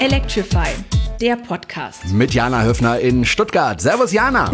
[0.00, 0.68] Electrify,
[1.20, 2.06] der Podcast.
[2.12, 3.80] Mit Jana Höfner in Stuttgart.
[3.80, 4.50] Servus, Jana.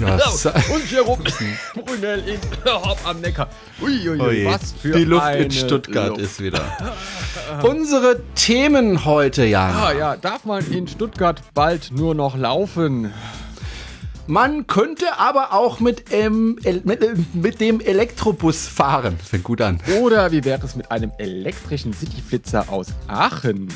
[0.00, 0.46] Was?
[0.46, 1.24] Und Jerome
[1.74, 3.48] Brunel in Hop am Neckar.
[3.82, 6.20] Uiuiui, Ui, was für Die Luft in Stuttgart Luft.
[6.20, 6.60] ist wieder.
[7.62, 9.86] Unsere Themen heute, Jana.
[9.88, 13.12] Ah ja, darf man in Stuttgart bald nur noch laufen?
[14.28, 19.16] Man könnte aber auch mit, ähm, mit, äh, mit, dem Elektrobus fahren.
[19.18, 19.80] Fängt gut an.
[20.02, 23.68] Oder wie wäre es mit einem elektrischen Cityflitzer aus Aachen?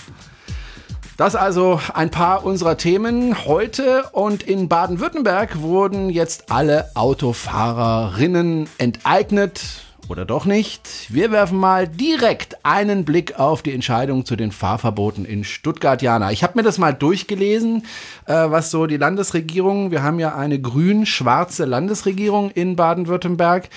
[1.16, 9.62] Das also ein paar unserer Themen heute und in Baden-Württemberg wurden jetzt alle Autofahrerinnen enteignet
[10.12, 11.06] oder doch nicht?
[11.08, 16.30] Wir werfen mal direkt einen Blick auf die Entscheidung zu den Fahrverboten in Stuttgart, Jana.
[16.30, 17.86] Ich habe mir das mal durchgelesen,
[18.26, 23.70] äh, was so die Landesregierung, wir haben ja eine grün-schwarze Landesregierung in Baden-Württemberg,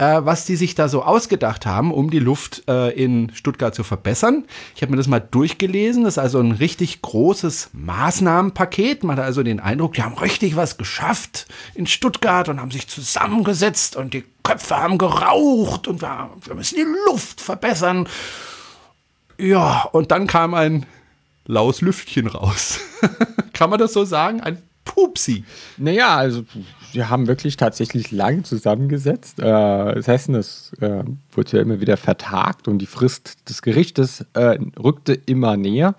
[0.00, 3.84] äh, was die sich da so ausgedacht haben, um die Luft äh, in Stuttgart zu
[3.84, 4.46] verbessern.
[4.74, 6.04] Ich habe mir das mal durchgelesen.
[6.04, 9.04] Das ist also ein richtig großes Maßnahmenpaket.
[9.04, 12.88] Man hat also den Eindruck, die haben richtig was geschafft in Stuttgart und haben sich
[12.88, 18.08] zusammengesetzt und die Köpfe haben geraucht und wir, wir müssen die Luft verbessern.
[19.36, 20.86] Ja, und dann kam ein
[21.44, 22.80] laues Lüftchen raus.
[23.52, 24.40] Kann man das so sagen?
[24.40, 25.44] Ein Pupsi.
[25.76, 26.44] Naja, also
[26.92, 29.38] wir haben wirklich tatsächlich lang zusammengesetzt.
[29.40, 34.24] Äh, das heißt, es äh, wurde ja immer wieder vertagt und die Frist des Gerichtes
[34.34, 35.94] äh, rückte immer näher.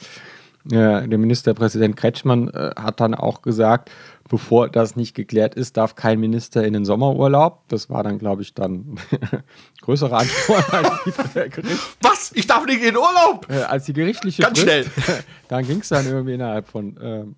[0.65, 3.89] Äh, der Ministerpräsident Kretschmann äh, hat dann auch gesagt,
[4.29, 7.67] bevor das nicht geklärt ist, darf kein Minister in den Sommerurlaub.
[7.67, 8.99] Das war dann, glaube ich, dann
[9.81, 11.97] größere Antwort als die Gericht.
[12.01, 12.31] Was?
[12.35, 13.47] Ich darf nicht in Urlaub?
[13.49, 15.23] Äh, als die gerichtliche Ganz Frist, schnell.
[15.47, 17.35] dann ging es dann irgendwie innerhalb von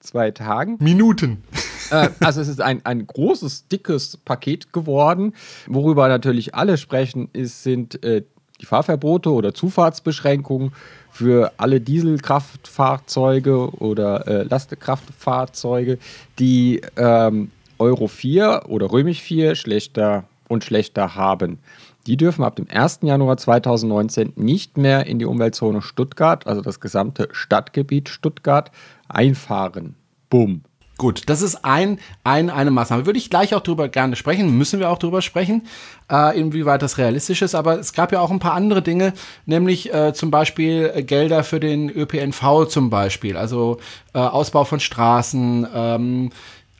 [0.00, 0.76] zwei Tagen.
[0.80, 1.42] Minuten.
[1.90, 5.34] Äh, also es ist ein, ein großes, dickes Paket geworden.
[5.66, 8.22] Worüber natürlich alle sprechen, ist, sind äh,
[8.60, 10.72] die Fahrverbote oder Zufahrtsbeschränkungen
[11.10, 15.98] für alle Dieselkraftfahrzeuge oder äh, Lastkraftfahrzeuge,
[16.38, 21.58] die ähm, Euro 4 oder Römisch 4 schlechter und schlechter haben.
[22.06, 23.00] Die dürfen ab dem 1.
[23.02, 28.70] Januar 2019 nicht mehr in die Umweltzone Stuttgart, also das gesamte Stadtgebiet Stuttgart,
[29.08, 29.96] einfahren.
[30.30, 30.62] Bumm.
[30.98, 33.04] Gut, das ist ein, ein, eine Maßnahme.
[33.04, 35.66] Würde ich gleich auch drüber gerne sprechen, müssen wir auch drüber sprechen,
[36.10, 37.54] äh, inwieweit das realistisch ist.
[37.54, 39.12] Aber es gab ja auch ein paar andere Dinge,
[39.44, 43.78] nämlich äh, zum Beispiel äh, Gelder für den ÖPNV zum Beispiel, also
[44.14, 46.30] äh, Ausbau von Straßen, ähm,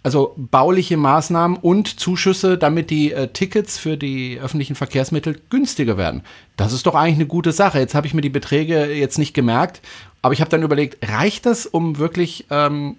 [0.03, 6.23] also bauliche Maßnahmen und Zuschüsse, damit die äh, Tickets für die öffentlichen Verkehrsmittel günstiger werden.
[6.57, 7.81] Das ist doch eigentlich eine gute Sache.
[7.81, 9.83] Jetzt habe ich mir die Beträge jetzt nicht gemerkt,
[10.23, 12.97] aber ich habe dann überlegt, reicht das, um wirklich ähm,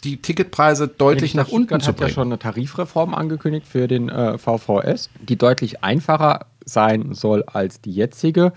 [0.00, 2.02] die Ticketpreise deutlich nach unten Stuttgart zu bringen.
[2.02, 7.44] hat ja schon eine Tarifreform angekündigt für den äh, VVS, die deutlich einfacher sein soll
[7.44, 8.52] als die jetzige.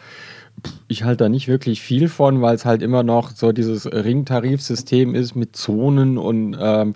[0.87, 5.15] Ich halte da nicht wirklich viel von, weil es halt immer noch so dieses Ringtarifsystem
[5.15, 6.95] ist mit Zonen und ähm,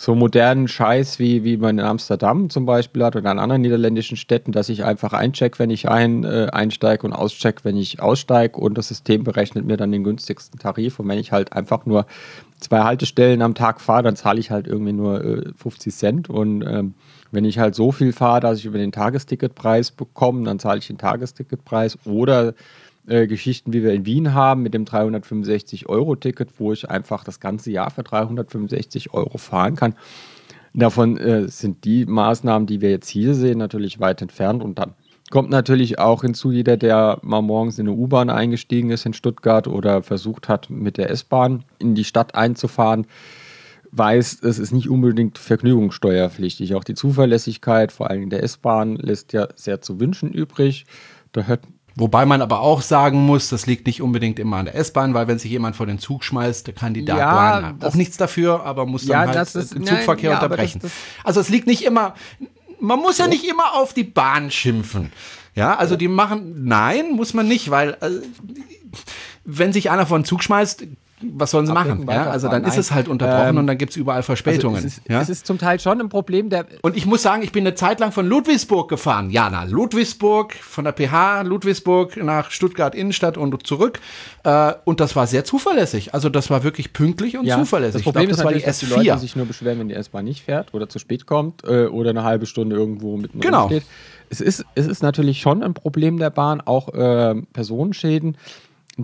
[0.00, 4.16] so modernen Scheiß, wie, wie man in Amsterdam zum Beispiel hat oder in anderen niederländischen
[4.16, 8.58] Städten, dass ich einfach eincheck, wenn ich ein, äh, einsteige und auscheck, wenn ich aussteige
[8.58, 11.00] und das System berechnet mir dann den günstigsten Tarif.
[11.00, 12.06] Und wenn ich halt einfach nur
[12.60, 16.62] zwei Haltestellen am Tag fahre, dann zahle ich halt irgendwie nur äh, 50 Cent und
[16.62, 16.94] ähm,
[17.30, 20.86] wenn ich halt so viel fahre, dass ich über den Tagesticketpreis bekomme, dann zahle ich
[20.86, 22.54] den Tagesticketpreis oder
[23.06, 27.70] äh, Geschichten, wie wir in Wien haben, mit dem 365-Euro-Ticket, wo ich einfach das ganze
[27.70, 29.94] Jahr für 365 Euro fahren kann.
[30.74, 34.62] Davon äh, sind die Maßnahmen, die wir jetzt hier sehen, natürlich weit entfernt.
[34.62, 34.94] Und dann
[35.30, 39.66] kommt natürlich auch hinzu, jeder, der mal morgens in eine U-Bahn eingestiegen ist in Stuttgart
[39.68, 43.06] oder versucht hat, mit der S-Bahn in die Stadt einzufahren,
[43.90, 46.74] weiß, es ist nicht unbedingt vergnügungssteuerpflichtig.
[46.74, 50.86] Auch die Zuverlässigkeit, vor allem der S-Bahn, lässt ja sehr zu wünschen übrig.
[51.32, 51.60] Da hört
[52.00, 55.26] Wobei man aber auch sagen muss, das liegt nicht unbedingt immer an der S-Bahn, weil
[55.26, 59.04] wenn sich jemand vor den Zug schmeißt, der Kandidat ja, auch nichts dafür, aber muss
[59.06, 60.78] dann ja, halt ist, den Zugverkehr nein, ja, unterbrechen.
[60.80, 62.14] Das, das also es liegt nicht immer,
[62.80, 65.12] man muss ja nicht immer auf die Bahn schimpfen.
[65.54, 68.10] Ja, also die machen, nein, muss man nicht, weil äh,
[69.44, 70.86] wenn sich einer vor den Zug schmeißt,
[71.20, 72.06] was sollen sie machen?
[72.08, 72.30] Ja?
[72.30, 74.76] Also dann ist es halt unterbrochen ähm, und dann gibt es überall Verspätungen.
[74.76, 75.20] Also es, ist, ja?
[75.20, 76.66] es ist zum Teil schon ein Problem der.
[76.82, 79.30] Und ich muss sagen, ich bin eine Zeit lang von Ludwigsburg gefahren.
[79.30, 84.00] Ja, nach Ludwigsburg, von der PH Ludwigsburg nach Stuttgart Innenstadt und zurück.
[84.44, 86.14] Äh, und das war sehr zuverlässig.
[86.14, 87.94] Also das war wirklich pünktlich und ja, zuverlässig.
[87.94, 89.00] Das Problem glaub, das ist war die S4.
[89.00, 91.86] Die Leute sich nur beschweren, wenn die S-Bahn nicht fährt oder zu spät kommt äh,
[91.86, 93.66] oder eine halbe Stunde irgendwo mitten genau.
[93.66, 93.84] steht.
[94.30, 98.36] Es ist, es ist natürlich schon ein Problem der Bahn, auch äh, Personenschäden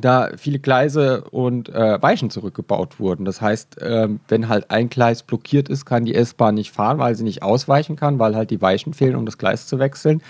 [0.00, 3.24] da viele Gleise und äh, Weichen zurückgebaut wurden.
[3.24, 7.14] Das heißt, äh, wenn halt ein Gleis blockiert ist, kann die S-Bahn nicht fahren, weil
[7.14, 10.20] sie nicht ausweichen kann, weil halt die Weichen fehlen, um das Gleis zu wechseln.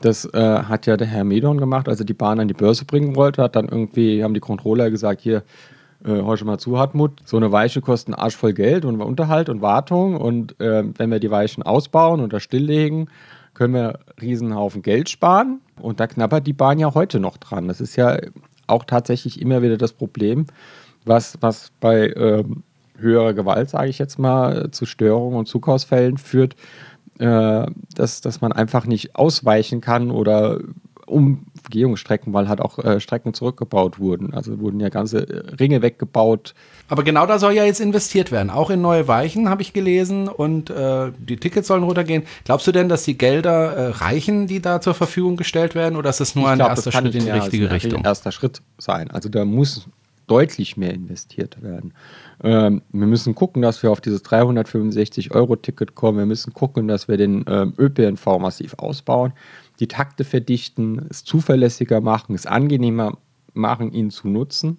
[0.00, 2.84] Das äh, hat ja der Herr Medon gemacht, als er die Bahn an die Börse
[2.84, 3.42] bringen wollte.
[3.42, 5.38] Hat dann irgendwie, haben die Controller gesagt, hier,
[6.04, 9.00] äh, hör schon mal zu, Hartmut, so eine Weiche kostet einen Arsch voll Geld und
[9.00, 10.16] Unterhalt und Wartung.
[10.16, 13.08] Und äh, wenn wir die Weichen ausbauen oder stilllegen,
[13.54, 15.60] können wir einen Riesenhaufen Geld sparen.
[15.80, 17.66] Und da knabbert die Bahn ja heute noch dran.
[17.66, 18.18] Das ist ja
[18.68, 20.46] auch tatsächlich immer wieder das Problem,
[21.04, 22.62] was, was bei ähm,
[22.96, 26.54] höherer Gewalt, sage ich jetzt mal, zu Störungen und Zugausfällen führt,
[27.18, 30.60] äh, dass, dass man einfach nicht ausweichen kann oder
[31.10, 34.34] Umgehungsstrecken, weil halt auch äh, Strecken zurückgebaut wurden.
[34.34, 36.54] Also wurden ja ganze äh, Ringe weggebaut.
[36.88, 38.50] Aber genau da soll ja jetzt investiert werden.
[38.50, 42.24] Auch in neue Weichen habe ich gelesen und äh, die Tickets sollen runtergehen.
[42.44, 46.10] Glaubst du denn, dass die Gelder äh, reichen, die da zur Verfügung gestellt werden, oder
[46.10, 48.00] ist das nur ich ein glaub, erster Schritt in die richtige Richtung?
[48.00, 49.10] Ein erster Schritt sein.
[49.10, 49.88] Also da muss
[50.28, 51.92] deutlich mehr investiert werden.
[52.42, 56.18] Ähm, wir müssen gucken, dass wir auf dieses 365-Euro-Ticket kommen.
[56.18, 59.32] Wir müssen gucken, dass wir den ähm, ÖPNV massiv ausbauen,
[59.80, 63.18] die Takte verdichten, es zuverlässiger machen, es angenehmer
[63.54, 64.78] machen, ihn zu nutzen.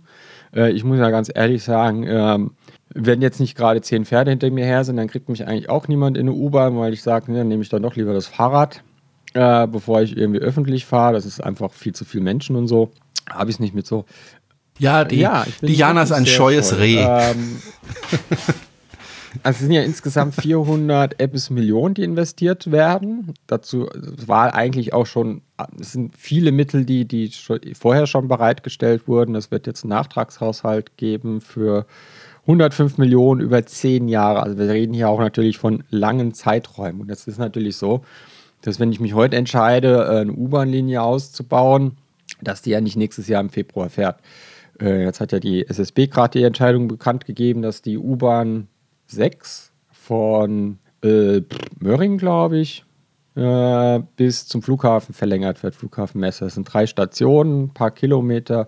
[0.55, 2.51] Äh, ich muss ja ganz ehrlich sagen, ähm,
[2.93, 5.87] wenn jetzt nicht gerade zehn Pferde hinter mir her sind, dann kriegt mich eigentlich auch
[5.87, 8.83] niemand in eine U-Bahn, weil ich sage, dann nehme ich dann doch lieber das Fahrrad,
[9.33, 11.13] äh, bevor ich irgendwie öffentlich fahre.
[11.13, 12.91] Das ist einfach viel zu viel Menschen und so.
[13.29, 14.05] Habe ich es nicht mit so
[14.79, 16.79] ja, die, ja, die Jana ist ein scheues voll.
[16.79, 17.03] Reh.
[17.03, 17.61] Ähm,
[19.43, 23.33] also es sind ja insgesamt 400 Apps Millionen, die investiert werden.
[23.47, 23.87] Dazu
[24.25, 25.41] war eigentlich auch schon,
[25.79, 27.31] es sind viele Mittel, die, die
[27.73, 29.35] vorher schon bereitgestellt wurden.
[29.35, 31.85] Es wird jetzt einen Nachtragshaushalt geben für
[32.43, 34.41] 105 Millionen über zehn Jahre.
[34.41, 37.01] Also wir reden hier auch natürlich von langen Zeiträumen.
[37.01, 38.03] Und das ist natürlich so,
[38.61, 41.97] dass wenn ich mich heute entscheide, eine U-Bahn-Linie auszubauen,
[42.41, 44.21] dass die ja nicht nächstes Jahr im Februar fährt.
[44.81, 48.67] Äh, jetzt hat ja die SSB gerade die Entscheidung bekannt gegeben, dass die U-Bahn
[49.11, 51.41] 6 von äh,
[51.79, 52.85] Möring, glaube ich,
[53.35, 56.45] äh, bis zum Flughafen verlängert wird, Flughafen Messe.
[56.45, 58.67] Das sind drei Stationen, ein paar Kilometer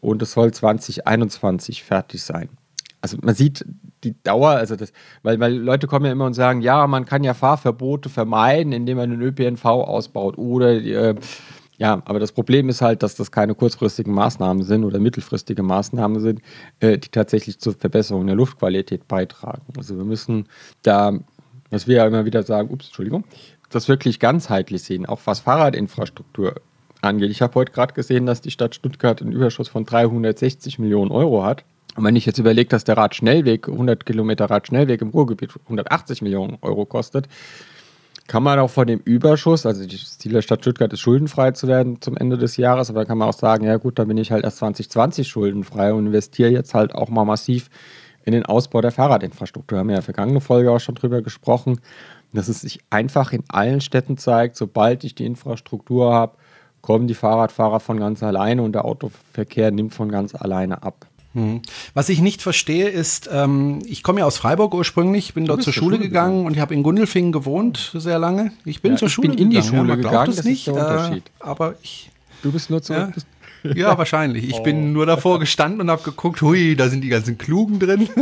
[0.00, 2.48] und es soll 2021 fertig sein.
[3.00, 3.64] Also man sieht
[4.04, 4.92] die Dauer, also das,
[5.22, 8.96] weil, weil Leute kommen ja immer und sagen, ja, man kann ja Fahrverbote vermeiden, indem
[8.96, 11.14] man den ÖPNV ausbaut oder äh,
[11.78, 16.20] ja, aber das Problem ist halt, dass das keine kurzfristigen Maßnahmen sind oder mittelfristige Maßnahmen
[16.20, 16.42] sind,
[16.80, 19.62] äh, die tatsächlich zur Verbesserung der Luftqualität beitragen.
[19.76, 20.48] Also wir müssen
[20.82, 21.12] da,
[21.70, 23.24] was wir ja immer wieder sagen, ups, Entschuldigung,
[23.70, 26.56] das wirklich ganzheitlich sehen, auch was Fahrradinfrastruktur
[27.00, 27.30] angeht.
[27.30, 31.44] Ich habe heute gerade gesehen, dass die Stadt Stuttgart einen Überschuss von 360 Millionen Euro
[31.44, 31.64] hat.
[31.94, 36.58] Und wenn ich jetzt überlege, dass der Radschnellweg, 100 Kilometer Radschnellweg im Ruhrgebiet 180 Millionen
[36.62, 37.28] Euro kostet,
[38.28, 41.66] kann man auch von dem Überschuss, also das Ziel der Stadt Stuttgart ist, schuldenfrei zu
[41.66, 44.30] werden zum Ende des Jahres, aber kann man auch sagen, ja gut, dann bin ich
[44.30, 47.70] halt erst 2020 schuldenfrei und investiere jetzt halt auch mal massiv
[48.24, 49.76] in den Ausbau der Fahrradinfrastruktur.
[49.76, 51.80] Wir haben ja in der vergangenen Folge auch schon drüber gesprochen,
[52.34, 56.36] dass es sich einfach in allen Städten zeigt, sobald ich die Infrastruktur habe,
[56.82, 61.07] kommen die Fahrradfahrer von ganz alleine und der Autoverkehr nimmt von ganz alleine ab.
[61.38, 61.62] Mhm.
[61.94, 65.62] Was ich nicht verstehe ist, ähm, ich komme ja aus Freiburg ursprünglich, bin du dort
[65.62, 68.52] zur Schule, Schule gegangen, gegangen und ich habe in Gundelfingen gewohnt sehr lange.
[68.64, 70.74] Ich bin ja, zur ich Schule bin in die gegangen, Schule gegangen, das nicht, ist
[70.74, 71.24] der Unterschied.
[71.40, 72.10] Äh, aber ich
[72.42, 73.10] Du bist nur zu, ja?
[73.76, 74.48] Ja, wahrscheinlich.
[74.48, 74.62] Ich oh.
[74.62, 78.08] bin nur davor gestanden und habe geguckt, hui, da sind die ganzen Klugen drin.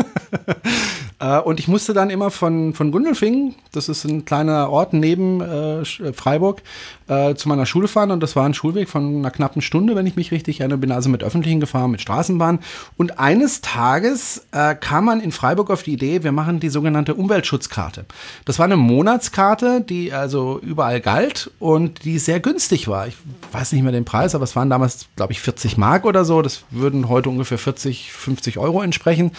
[1.18, 5.40] Äh, und ich musste dann immer von, von Gundelfingen, das ist ein kleiner Ort neben
[5.40, 6.62] äh, Freiburg,
[7.08, 8.10] äh, zu meiner Schule fahren.
[8.10, 10.78] Und das war ein Schulweg von einer knappen Stunde, wenn ich mich richtig erinnere.
[10.78, 12.58] Bin also mit Öffentlichen gefahren, mit Straßenbahn.
[12.96, 17.14] Und eines Tages äh, kam man in Freiburg auf die Idee, wir machen die sogenannte
[17.14, 18.04] Umweltschutzkarte.
[18.44, 23.06] Das war eine Monatskarte, die also überall galt und die sehr günstig war.
[23.06, 23.16] Ich
[23.52, 26.42] weiß nicht mehr den Preis, aber es waren damals, glaube ich, 40 Mark oder so.
[26.42, 29.32] Das würden heute ungefähr 40, 50 Euro entsprechen.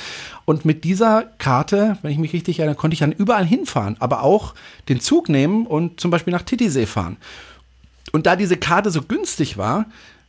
[0.45, 4.23] Und mit dieser Karte, wenn ich mich richtig erinnere, konnte ich dann überall hinfahren, aber
[4.23, 4.53] auch
[4.89, 7.17] den Zug nehmen und zum Beispiel nach Titisee fahren.
[8.11, 9.85] Und da diese Karte so günstig war,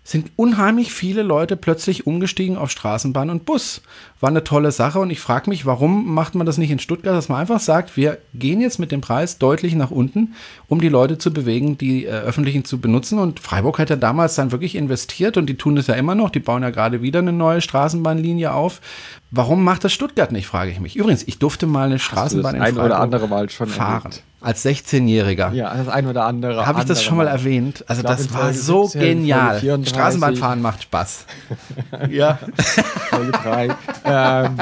[0.08, 3.82] sind unheimlich viele Leute plötzlich umgestiegen auf Straßenbahn und Bus.
[4.20, 7.14] War eine tolle Sache und ich frage mich, warum macht man das nicht in Stuttgart,
[7.14, 10.34] dass man einfach sagt, wir gehen jetzt mit dem Preis deutlich nach unten,
[10.66, 13.18] um die Leute zu bewegen, die äh, öffentlichen zu benutzen.
[13.18, 16.30] Und Freiburg hat ja damals dann wirklich investiert und die tun es ja immer noch.
[16.30, 18.80] Die bauen ja gerade wieder eine neue Straßenbahnlinie auf.
[19.30, 20.96] Warum macht das Stuttgart nicht, frage ich mich.
[20.96, 24.04] Übrigens, ich durfte mal eine Straßenbahn in Freiburg oder andere Mal schon fahren.
[24.04, 24.22] Erlebt.
[24.40, 25.52] Als 16-Jähriger.
[25.52, 26.64] Ja, das ein oder andere.
[26.64, 27.84] Habe ich das schon mal erwähnt?
[27.88, 29.84] Also glaub, das war so 17, genial.
[29.84, 31.26] Straßenbahnfahren macht Spaß.
[32.08, 32.38] ja.
[33.10, 33.68] Folge 3.
[34.04, 34.58] ähm.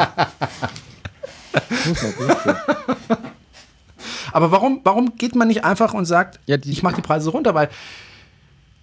[4.32, 7.54] Aber warum, warum geht man nicht einfach und sagt, ja, ich mache die Preise runter?
[7.54, 7.68] Weil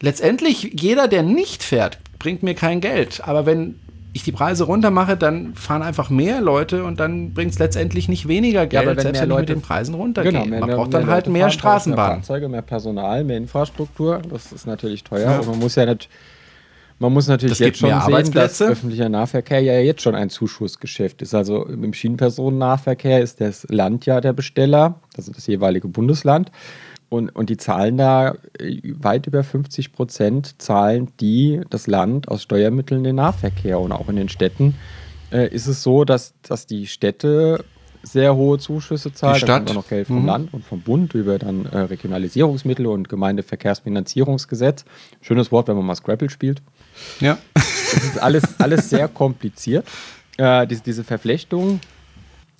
[0.02, 3.22] letztendlich jeder, der nicht fährt, bringt mir kein Geld.
[3.26, 3.80] Aber wenn
[4.16, 8.08] ich die Preise runter mache, dann fahren einfach mehr Leute und dann bringt es letztendlich
[8.08, 10.32] nicht weniger Geld, Ja, aber wenn selbst mehr wenn ich mit Leute- den Preisen runtergehe.
[10.32, 12.18] Genau, man mehr- braucht dann mehr halt Leute mehr braucht Mehr Straßenbahnen.
[12.24, 14.22] Fahrzeuge, mehr Personal, mehr Infrastruktur.
[14.30, 15.32] Das ist natürlich teuer.
[15.32, 15.40] Ja.
[15.40, 16.10] Und man muss ja nicht,
[17.00, 18.66] man muss natürlich Das jetzt schon mehr sehen, dass Arbeitsplätze.
[18.68, 21.34] öffentlicher Nahverkehr ja jetzt schon ein Zuschussgeschäft ist.
[21.34, 26.52] Also im Schienenpersonennahverkehr ist das Land ja der Besteller, also das jeweilige Bundesland.
[27.14, 32.42] Und, und die zahlen da äh, weit über 50 Prozent zahlen die das Land aus
[32.42, 33.80] Steuermitteln den Nahverkehr.
[33.80, 34.74] Und auch in den Städten
[35.32, 37.64] äh, ist es so, dass, dass die Städte
[38.02, 39.36] sehr hohe Zuschüsse zahlen.
[39.36, 39.58] Die Da Stadt?
[39.60, 40.26] kommt auch noch Geld vom Mhm.
[40.26, 44.84] Land und vom Bund über dann äh, Regionalisierungsmittel und Gemeindeverkehrsfinanzierungsgesetz.
[45.22, 46.62] Schönes Wort, wenn man mal Scrabble spielt.
[47.20, 47.38] Ja.
[47.54, 49.88] Das ist alles, alles sehr kompliziert,
[50.38, 51.80] äh, diese, diese Verflechtung.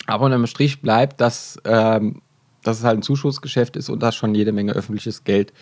[0.06, 2.20] Aber unterm Strich bleibt, dass, ähm,
[2.66, 5.52] dass es halt ein Zuschussgeschäft ist und dass schon jede Menge öffentliches Geld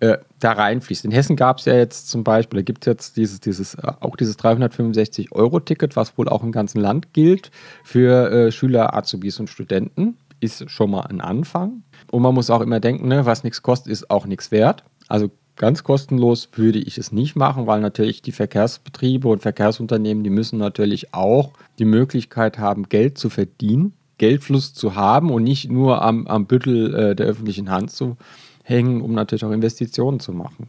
[0.00, 1.04] äh, da reinfließt.
[1.04, 3.92] In Hessen gab es ja jetzt zum Beispiel, da gibt es jetzt dieses, dieses, äh,
[4.00, 7.50] auch dieses 365-Euro-Ticket, was wohl auch im ganzen Land gilt,
[7.82, 10.16] für äh, Schüler, Azubis und Studenten.
[10.40, 11.82] Ist schon mal ein Anfang.
[12.12, 14.84] Und man muss auch immer denken, ne, was nichts kostet, ist auch nichts wert.
[15.08, 20.30] Also ganz kostenlos würde ich es nicht machen, weil natürlich die Verkehrsbetriebe und Verkehrsunternehmen, die
[20.30, 26.02] müssen natürlich auch die Möglichkeit haben, Geld zu verdienen, Geldfluss zu haben und nicht nur
[26.02, 28.16] am, am Büttel äh, der öffentlichen Hand zu
[28.62, 30.68] hängen, um natürlich auch Investitionen zu machen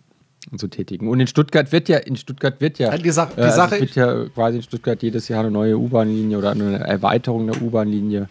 [0.51, 1.07] und zu tätigen.
[1.09, 3.79] Und in Stuttgart wird ja, in Stuttgart wird ja, Halt die Sache- die äh, Sache-
[3.81, 8.29] wird ja quasi in Stuttgart jedes Jahr eine neue U-Bahn-Linie oder eine Erweiterung der U-Bahn-Linie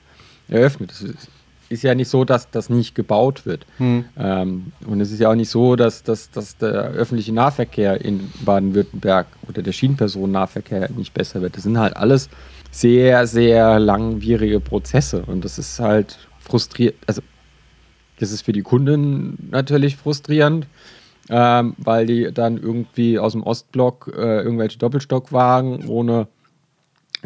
[0.48, 0.92] eröffnet.
[0.92, 1.28] Es ist,
[1.68, 3.66] ist ja nicht so, dass das nicht gebaut wird.
[3.76, 4.06] Hm.
[4.18, 8.32] Ähm, und es ist ja auch nicht so, dass, dass, dass der öffentliche Nahverkehr in
[8.46, 11.56] Baden-Württemberg oder der Schienenpersonennahverkehr nicht besser wird.
[11.56, 12.30] Das sind halt alles
[12.70, 15.22] sehr, sehr langwierige Prozesse.
[15.26, 16.96] Und das ist halt frustriert.
[17.06, 17.22] Also,
[18.18, 20.66] das ist für die Kunden natürlich frustrierend,
[21.30, 26.26] ähm, weil die dann irgendwie aus dem Ostblock äh, irgendwelche Doppelstockwagen ohne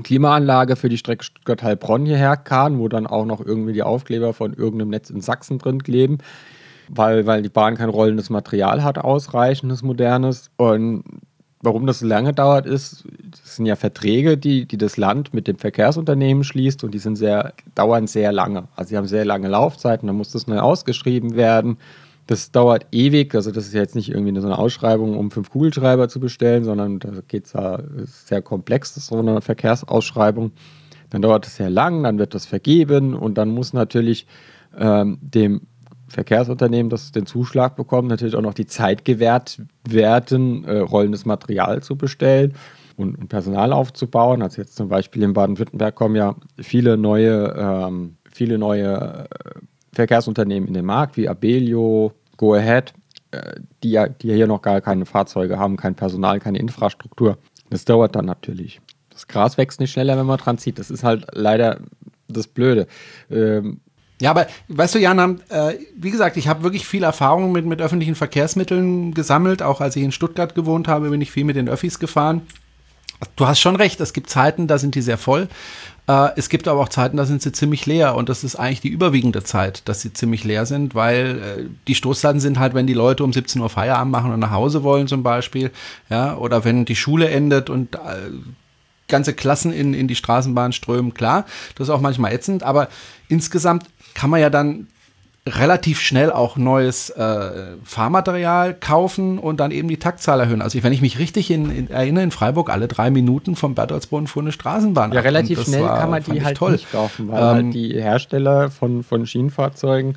[0.02, 4.54] Klimaanlage für die Strecke Stuttgart-Heilbronn hierher kamen, wo dann auch noch irgendwie die Aufkleber von
[4.54, 6.18] irgendeinem Netz in Sachsen drin kleben,
[6.88, 10.50] weil, weil die Bahn kein rollendes Material hat, ausreichendes, modernes.
[10.56, 11.04] Und
[11.62, 15.46] warum das so lange dauert, ist, das sind ja Verträge, die, die das Land mit
[15.46, 18.68] dem Verkehrsunternehmen schließt und die sind sehr, dauern sehr lange.
[18.74, 21.78] Also sie haben sehr lange Laufzeiten, dann muss das neu ausgeschrieben werden.
[22.26, 26.08] Das dauert ewig, also das ist jetzt nicht irgendwie so eine Ausschreibung, um fünf Kugelschreiber
[26.08, 30.52] zu bestellen, sondern da geht es ja sehr komplex, so eine Verkehrsausschreibung.
[31.10, 34.26] Dann dauert es sehr lang, dann wird das vergeben und dann muss natürlich
[34.76, 35.62] ähm, dem
[36.12, 41.82] Verkehrsunternehmen, das den Zuschlag bekommt, natürlich auch noch die Zeit gewährt werden, äh, rollendes Material
[41.82, 42.54] zu bestellen
[42.96, 44.42] und, und Personal aufzubauen.
[44.42, 49.60] Also jetzt zum Beispiel in Baden-Württemberg kommen ja viele neue, ähm, viele neue äh,
[49.92, 52.92] Verkehrsunternehmen in den Markt, wie Abelio, Go Ahead,
[53.30, 57.38] äh, die, ja, die ja hier noch gar keine Fahrzeuge haben, kein Personal, keine Infrastruktur.
[57.70, 58.80] Das dauert dann natürlich.
[59.10, 60.78] Das Gras wächst nicht schneller, wenn man dran zieht.
[60.78, 61.80] Das ist halt leider
[62.28, 62.86] das Blöde.
[63.30, 63.80] Ähm,
[64.22, 67.82] Ja, aber weißt du, Jan, äh, wie gesagt, ich habe wirklich viel Erfahrung mit, mit
[67.82, 69.62] öffentlichen Verkehrsmitteln gesammelt.
[69.62, 72.42] Auch als ich in Stuttgart gewohnt habe, bin ich viel mit den Öffis gefahren.
[73.34, 75.48] Du hast schon recht, es gibt Zeiten, da sind die sehr voll.
[76.06, 78.14] Äh, es gibt aber auch Zeiten, da sind sie ziemlich leer.
[78.14, 81.96] Und das ist eigentlich die überwiegende Zeit, dass sie ziemlich leer sind, weil äh, die
[81.96, 85.08] Stoßzeiten sind halt, wenn die Leute um 17 Uhr Feierabend machen und nach Hause wollen
[85.08, 85.72] zum Beispiel.
[86.10, 87.98] Ja, oder wenn die Schule endet und äh,
[89.12, 91.44] ganze Klassen in, in die Straßenbahn strömen, klar.
[91.76, 92.88] Das ist auch manchmal ätzend, aber
[93.28, 94.88] insgesamt kann man ja dann
[95.44, 100.62] relativ schnell auch neues äh, Fahrmaterial kaufen und dann eben die Taktzahl erhöhen.
[100.62, 104.28] Also wenn ich mich richtig in, in, erinnere, in Freiburg alle drei Minuten vom Bertholdsboden
[104.28, 105.10] fuhr eine Straßenbahn.
[105.12, 105.24] Ja, ab.
[105.24, 106.72] relativ schnell war- kann man die ich halt toll.
[106.72, 110.16] nicht kaufen, weil Ähm, halt die Hersteller von, von Schienenfahrzeugen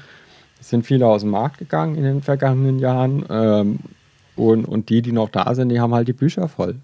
[0.62, 3.25] sind viele aus dem Markt gegangen in den vergangenen Jahren.
[3.30, 3.80] Ähm,
[4.36, 6.75] und, und die, die noch da sind, die haben halt die Bücher voll.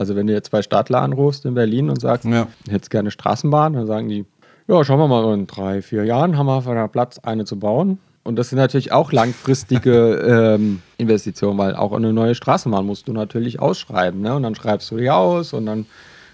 [0.00, 2.46] Also wenn du jetzt bei Stadler anrufst in Berlin und sagst, Ja.
[2.66, 4.24] ich hätte gerne Straßenbahn, dann sagen die,
[4.66, 7.58] ja, schauen wir mal, in drei, vier Jahren haben wir von der Platz, eine zu
[7.58, 7.98] bauen.
[8.22, 13.12] Und das sind natürlich auch langfristige ähm, Investitionen, weil auch eine neue Straßenbahn musst du
[13.12, 14.22] natürlich ausschreiben.
[14.22, 14.34] Ne?
[14.34, 15.86] Und dann schreibst du die aus und dann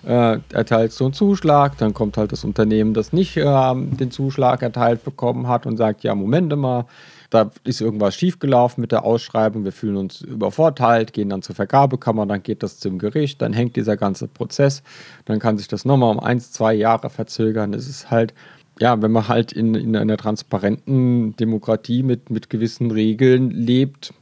[0.06, 1.76] äh, erteilst du einen Zuschlag.
[1.78, 6.04] Dann kommt halt das Unternehmen, das nicht ähm, den Zuschlag erteilt bekommen hat und sagt,
[6.04, 6.84] ja, Moment mal,
[7.30, 12.26] da ist irgendwas schiefgelaufen mit der Ausschreibung, wir fühlen uns übervorteilt, gehen dann zur Vergabekammer,
[12.26, 14.82] dann geht das zum Gericht, dann hängt dieser ganze Prozess,
[15.24, 17.74] dann kann sich das nochmal um eins, zwei Jahre verzögern.
[17.74, 18.34] Es ist halt,
[18.78, 24.12] ja, wenn man halt in, in einer transparenten Demokratie mit, mit gewissen Regeln lebt,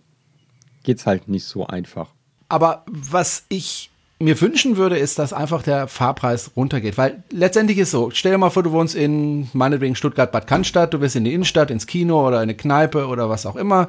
[0.82, 2.10] geht es halt nicht so einfach.
[2.48, 3.90] Aber was ich
[4.24, 6.96] mir wünschen würde, ist, dass einfach der Fahrpreis runtergeht.
[6.96, 11.00] Weil letztendlich ist so, stell dir mal vor, du wohnst in meinetwegen Stuttgart-Bad Cannstatt, du
[11.00, 13.88] willst in die Innenstadt, ins Kino oder in eine Kneipe oder was auch immer,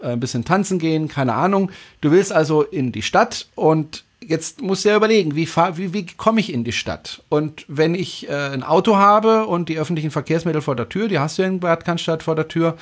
[0.00, 1.70] äh, ein bisschen tanzen gehen, keine Ahnung.
[2.00, 6.06] Du willst also in die Stadt und jetzt musst du ja überlegen, wie, wie, wie
[6.06, 7.22] komme ich in die Stadt?
[7.28, 11.18] Und wenn ich äh, ein Auto habe und die öffentlichen Verkehrsmittel vor der Tür, die
[11.18, 12.76] hast du in Bad Cannstatt vor der Tür,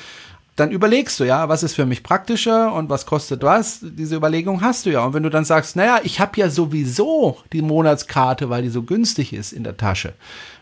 [0.57, 3.81] dann überlegst du ja, was ist für mich praktischer und was kostet was.
[3.83, 5.05] Diese Überlegung hast du ja.
[5.05, 8.83] Und wenn du dann sagst, naja, ich habe ja sowieso die Monatskarte, weil die so
[8.83, 10.13] günstig ist in der Tasche,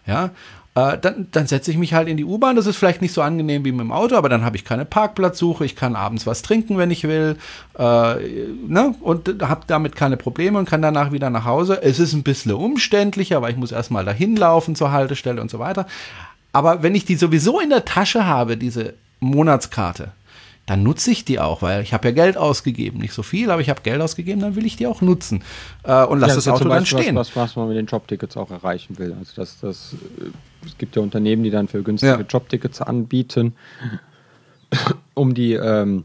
[0.06, 0.30] ja,
[0.74, 2.56] äh, dann, dann setze ich mich halt in die U-Bahn.
[2.56, 4.86] Das ist vielleicht nicht so angenehm wie mit dem Auto, aber dann habe ich keine
[4.86, 7.36] Parkplatzsuche, ich kann abends was trinken, wenn ich will,
[7.78, 8.14] äh,
[8.66, 8.94] ne?
[9.00, 11.82] und habe damit keine Probleme und kann danach wieder nach Hause.
[11.82, 15.58] Es ist ein bisschen umständlicher, weil ich muss erstmal dahin laufen zur Haltestelle und so
[15.58, 15.86] weiter.
[16.54, 20.12] Aber wenn ich die sowieso in der Tasche habe, diese Monatskarte,
[20.66, 23.00] dann nutze ich die auch, weil ich habe ja Geld ausgegeben.
[23.00, 25.42] Nicht so viel, aber ich habe Geld ausgegeben, dann will ich die auch nutzen.
[25.82, 27.16] Äh, und lass ja, das, das Auto dann stehen.
[27.16, 29.14] Was, was, was man mit den Jobtickets auch erreichen will.
[29.18, 30.30] Also das, das, äh,
[30.66, 32.20] es gibt ja Unternehmen, die dann für günstige ja.
[32.20, 33.54] Jobtickets anbieten,
[35.14, 36.04] um die ähm,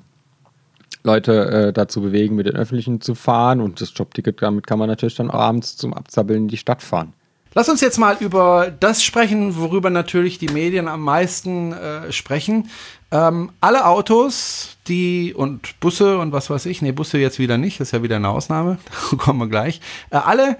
[1.03, 3.61] Leute äh, dazu bewegen, mit den Öffentlichen zu fahren.
[3.61, 7.13] Und das Jobticket, damit kann man natürlich dann abends zum Abzappeln in die Stadt fahren.
[7.53, 12.69] Lass uns jetzt mal über das sprechen, worüber natürlich die Medien am meisten äh, sprechen.
[13.11, 17.79] Ähm, alle Autos, die und Busse und was weiß ich, nee, Busse jetzt wieder nicht,
[17.79, 18.77] das ist ja wieder eine Ausnahme,
[19.11, 19.81] da kommen wir gleich.
[20.09, 20.57] Äh, alle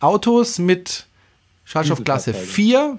[0.00, 1.06] Autos mit
[1.64, 2.98] Schadstoffklasse 4,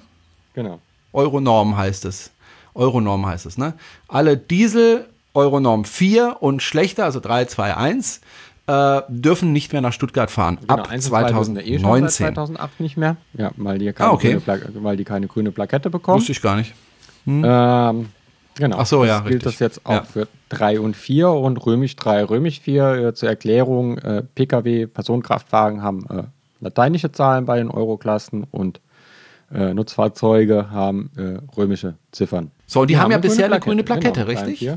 [0.54, 0.80] genau.
[1.14, 2.32] Euronorm heißt es.
[2.76, 3.74] Euronorm heißt es, ne?
[4.08, 5.08] Alle Diesel
[5.38, 8.22] Euronorm 4 und schlechter, also 3, 2, 1,
[8.68, 10.58] äh, dürfen nicht mehr nach Stuttgart fahren.
[10.62, 12.28] Genau, ab 2019.
[12.28, 13.16] Eh 2008 nicht mehr.
[13.34, 14.40] Ja, weil die, keine ah, okay.
[14.46, 16.20] grüne weil die keine grüne Plakette bekommen.
[16.20, 16.74] Wusste ich gar nicht.
[17.26, 17.44] Hm.
[17.46, 18.10] Ähm,
[18.56, 18.78] genau.
[18.80, 19.20] Ach so, ja.
[19.20, 19.44] Gilt richtig.
[19.44, 20.04] das jetzt auch ja.
[20.04, 23.98] für 3 und 4 und Römisch 3, Römisch 4 äh, zur Erklärung.
[24.00, 26.24] Äh, Pkw, Personenkraftwagen haben äh,
[26.60, 28.82] lateinische Zahlen bei den Euroklassen und
[29.54, 32.52] äh, Nutzfahrzeuge haben äh, römische Ziffern.
[32.66, 34.72] So, die, die haben, haben, ja bisher eine grüne Plakette, genau, richtig?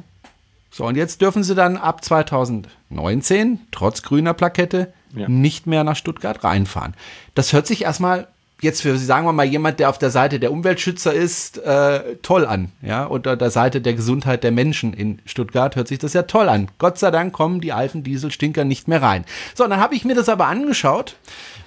[0.71, 5.29] So, und jetzt dürfen sie dann ab 2019, trotz grüner Plakette, ja.
[5.29, 6.95] nicht mehr nach Stuttgart reinfahren.
[7.35, 8.29] Das hört sich erstmal
[8.61, 12.47] jetzt für, sagen wir mal, jemand, der auf der Seite der Umweltschützer ist, äh, toll
[12.47, 12.73] an.
[12.83, 16.49] Ja, unter der Seite der Gesundheit der Menschen in Stuttgart hört sich das ja toll
[16.49, 16.69] an.
[16.79, 19.25] Gott sei Dank kommen die alten Dieselstinker nicht mehr rein.
[19.55, 21.17] So, und dann habe ich mir das aber angeschaut,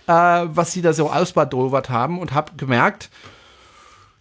[0.08, 3.10] äh, was sie da so ausbadovert haben und habe gemerkt,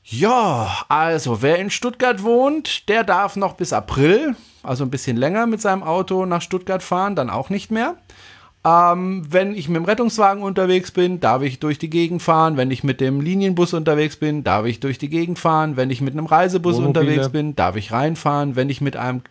[0.05, 5.46] ja, also wer in Stuttgart wohnt, der darf noch bis April, also ein bisschen länger
[5.46, 7.96] mit seinem Auto nach Stuttgart fahren, dann auch nicht mehr.
[8.64, 12.57] Ähm, wenn ich mit dem Rettungswagen unterwegs bin, darf ich durch die Gegend fahren.
[12.57, 15.77] Wenn ich mit dem Linienbus unterwegs bin, darf ich durch die Gegend fahren.
[15.77, 17.01] Wenn ich mit einem Reisebus Wohnmobile.
[17.01, 18.55] unterwegs bin, darf ich reinfahren.
[18.55, 19.22] Wenn ich mit einem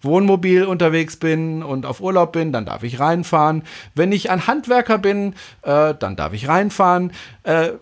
[0.00, 3.62] Wohnmobil unterwegs bin und auf Urlaub bin, dann darf ich reinfahren.
[3.94, 7.12] Wenn ich ein Handwerker bin, äh, dann darf ich reinfahren.
[7.42, 7.72] Äh,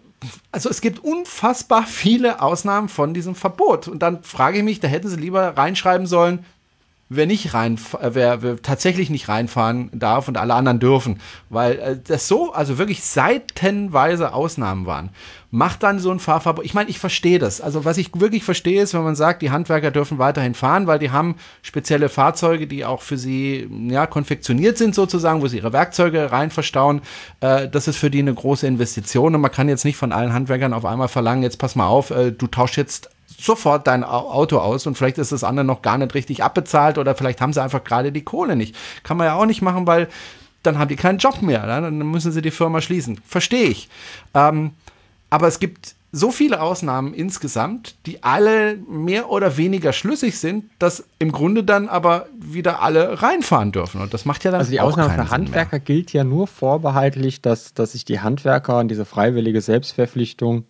[0.53, 3.87] also es gibt unfassbar viele Ausnahmen von diesem Verbot.
[3.87, 6.45] Und dann frage ich mich, da hätten sie lieber reinschreiben sollen,
[7.11, 11.21] wer nicht rein, äh, wer, wer, tatsächlich nicht reinfahren darf und alle anderen dürfen,
[11.51, 15.11] weil äh, das so, also wirklich seitenweise Ausnahmen waren.
[15.51, 16.65] Macht dann so ein Fahrverbot.
[16.65, 17.61] Ich meine, ich verstehe das.
[17.61, 21.01] Also was ich wirklich verstehe, ist, wenn man sagt, die Handwerker dürfen weiterhin fahren, weil
[21.01, 25.73] die haben spezielle Fahrzeuge, die auch für sie ja konfektioniert sind sozusagen, wo sie ihre
[25.73, 27.03] Werkzeuge rein verstauen.
[27.41, 30.33] Äh, das ist für die eine große Investition und man kann jetzt nicht von allen
[30.33, 33.11] Handwerkern auf einmal verlangen, jetzt pass mal auf, äh, du tauschst jetzt
[33.45, 37.15] sofort dein Auto aus und vielleicht ist das andere noch gar nicht richtig abbezahlt oder
[37.15, 38.77] vielleicht haben sie einfach gerade die Kohle nicht.
[39.03, 40.09] Kann man ja auch nicht machen, weil
[40.63, 41.67] dann haben die keinen Job mehr.
[41.67, 41.81] Ne?
[41.81, 43.21] Dann müssen sie die Firma schließen.
[43.27, 43.89] Verstehe ich.
[44.35, 44.73] Ähm,
[45.31, 51.05] aber es gibt so viele Ausnahmen insgesamt, die alle mehr oder weniger schlüssig sind, dass
[51.21, 54.01] im Grunde dann aber wieder alle reinfahren dürfen.
[54.01, 55.81] Und das macht ja dann Also die Ausnahme für Handwerker mehr.
[55.81, 60.65] gilt ja nur vorbehaltlich, dass, dass sich die Handwerker an diese freiwillige Selbstverpflichtung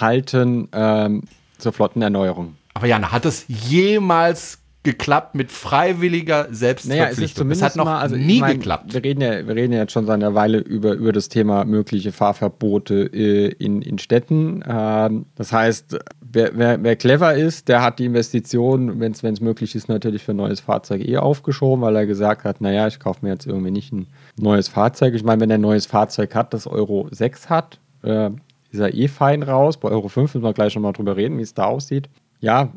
[0.00, 1.22] halten, ähm,
[1.58, 2.56] zur Flottenerneuerung.
[2.74, 6.98] Aber Jana, hat es jemals geklappt mit freiwilliger Selbstverpflichtung?
[6.98, 8.92] Naja, es ist zumindest das hat noch mal, also nie mein, geklappt.
[8.92, 11.64] Wir reden, ja, wir reden ja jetzt schon seit einer Weile über, über das Thema
[11.64, 14.62] mögliche Fahrverbote äh, in, in Städten.
[14.68, 19.74] Ähm, das heißt, wer, wer, wer, clever ist, der hat die Investition, wenn es möglich
[19.74, 23.20] ist, natürlich für ein neues Fahrzeug eh aufgeschoben, weil er gesagt hat, naja, ich kaufe
[23.22, 25.14] mir jetzt irgendwie nicht ein neues Fahrzeug.
[25.14, 28.30] Ich meine, wenn er ein neues Fahrzeug hat, das Euro 6 hat, äh,
[28.74, 29.78] ist er eh fein raus.
[29.78, 32.08] Bei Euro 5 müssen wir gleich nochmal drüber reden, wie es da aussieht.
[32.40, 32.72] Ja,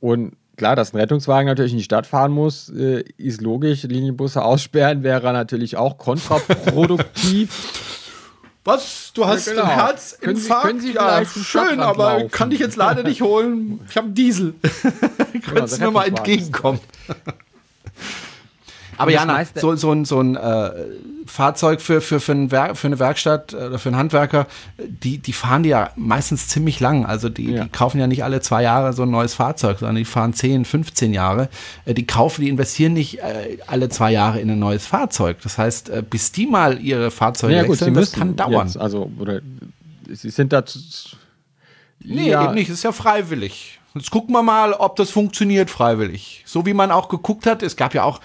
[0.00, 3.82] und klar, dass ein Rettungswagen natürlich in die Stadt fahren muss, äh, ist logisch.
[3.84, 7.82] Linienbusse aussperren wäre natürlich auch kontraproduktiv.
[8.64, 9.12] Was?
[9.14, 9.64] Du hast ja, genau.
[9.66, 10.20] einen Herzinfarkt?
[10.20, 12.30] Können Sie, können Sie ja, schön, aber laufen.
[12.32, 13.78] kann ich jetzt leider nicht holen.
[13.88, 14.54] Ich habe einen Diesel.
[15.44, 16.80] Könntest du mir mal entgegenkommen?
[18.96, 20.70] Aber ja, na, so, so ein, so ein äh,
[21.26, 24.46] Fahrzeug für, für, für, ein Werk, für eine Werkstatt oder für einen Handwerker,
[24.78, 27.04] die, die fahren die ja meistens ziemlich lang.
[27.04, 27.64] Also die, ja.
[27.64, 30.64] die kaufen ja nicht alle zwei Jahre so ein neues Fahrzeug, sondern die fahren 10,
[30.64, 31.48] 15 Jahre.
[31.84, 35.38] Äh, die kaufen, die investieren nicht äh, alle zwei Jahre in ein neues Fahrzeug.
[35.42, 38.66] Das heißt, äh, bis die mal ihre Fahrzeuge ja, wechseln, gut, das kann dauern.
[38.66, 39.40] Jetzt, also, oder
[40.10, 40.64] sie sind da.
[42.04, 42.44] Nee, ja.
[42.44, 42.70] eben nicht.
[42.70, 43.78] Das ist ja freiwillig.
[43.94, 46.42] Jetzt gucken wir mal, ob das funktioniert freiwillig.
[46.44, 48.20] So wie man auch geguckt hat, es gab ja auch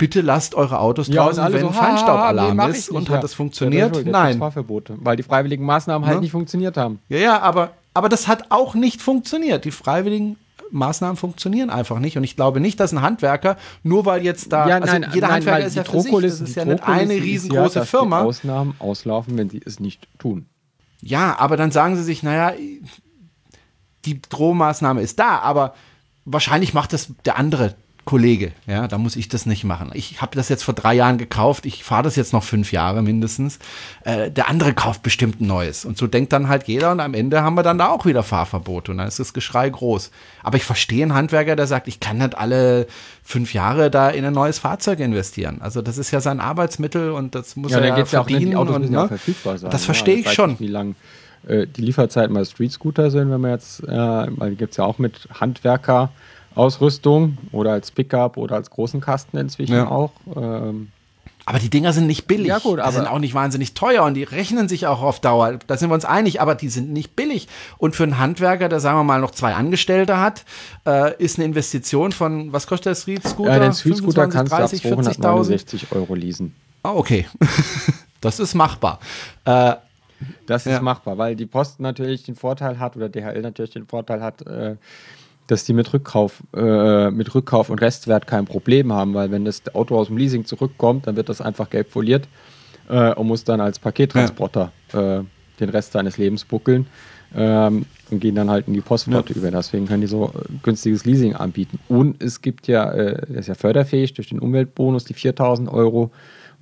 [0.00, 2.88] bitte lasst eure Autos draußen, ja, wenn so, Feinstaubalarm nee, ist.
[2.88, 3.16] Und ja.
[3.16, 3.94] hat das funktioniert?
[3.94, 4.38] Ja, Nein.
[4.38, 7.00] Fahrverbote, weil die freiwilligen Maßnahmen halt nicht funktioniert haben.
[7.10, 9.66] Ja, ja, aber, aber das hat auch nicht funktioniert.
[9.66, 10.36] Die freiwilligen
[10.70, 12.16] Maßnahmen funktionieren einfach nicht.
[12.16, 15.26] Und ich glaube nicht, dass ein Handwerker, nur weil jetzt da, ja, also nein, jeder
[15.26, 18.22] nein, Handwerker ist ja für sich, das ist ja nicht eine riesengroße ja, Firma.
[18.22, 20.46] Ausnahmen auslaufen, wenn sie es nicht tun.
[21.02, 22.54] Ja, aber dann sagen sie sich, naja,
[24.06, 25.74] die Drohmaßnahme ist da, aber
[26.24, 29.90] wahrscheinlich macht das der andere Kollege, ja, da muss ich das nicht machen.
[29.94, 33.02] Ich habe das jetzt vor drei Jahren gekauft, ich fahre das jetzt noch fünf Jahre
[33.02, 33.58] mindestens.
[34.04, 35.84] Äh, der andere kauft bestimmt ein neues.
[35.84, 38.22] Und so denkt dann halt jeder und am Ende haben wir dann da auch wieder
[38.22, 40.10] Fahrverbote und dann ist das Geschrei groß.
[40.42, 42.86] Aber ich verstehe einen Handwerker, der sagt, ich kann nicht alle
[43.22, 45.60] fünf Jahre da in ein neues Fahrzeug investieren.
[45.60, 48.56] Also das ist ja sein Arbeitsmittel und das muss ja, er ja verdienen.
[48.56, 49.08] Auch, und, ne?
[49.08, 49.70] verfügbar sein.
[49.70, 50.50] Das verstehe ja, ich schon.
[50.50, 50.94] Nicht, wie lang
[51.46, 54.84] äh, die Lieferzeiten bei Street Scooter sind, wenn man jetzt, äh, weil gibt es ja
[54.84, 56.10] auch mit Handwerker
[56.60, 59.88] Ausrüstung oder als Pickup oder als großen Kasten inzwischen ja.
[59.88, 60.12] auch.
[60.36, 60.88] Ähm,
[61.46, 62.48] aber die Dinger sind nicht billig.
[62.48, 65.20] Ja, gut, aber die sind auch nicht wahnsinnig teuer und die rechnen sich auch auf
[65.20, 65.58] Dauer.
[65.66, 67.48] Da sind wir uns einig, aber die sind nicht billig.
[67.78, 70.44] Und für einen Handwerker, der sagen wir mal noch zwei Angestellte hat,
[70.86, 73.52] äh, ist eine Investition von, was kostet der Street Scooter?
[73.52, 76.54] Ja, den Street Scooter 25, kannst 30, du ab 269 Euro leasen.
[76.82, 77.26] Ah, okay.
[78.20, 79.00] das ist machbar.
[79.44, 79.74] Äh,
[80.46, 80.82] das ist ja.
[80.82, 84.76] machbar, weil die Post natürlich den Vorteil hat oder DHL natürlich den Vorteil hat, äh,
[85.50, 89.62] dass die mit Rückkauf, äh, mit Rückkauf und Restwert kein Problem haben, weil wenn das
[89.74, 92.28] Auto aus dem Leasing zurückkommt, dann wird das einfach gelb foliert
[92.88, 95.18] äh, und muss dann als Pakettransporter ja.
[95.18, 95.24] äh,
[95.58, 96.86] den Rest seines Lebens buckeln
[97.34, 99.38] ähm, und gehen dann halt in die Postflotte ja.
[99.38, 99.50] über.
[99.50, 101.78] Deswegen können die so äh, günstiges Leasing anbieten.
[101.88, 106.10] Und es gibt ja, äh, das ist ja förderfähig durch den Umweltbonus, die 4000 Euro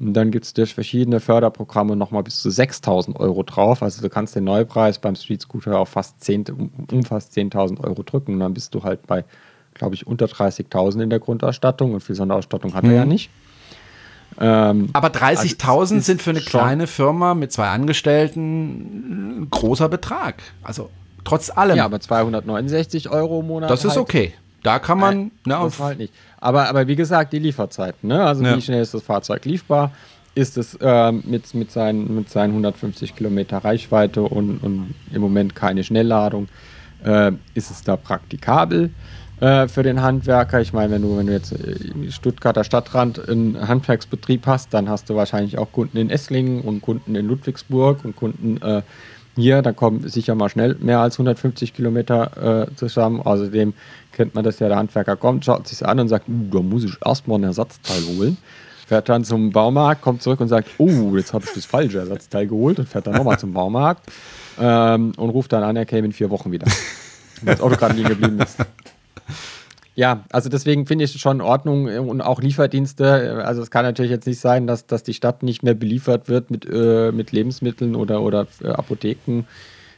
[0.00, 3.82] und dann gibt es durch verschiedene Förderprogramme nochmal bis zu 6000 Euro drauf.
[3.82, 6.44] Also du kannst den Neupreis beim Street Scooter auf fast 10,
[6.90, 8.34] um fast 10.000 Euro drücken.
[8.34, 9.24] Und dann bist du halt bei,
[9.74, 11.94] glaube ich, unter 30.000 in der Grundausstattung.
[11.94, 12.90] Und viel Sonderausstattung hat mhm.
[12.90, 13.11] er ja mhm.
[13.11, 13.30] nicht.
[14.40, 20.37] Ähm, Aber 30.000 also sind für eine kleine Firma mit zwei Angestellten ein großer Betrag.
[20.62, 20.90] Also
[21.24, 21.76] trotz allem.
[21.76, 23.68] Ja, aber 269 Euro im Monat.
[23.68, 24.00] Das ist halt.
[24.00, 24.34] okay.
[24.62, 25.16] Da kann man.
[25.44, 26.12] Nein, ne, das halt nicht.
[26.40, 28.09] Aber, aber wie gesagt, die Lieferzeiten.
[28.09, 28.22] Ne?
[28.22, 28.57] Also ja.
[28.57, 29.92] wie schnell ist das Fahrzeug lieferbar?
[30.35, 35.55] Ist es äh, mit, mit, seinen, mit seinen 150 Kilometer Reichweite und, und im Moment
[35.55, 36.48] keine Schnellladung?
[37.05, 38.90] Äh, ist es da praktikabel
[39.40, 40.61] äh, für den Handwerker?
[40.61, 45.11] Ich meine, wenn du, wenn du jetzt im Stuttgarter Stadtrand einen Handwerksbetrieb hast, dann hast
[45.11, 48.83] du wahrscheinlich auch Kunden in Esslingen und Kunden in Ludwigsburg und Kunden äh,
[49.38, 53.20] hier, da kommen sicher mal schnell mehr als 150 Kilometer äh, zusammen.
[53.20, 53.74] Außerdem
[54.12, 56.85] kennt man das ja, der Handwerker kommt, schaut sich an und sagt, uh, da muss
[56.85, 58.37] ich erstmal ein Ersatzteil holen.
[58.87, 62.46] Fährt dann zum Baumarkt, kommt zurück und sagt, oh, jetzt habe ich das falsche Ersatzteil
[62.46, 64.11] geholt und fährt dann nochmal zum Baumarkt
[64.59, 66.66] ähm, und ruft dann an, er käme in vier Wochen wieder.
[67.42, 68.57] Weil das Auto gerade liegen geblieben ist.
[69.98, 73.42] Ja, also deswegen finde ich es schon in Ordnung und auch Lieferdienste.
[73.44, 76.52] Also es kann natürlich jetzt nicht sein, dass, dass die Stadt nicht mehr beliefert wird
[76.52, 79.42] mit, äh, mit Lebensmitteln oder, oder äh, Apotheken.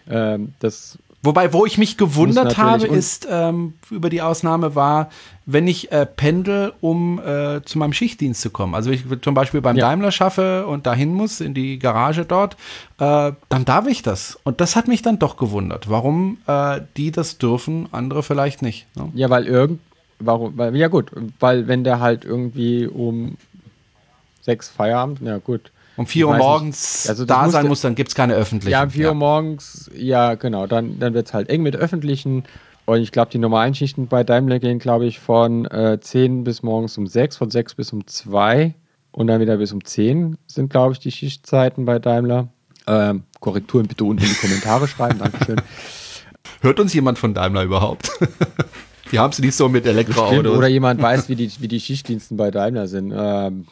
[0.08, 5.10] Ähm, das Wobei, wo ich mich gewundert habe, ist ähm, über die Ausnahme war,
[5.44, 8.74] wenn ich äh, pendel, um äh, zu meinem Schichtdienst zu kommen.
[8.74, 9.86] Also wenn ich zum Beispiel beim ja.
[9.86, 12.54] Daimler schaffe und dahin muss, in die Garage dort,
[13.00, 14.38] äh, dann darf ich das.
[14.44, 18.86] Und das hat mich dann doch gewundert, warum äh, die das dürfen, andere vielleicht nicht.
[18.96, 19.10] Ne?
[19.12, 19.80] Ja, weil irgend,
[20.20, 23.36] warum, weil, ja gut, weil wenn der halt irgendwie um
[24.42, 28.14] sechs Feierabend, ja gut, um 4 Uhr morgens also da sein muss, dann gibt es
[28.14, 28.72] keine öffentlichen.
[28.72, 30.66] Ja, um 4 Uhr morgens, ja, genau.
[30.66, 32.44] Dann, dann wird es halt eng mit öffentlichen.
[32.86, 36.62] Und ich glaube, die normalen Schichten bei Daimler gehen, glaube ich, von äh, 10 bis
[36.62, 38.74] morgens um 6, von 6 bis um 2
[39.12, 42.48] und dann wieder bis um 10 sind, glaube ich, die Schichtzeiten bei Daimler.
[42.86, 45.60] Ähm, Korrekturen bitte unten in die Kommentare schreiben, Dankeschön.
[46.62, 48.10] Hört uns jemand von Daimler überhaupt?
[49.10, 50.56] die haben es nicht so mit Elektroautos.
[50.56, 53.12] Oder jemand weiß, wie die, wie die Schichtdiensten bei Daimler sind.
[53.16, 53.66] Ähm,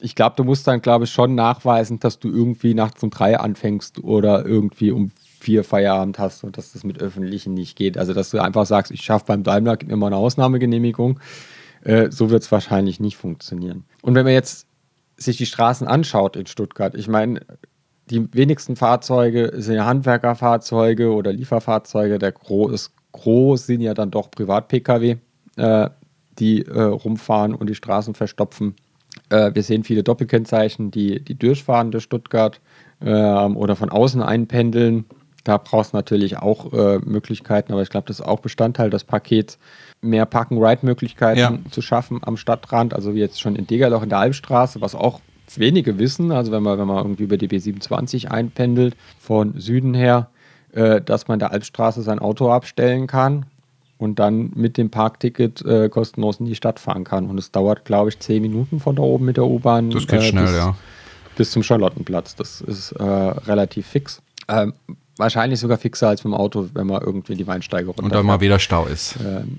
[0.00, 3.38] ich glaube, du musst dann, glaube ich, schon nachweisen, dass du irgendwie nachts um drei
[3.38, 7.98] anfängst oder irgendwie um vier Feierabend hast und dass das mit öffentlichen nicht geht.
[7.98, 11.20] Also, dass du einfach sagst, ich schaffe beim Daimler, gib mir mal eine Ausnahmegenehmigung.
[11.82, 13.84] Äh, so wird es wahrscheinlich nicht funktionieren.
[14.02, 14.66] Und wenn man jetzt
[15.16, 17.40] sich die Straßen anschaut in Stuttgart, ich meine,
[18.10, 22.18] die wenigsten Fahrzeuge sind Handwerkerfahrzeuge oder Lieferfahrzeuge.
[22.18, 25.16] Der Gros, Gros sind ja dann doch Privat-Pkw.
[25.56, 25.90] Äh,
[26.38, 28.74] die äh, rumfahren und die Straßen verstopfen.
[29.30, 32.60] Äh, wir sehen viele Doppelkennzeichen, die, die durchfahren durch Stuttgart
[33.00, 35.04] ähm, oder von außen einpendeln.
[35.44, 39.04] Da brauchst du natürlich auch äh, Möglichkeiten, aber ich glaube, das ist auch Bestandteil des
[39.04, 39.58] Pakets,
[40.02, 41.58] mehr Park-and-Ride-Möglichkeiten ja.
[41.70, 42.94] zu schaffen am Stadtrand.
[42.94, 45.20] Also wie jetzt schon in Degerloch in der Albstraße, was auch
[45.56, 46.32] wenige wissen.
[46.32, 50.28] Also wenn man, wenn man irgendwie über die B27 einpendelt, von Süden her,
[50.78, 53.46] äh, dass man der Albstraße sein Auto abstellen kann
[53.98, 57.26] und dann mit dem Parkticket äh, kostenlos in die Stadt fahren kann.
[57.26, 59.90] Und es dauert, glaube ich, zehn Minuten von da oben mit der U-Bahn.
[59.90, 60.76] Das geht äh, schnell, bis, ja.
[61.36, 62.36] Bis zum Charlottenplatz.
[62.36, 64.22] Das ist äh, relativ fix.
[64.46, 64.72] Ähm,
[65.16, 68.04] wahrscheinlich sogar fixer als mit dem Auto, wenn man irgendwie die Weinsteige runter.
[68.04, 69.16] Und dann mal wieder Stau ist.
[69.24, 69.58] Ähm,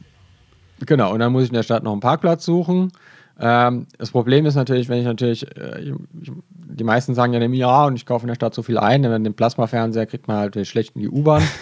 [0.86, 2.93] genau, und dann muss ich in der Stadt noch einen Parkplatz suchen.
[3.39, 7.95] Ähm, das Problem ist natürlich, wenn ich natürlich, äh, die meisten sagen ja, ja, und
[7.95, 10.95] ich kaufe in der Stadt so viel ein, wenn den Plasmafernseher kriegt man halt schlecht
[10.95, 11.43] in die U-Bahn.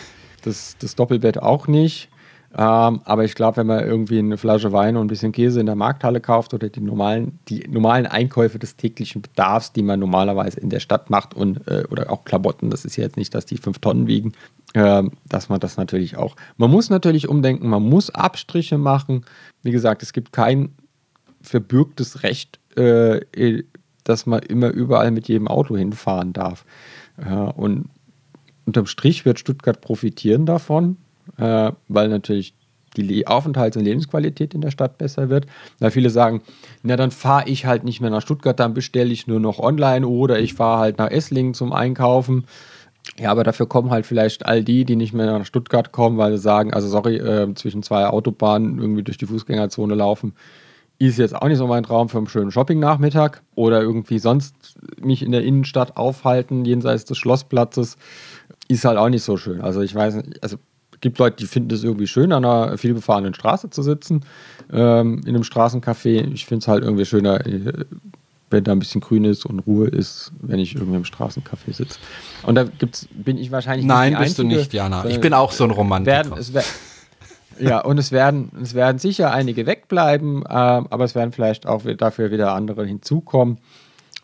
[0.43, 2.09] Das, das Doppelbett auch nicht.
[2.55, 5.65] Ähm, aber ich glaube, wenn man irgendwie eine Flasche Wein und ein bisschen Käse in
[5.65, 10.59] der Markthalle kauft oder die normalen, die normalen Einkäufe des täglichen Bedarfs, die man normalerweise
[10.59, 13.45] in der Stadt macht und äh, oder auch Klamotten, das ist ja jetzt nicht, dass
[13.45, 14.31] die fünf Tonnen wiegen,
[14.73, 16.35] äh, dass man das natürlich auch.
[16.55, 19.25] Man muss natürlich umdenken, man muss Abstriche machen.
[19.63, 20.69] Wie gesagt, es gibt kein
[21.47, 23.21] verbürgtes Recht, äh,
[24.03, 26.65] dass man immer überall mit jedem Auto hinfahren darf.
[27.17, 27.89] Äh, und
[28.65, 30.97] unterm Strich wird Stuttgart profitieren davon,
[31.37, 32.53] äh, weil natürlich
[32.95, 35.45] die Aufenthalts- und Lebensqualität in der Stadt besser wird.
[35.79, 36.41] Da viele sagen,
[36.83, 40.07] na dann fahre ich halt nicht mehr nach Stuttgart, dann bestelle ich nur noch online
[40.07, 42.45] oder ich fahre halt nach Esslingen zum Einkaufen.
[43.19, 46.33] Ja, aber dafür kommen halt vielleicht all die, die nicht mehr nach Stuttgart kommen, weil
[46.33, 50.33] sie sagen, also sorry, äh, zwischen zwei Autobahnen irgendwie durch die Fußgängerzone laufen,
[50.99, 54.55] ist jetzt auch nicht so mein Traum für einen schönen Shopping-Nachmittag oder irgendwie sonst
[54.99, 57.97] mich in der Innenstadt aufhalten, jenseits des Schlossplatzes,
[58.67, 59.61] ist halt auch nicht so schön.
[59.61, 60.57] Also ich weiß nicht, also
[60.93, 64.25] es gibt Leute, die finden es irgendwie schön, an einer vielbefahrenen Straße zu sitzen,
[64.71, 66.33] ähm, in einem Straßencafé.
[66.33, 67.85] Ich finde es halt irgendwie schöner, äh,
[68.49, 71.99] wenn da ein bisschen grün ist und Ruhe ist, wenn ich irgendwie im Straßencafé sitze.
[72.43, 75.05] Und da gibt's, bin ich wahrscheinlich Nein, nicht bist Einzige, du nicht, Jana.
[75.05, 76.29] Ich bin auch so ein Romantiker.
[76.29, 76.51] Werden, es,
[77.59, 81.83] ja, und es werden, es werden sicher einige wegbleiben, äh, aber es werden vielleicht auch
[81.97, 83.57] dafür wieder andere hinzukommen.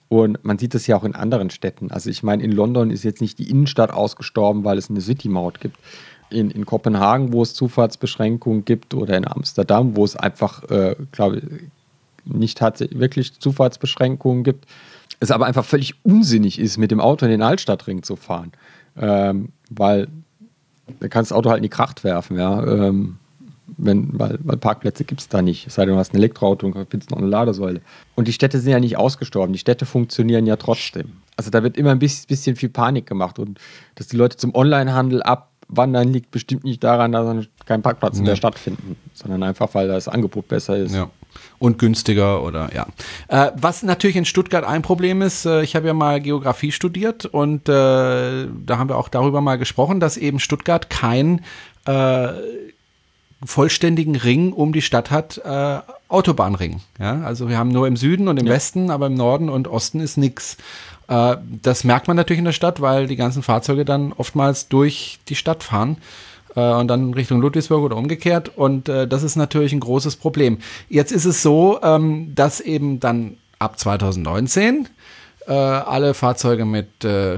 [0.09, 1.89] Und man sieht das ja auch in anderen Städten.
[1.89, 5.59] Also ich meine, in London ist jetzt nicht die Innenstadt ausgestorben, weil es eine City-Maut
[5.59, 5.77] gibt.
[6.29, 11.37] In, in Kopenhagen, wo es Zufahrtsbeschränkungen gibt, oder in Amsterdam, wo es einfach, äh, glaube
[11.37, 11.43] ich,
[12.25, 14.65] nicht wirklich Zufahrtsbeschränkungen gibt,
[15.19, 18.51] es aber einfach völlig unsinnig ist, mit dem Auto in den Altstadtring zu fahren.
[18.95, 20.07] Ähm, weil
[20.99, 22.63] da kannst das Auto halt in die Kracht werfen, ja.
[22.63, 23.17] Ähm,
[23.77, 25.67] wenn, weil, weil Parkplätze gibt es da nicht.
[25.67, 27.81] Es sei denn, du hast ein Elektroauto und findest noch eine Ladesäule.
[28.15, 29.53] Und die Städte sind ja nicht ausgestorben.
[29.53, 31.13] Die Städte funktionieren ja trotzdem.
[31.35, 33.39] Also da wird immer ein bisschen, bisschen viel Panik gemacht.
[33.39, 33.59] Und
[33.95, 38.19] dass die Leute zum Onlinehandel abwandern, liegt bestimmt nicht daran, dass keinen Parkplatz nee.
[38.19, 40.93] in der Stadt finden, sondern einfach, weil das Angebot besser ist.
[40.93, 41.09] Ja
[41.59, 42.87] und günstiger oder ja.
[43.27, 47.25] Äh, was natürlich in Stuttgart ein Problem ist, äh, ich habe ja mal Geografie studiert
[47.25, 51.41] und äh, da haben wir auch darüber mal gesprochen, dass eben Stuttgart kein
[51.85, 52.27] äh,
[53.45, 56.81] vollständigen Ring um die Stadt hat, äh, Autobahnring.
[56.99, 57.21] Ja?
[57.21, 58.53] Also wir haben nur im Süden und im ja.
[58.53, 60.57] Westen, aber im Norden und Osten ist nichts.
[61.07, 65.19] Äh, das merkt man natürlich in der Stadt, weil die ganzen Fahrzeuge dann oftmals durch
[65.27, 65.97] die Stadt fahren
[66.55, 68.51] äh, und dann Richtung Ludwigsburg oder umgekehrt.
[68.55, 70.59] Und äh, das ist natürlich ein großes Problem.
[70.89, 74.87] Jetzt ist es so, ähm, dass eben dann ab 2019
[75.47, 77.37] äh, alle Fahrzeuge mit äh,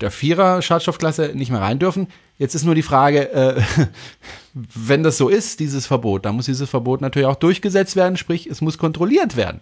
[0.00, 2.08] der Vierer Schadstoffklasse nicht mehr rein dürfen.
[2.38, 3.62] Jetzt ist nur die Frage, äh,
[4.54, 8.46] wenn das so ist, dieses Verbot, dann muss dieses Verbot natürlich auch durchgesetzt werden, sprich,
[8.46, 9.60] es muss kontrolliert werden.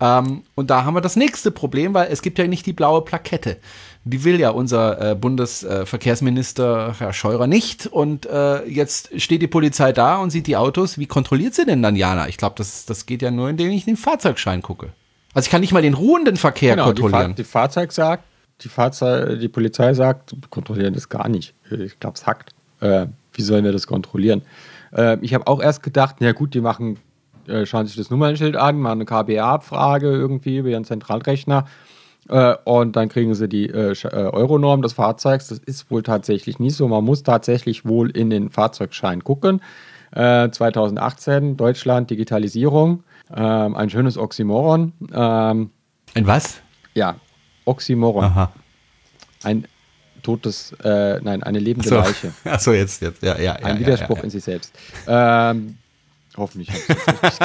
[0.00, 3.02] Ähm, und da haben wir das nächste Problem, weil es gibt ja nicht die blaue
[3.02, 3.58] Plakette.
[4.04, 7.86] Die will ja unser äh, Bundesverkehrsminister Herr Scheurer nicht.
[7.86, 10.98] Und äh, jetzt steht die Polizei da und sieht die Autos.
[10.98, 12.28] Wie kontrolliert sie denn dann Jana?
[12.28, 14.92] Ich glaube, das, das geht ja nur, indem ich den Fahrzeugschein gucke.
[15.32, 17.34] Also ich kann nicht mal den ruhenden Verkehr genau, kontrollieren.
[17.34, 18.24] Die, Fahr die Fahrzeug sagt,
[18.60, 21.54] die, Fahrzeug, die Polizei sagt, kontrollieren das gar nicht.
[21.70, 22.50] Ich glaube, es hackt.
[22.80, 24.42] Äh, wie sollen wir das kontrollieren?
[24.92, 26.98] Äh, ich habe auch erst gedacht, na gut, die machen,
[27.46, 31.66] äh, schauen sich das Nummernschild an, machen eine KBA-Abfrage irgendwie über ihren Zentralrechner
[32.28, 35.48] äh, und dann kriegen sie die äh, äh, Euronorm des Fahrzeugs.
[35.48, 36.88] Das ist wohl tatsächlich nicht so.
[36.88, 39.60] Man muss tatsächlich wohl in den Fahrzeugschein gucken.
[40.16, 43.02] 2018, Deutschland, Digitalisierung.
[43.34, 44.92] Ähm, ein schönes Oxymoron.
[45.12, 45.70] Ähm,
[46.14, 46.60] ein was?
[46.94, 47.16] Ja,
[47.64, 48.22] Oxymoron.
[48.22, 48.52] Aha.
[49.42, 49.66] Ein
[50.24, 51.96] totes, äh, nein, eine lebende so.
[51.96, 52.32] Leiche.
[52.44, 53.52] Achso, jetzt, jetzt, ja, ja.
[53.54, 54.24] Ein ja, Widerspruch ja, ja.
[54.24, 54.72] in sich selbst.
[55.06, 55.78] Ähm,
[56.36, 56.68] hoffentlich.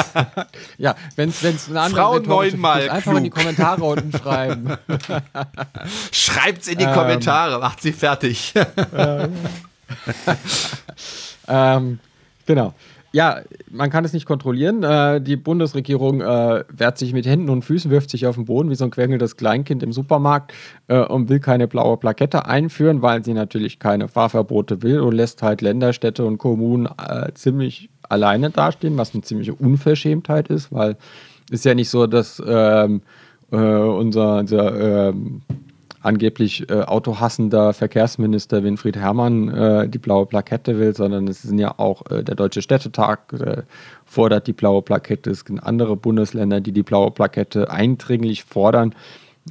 [0.80, 4.76] ja, wenn es eine andere Frau neunmal einfach in die Kommentare unten schreiben.
[6.12, 8.54] Schreibt's in die ähm, Kommentare, macht sie fertig.
[11.48, 12.00] ähm,
[12.48, 12.74] genau.
[13.12, 13.42] Ja,
[13.72, 14.84] man kann es nicht kontrollieren.
[14.84, 18.70] Äh, die Bundesregierung äh, wehrt sich mit Händen und Füßen, wirft sich auf den Boden
[18.70, 20.54] wie so ein quengelndes Kleinkind im Supermarkt
[20.88, 25.42] äh, und will keine blaue Plakette einführen, weil sie natürlich keine Fahrverbote will und lässt
[25.42, 30.98] halt Länder, Städte und Kommunen äh, ziemlich alleine dastehen, was eine ziemliche Unverschämtheit ist, weil
[31.48, 33.02] es ist ja nicht so, dass ähm,
[33.52, 35.42] äh, unser, unser ähm,
[36.02, 41.78] angeblich äh, autohassender Verkehrsminister Winfried Herrmann äh, die blaue Plakette will, sondern es sind ja
[41.78, 43.64] auch äh, der Deutsche Städtetag äh,
[44.06, 45.30] fordert die blaue Plakette.
[45.30, 48.96] Es gibt andere Bundesländer, die die blaue Plakette eindringlich fordern.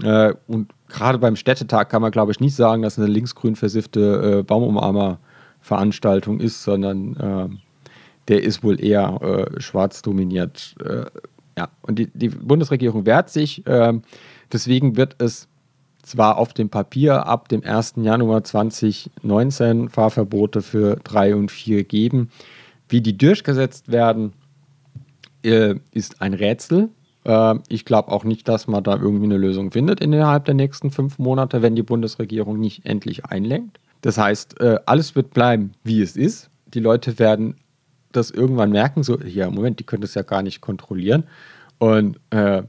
[0.03, 3.57] Äh, und gerade beim Städtetag kann man, glaube ich, nicht sagen, dass es eine linksgrün
[3.57, 7.61] versiffte äh, Baumumarmer-Veranstaltung ist, sondern
[8.29, 10.75] der ist wohl eher schwarz dominiert.
[11.57, 13.63] ja, und die, die, Bundesregierung wehrt sich.
[13.67, 14.03] Ähm,
[14.53, 15.49] deswegen wird es
[16.09, 17.94] zwar auf dem Papier ab dem 1.
[17.97, 22.31] Januar 2019 Fahrverbote für 3 und 4 geben.
[22.88, 24.33] Wie die durchgesetzt werden,
[25.44, 26.88] äh, ist ein Rätsel.
[27.25, 30.90] Äh, ich glaube auch nicht, dass man da irgendwie eine Lösung findet innerhalb der nächsten
[30.90, 33.79] fünf Monate, wenn die Bundesregierung nicht endlich einlenkt.
[34.01, 36.51] Das heißt, äh, alles wird bleiben, wie es ist.
[36.73, 37.57] Die Leute werden
[38.12, 41.25] das irgendwann merken, so, ja, Moment, die können das ja gar nicht kontrollieren.
[41.79, 42.62] Und äh,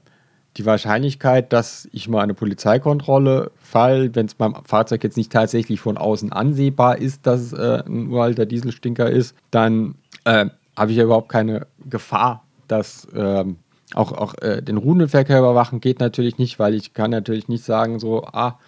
[0.57, 5.79] die Wahrscheinlichkeit, dass ich mal eine Polizeikontrolle fall, wenn es beim Fahrzeug jetzt nicht tatsächlich
[5.79, 10.97] von außen ansehbar ist, dass es äh, ein uralter Dieselstinker ist, dann äh, habe ich
[10.97, 13.57] ja überhaupt keine Gefahr, dass ähm,
[13.93, 17.99] auch, auch äh, den Rudelverkehr überwachen geht natürlich nicht, weil ich kann natürlich nicht sagen,
[17.99, 18.59] so, ah,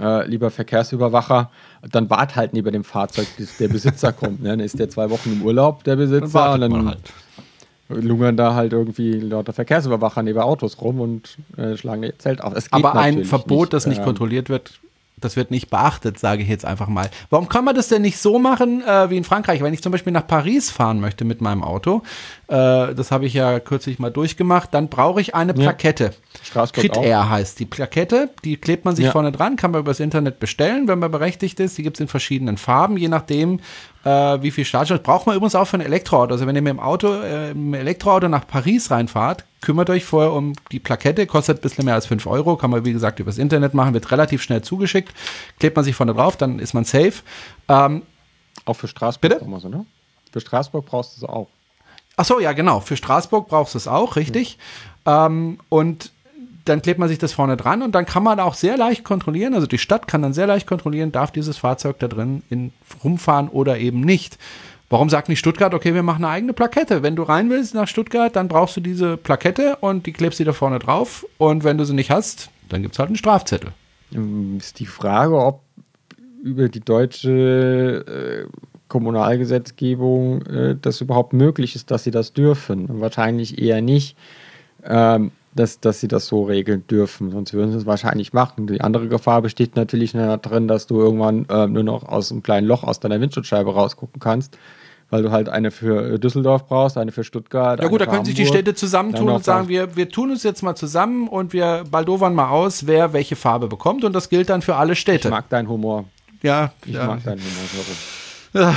[0.00, 1.50] äh, lieber Verkehrsüberwacher,
[1.90, 4.42] dann wart halt neben dem Fahrzeug, bis der Besitzer kommt.
[4.42, 4.50] Ne?
[4.50, 7.12] Dann ist der zwei Wochen im Urlaub, der Besitzer, und dann halt
[7.88, 12.54] lungern da halt irgendwie lauter Verkehrsüberwacher neben Autos rum und äh, schlagen ihr Zelt auf.
[12.70, 14.80] Aber ein Verbot, nicht, das nicht ähm, kontrolliert wird,
[15.24, 17.10] das wird nicht beachtet, sage ich jetzt einfach mal.
[17.30, 19.62] Warum kann man das denn nicht so machen äh, wie in Frankreich?
[19.62, 22.02] Wenn ich zum Beispiel nach Paris fahren möchte mit meinem Auto,
[22.48, 26.12] äh, das habe ich ja kürzlich mal durchgemacht, dann brauche ich eine Plakette.
[26.54, 26.66] Ja.
[26.66, 29.12] Crit Air heißt die Plakette, die klebt man sich ja.
[29.12, 31.78] vorne dran, kann man übers Internet bestellen, wenn man berechtigt ist.
[31.78, 33.60] Die gibt es in verschiedenen Farben, je nachdem,
[34.04, 34.10] äh,
[34.42, 35.02] wie viel Startschutz.
[35.02, 36.32] Braucht man übrigens auch für ein Elektroauto.
[36.32, 40.32] Also wenn ihr mit dem Auto, äh, im Elektroauto nach Paris reinfahrt, kümmert euch vorher
[40.32, 43.38] um die Plakette, kostet ein bisschen mehr als 5 Euro, kann man wie gesagt übers
[43.38, 45.12] Internet machen, wird relativ schnell zugeschickt,
[45.58, 47.14] klebt man sich vorne drauf, dann ist man safe.
[47.68, 48.02] Ähm,
[48.66, 49.60] auch für Straßburg bitte?
[49.60, 49.86] So, ne?
[50.32, 51.48] Für Straßburg brauchst du es auch.
[52.16, 54.58] Ach so, ja genau, für Straßburg brauchst du es auch, richtig.
[55.06, 55.12] Mhm.
[55.12, 56.12] Ähm, und
[56.66, 59.54] dann klebt man sich das vorne dran und dann kann man auch sehr leicht kontrollieren,
[59.54, 62.72] also die Stadt kann dann sehr leicht kontrollieren, darf dieses Fahrzeug da drin in,
[63.02, 64.38] rumfahren oder eben nicht.
[64.94, 67.02] Warum sagt nicht Stuttgart, okay, wir machen eine eigene Plakette?
[67.02, 70.44] Wenn du rein willst nach Stuttgart, dann brauchst du diese Plakette und die klebst du
[70.44, 71.26] da vorne drauf.
[71.36, 73.72] Und wenn du sie nicht hast, dann gibt es halt einen Strafzettel.
[74.12, 75.62] Ähm, ist die Frage, ob
[76.44, 83.00] über die deutsche äh, Kommunalgesetzgebung äh, das überhaupt möglich ist, dass sie das dürfen.
[83.00, 84.16] Wahrscheinlich eher nicht.
[84.84, 87.32] Ähm, dass, dass sie das so regeln dürfen.
[87.32, 88.68] Sonst würden sie es wahrscheinlich machen.
[88.68, 92.66] Die andere Gefahr besteht natürlich darin, dass du irgendwann äh, nur noch aus einem kleinen
[92.66, 94.56] Loch aus deiner Windschutzscheibe rausgucken kannst,
[95.14, 97.80] weil du halt eine für Düsseldorf brauchst, eine für Stuttgart.
[97.80, 100.62] Ja gut, da können sich die Städte zusammentun und sagen, wir, wir tun uns jetzt
[100.62, 104.60] mal zusammen und wir baldowern mal aus, wer welche Farbe bekommt und das gilt dann
[104.60, 105.28] für alle Städte.
[105.28, 106.06] Ich mag deinen Humor.
[106.42, 106.72] Ja.
[106.84, 107.06] Ich ja.
[107.06, 107.40] mag deinen
[108.54, 108.74] Humor.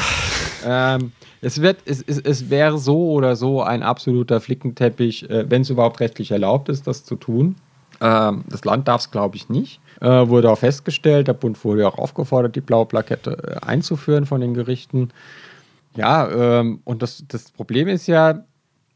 [0.64, 5.64] ähm, es, wird, es, es, es wäre so oder so ein absoluter Flickenteppich, äh, wenn
[5.64, 7.56] es überhaupt rechtlich erlaubt ist, das zu tun.
[8.00, 9.80] Ähm, das Land darf es, glaube ich, nicht.
[10.02, 14.40] Äh, wurde auch festgestellt, der Bund wurde auch aufgefordert, die blaue Plakette äh, einzuführen von
[14.40, 15.10] den Gerichten.
[15.98, 18.44] Ja, ähm, und das, das Problem ist ja,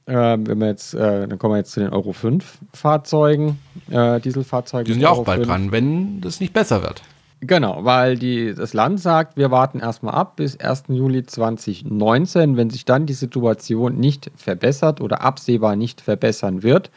[0.08, 3.60] ähm, wenn wir jetzt, äh, dann kommen wir jetzt zu den Euro 5 Fahrzeugen,
[3.90, 4.86] äh, Dieselfahrzeugen.
[4.86, 5.48] Die sind ja auch bald 5.
[5.48, 7.02] dran, wenn das nicht besser wird.
[7.42, 10.84] Genau, weil die, das Land sagt, wir warten erstmal ab bis 1.
[10.90, 12.56] Juli 2019.
[12.56, 16.92] Wenn sich dann die Situation nicht verbessert oder absehbar nicht verbessern wird,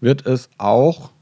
[0.00, 1.12] wird es auch,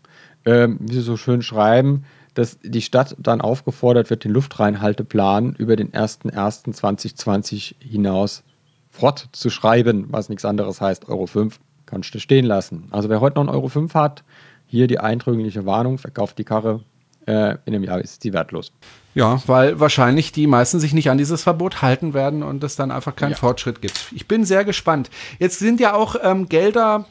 [0.45, 5.77] ähm, wie Sie so schön schreiben, dass die Stadt dann aufgefordert wird, den Luftreinhalteplan über
[5.77, 8.43] den 1.1.2020 hinaus
[8.91, 12.89] fortzuschreiben, was nichts anderes heißt, Euro 5 kannst du stehen lassen.
[12.91, 14.25] Also wer heute noch einen Euro 5 hat,
[14.67, 16.81] hier die eindringliche Warnung, verkauft die Karre,
[17.27, 18.73] äh, in einem Jahr ist sie wertlos.
[19.15, 22.91] Ja, weil wahrscheinlich die meisten sich nicht an dieses Verbot halten werden und es dann
[22.91, 23.37] einfach keinen ja.
[23.37, 24.13] Fortschritt gibt.
[24.13, 25.11] Ich bin sehr gespannt.
[25.39, 27.07] Jetzt sind ja auch ähm, Gelder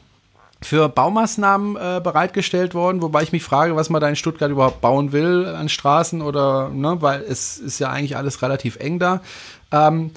[0.64, 4.80] für Baumaßnahmen äh, bereitgestellt worden, wobei ich mich frage, was man da in Stuttgart überhaupt
[4.80, 9.20] bauen will an Straßen oder, ne, weil es ist ja eigentlich alles relativ eng da.
[9.72, 10.10] Ähm,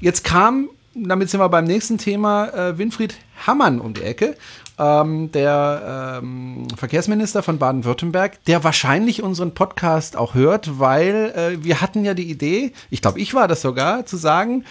[0.00, 3.14] jetzt kam, damit sind wir beim nächsten Thema, äh, Winfried
[3.46, 4.36] Hammann um die Ecke
[4.78, 11.80] ähm, der ähm, Verkehrsminister von Baden-Württemberg, der wahrscheinlich unseren Podcast auch hört, weil äh, wir
[11.80, 14.64] hatten ja die Idee, ich glaube, ich war das sogar, zu sagen,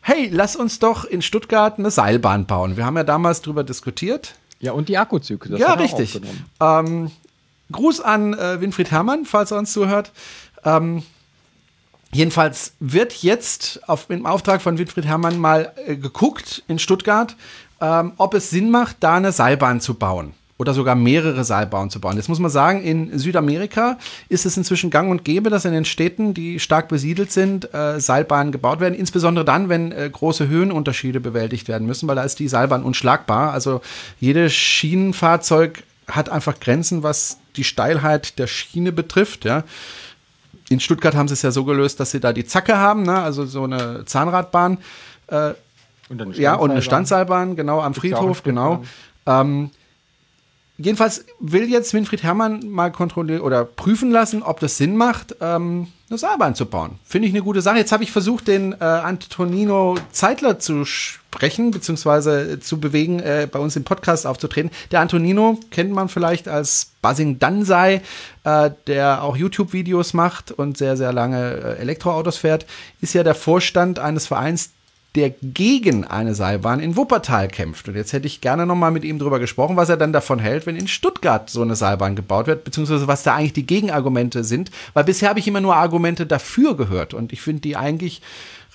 [0.00, 2.76] hey, lass uns doch in Stuttgart eine Seilbahn bauen.
[2.76, 4.34] Wir haben ja damals drüber diskutiert.
[4.60, 5.58] Ja, und die Akkuzyklen.
[5.58, 6.20] Ja, richtig.
[6.60, 7.10] Ähm,
[7.72, 10.12] Gruß an äh, Winfried Herrmann, falls er uns zuhört.
[10.64, 11.02] Ähm,
[12.12, 17.36] jedenfalls wird jetzt auf, im Auftrag von Winfried Herrmann mal äh, geguckt in Stuttgart,
[17.80, 22.00] ähm, ob es Sinn macht, da eine Seilbahn zu bauen oder sogar mehrere Seilbahnen zu
[22.00, 22.16] bauen.
[22.16, 23.98] Jetzt muss man sagen, in Südamerika
[24.28, 28.00] ist es inzwischen gang und gäbe, dass in den Städten, die stark besiedelt sind, äh,
[28.00, 28.94] Seilbahnen gebaut werden.
[28.94, 33.52] Insbesondere dann, wenn äh, große Höhenunterschiede bewältigt werden müssen, weil da ist die Seilbahn unschlagbar.
[33.52, 33.82] Also
[34.18, 39.44] jedes Schienenfahrzeug hat einfach Grenzen, was die Steilheit der Schiene betrifft.
[39.44, 39.64] Ja.
[40.70, 43.20] In Stuttgart haben sie es ja so gelöst, dass sie da die Zacke haben, ne?
[43.20, 44.78] also so eine Zahnradbahn.
[45.26, 45.52] Äh,
[46.08, 48.84] und ja, und eine Standseilbahn, genau, am Friedhof, genau.
[49.26, 49.70] Ähm,
[50.78, 55.88] Jedenfalls will jetzt Winfried Herrmann mal kontrollieren oder prüfen lassen, ob das Sinn macht, ähm,
[56.10, 56.98] eine Seilbahn zu bauen.
[57.04, 57.78] Finde ich eine gute Sache.
[57.78, 63.58] Jetzt habe ich versucht, den äh, Antonino Zeitler zu sprechen, beziehungsweise zu bewegen, äh, bei
[63.58, 64.70] uns im Podcast aufzutreten.
[64.90, 68.02] Der Antonino kennt man vielleicht als Buzzing Danzai,
[68.44, 72.66] äh, der auch YouTube-Videos macht und sehr, sehr lange äh, Elektroautos fährt,
[73.00, 74.70] ist ja der Vorstand eines Vereins,
[75.16, 77.88] der gegen eine Seilbahn in Wuppertal kämpft.
[77.88, 80.66] Und jetzt hätte ich gerne nochmal mit ihm darüber gesprochen, was er dann davon hält,
[80.66, 84.70] wenn in Stuttgart so eine Seilbahn gebaut wird, beziehungsweise was da eigentlich die Gegenargumente sind.
[84.92, 87.14] Weil bisher habe ich immer nur Argumente dafür gehört.
[87.14, 88.20] Und ich finde die eigentlich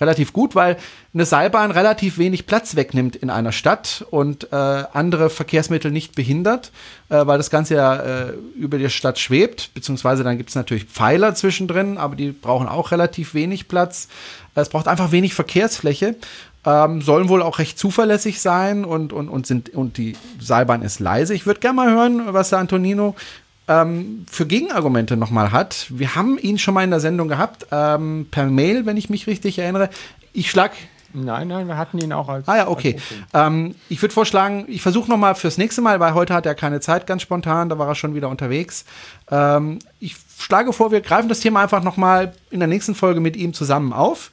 [0.00, 0.76] relativ gut, weil
[1.14, 6.72] eine Seilbahn relativ wenig Platz wegnimmt in einer Stadt und äh, andere Verkehrsmittel nicht behindert,
[7.08, 10.84] äh, weil das Ganze ja äh, über die Stadt schwebt, beziehungsweise dann gibt es natürlich
[10.84, 14.08] Pfeiler zwischendrin, aber die brauchen auch relativ wenig Platz.
[14.54, 16.16] Es braucht einfach wenig Verkehrsfläche.
[16.64, 21.00] Ähm, sollen wohl auch recht zuverlässig sein und, und, und, sind, und die Seilbahn ist
[21.00, 21.34] leise.
[21.34, 23.16] Ich würde gerne mal hören, was der Antonino
[23.66, 25.86] ähm, für Gegenargumente nochmal hat.
[25.88, 29.26] Wir haben ihn schon mal in der Sendung gehabt, ähm, per Mail, wenn ich mich
[29.26, 29.90] richtig erinnere.
[30.32, 30.74] Ich schlage
[31.14, 32.48] Nein, nein, wir hatten ihn auch als.
[32.48, 32.96] Ah ja, okay.
[33.34, 36.80] Ähm, ich würde vorschlagen, ich versuche nochmal fürs nächste Mal, weil heute hat er keine
[36.80, 38.84] Zeit, ganz spontan, da war er schon wieder unterwegs.
[39.30, 43.36] Ähm, ich schlage vor, wir greifen das Thema einfach nochmal in der nächsten Folge mit
[43.36, 44.30] ihm zusammen auf,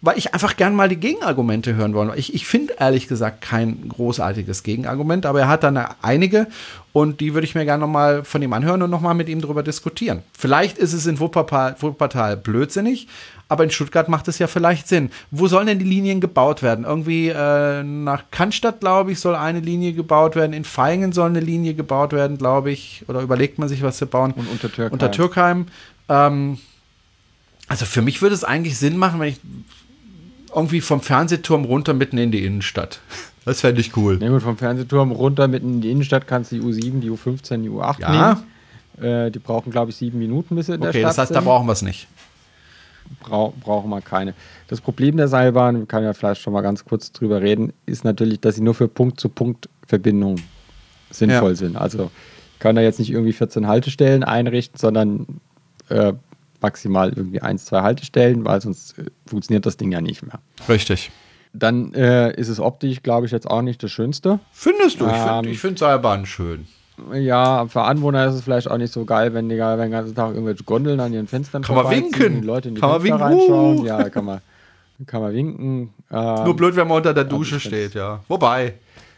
[0.00, 2.18] weil ich einfach gern mal die Gegenargumente hören wollte.
[2.18, 6.48] Ich, ich finde ehrlich gesagt kein großartiges Gegenargument, aber er hat dann einige
[6.92, 9.62] und die würde ich mir gerne nochmal von ihm anhören und nochmal mit ihm darüber
[9.62, 10.22] diskutieren.
[10.36, 13.06] Vielleicht ist es in Wuppertal, Wuppertal blödsinnig,
[13.52, 15.10] aber in Stuttgart macht es ja vielleicht Sinn.
[15.30, 16.86] Wo sollen denn die Linien gebaut werden?
[16.86, 20.54] Irgendwie äh, nach Cannstatt, glaube ich, soll eine Linie gebaut werden.
[20.54, 23.04] In Feingen soll eine Linie gebaut werden, glaube ich.
[23.08, 24.32] Oder überlegt man sich, was zu bauen?
[24.32, 24.92] Und unter Türkheim.
[24.94, 25.66] Unter Türkheim.
[26.08, 26.58] Ähm,
[27.68, 29.40] also für mich würde es eigentlich Sinn machen, wenn ich
[30.54, 33.00] irgendwie vom Fernsehturm runter mitten in die Innenstadt.
[33.44, 34.18] Das fände ich cool.
[34.18, 37.62] Nee, gut, vom Fernsehturm runter mitten in die Innenstadt kannst du die U7, die U15,
[37.62, 38.36] die U8 ja.
[39.00, 39.26] nehmen.
[39.26, 41.00] Äh, die brauchen, glaube ich, sieben Minuten bis in der okay, Stadt.
[41.00, 41.34] Okay, das heißt, sind.
[41.34, 42.06] da brauchen wir es nicht
[43.20, 44.34] brau brauchen wir keine.
[44.68, 48.04] Das Problem der Seilbahn, wir können ja vielleicht schon mal ganz kurz drüber reden, ist
[48.04, 50.42] natürlich, dass sie nur für Punkt-zu-Punkt-Verbindungen
[51.10, 51.56] sinnvoll ja.
[51.56, 51.76] sind.
[51.76, 52.10] Also
[52.54, 55.40] ich kann da jetzt nicht irgendwie 14 Haltestellen einrichten, sondern
[55.88, 56.12] äh,
[56.60, 60.40] maximal irgendwie ein, zwei Haltestellen, weil sonst äh, funktioniert das Ding ja nicht mehr.
[60.68, 61.10] Richtig.
[61.52, 64.40] Dann äh, ist es optisch, glaube ich, jetzt auch nicht das Schönste.
[64.52, 65.04] Findest du?
[65.04, 66.66] Ähm, ich finde find Seilbahn schön.
[67.14, 70.14] Ja, für Anwohner ist es vielleicht auch nicht so geil, wenn die wenn den ganzen
[70.14, 72.42] Tag irgendwelche Gondeln an ihren Fenstern Kann man winken.
[72.42, 73.54] Die Leute in die kann Fenster man winken.
[73.54, 73.78] reinschauen.
[73.78, 73.86] Uh.
[73.86, 74.40] Ja, kann man,
[75.06, 75.94] kann man winken.
[76.10, 78.20] Ähm, Nur blöd, wenn man unter der Dusche steht, ja.
[78.28, 78.74] Wobei.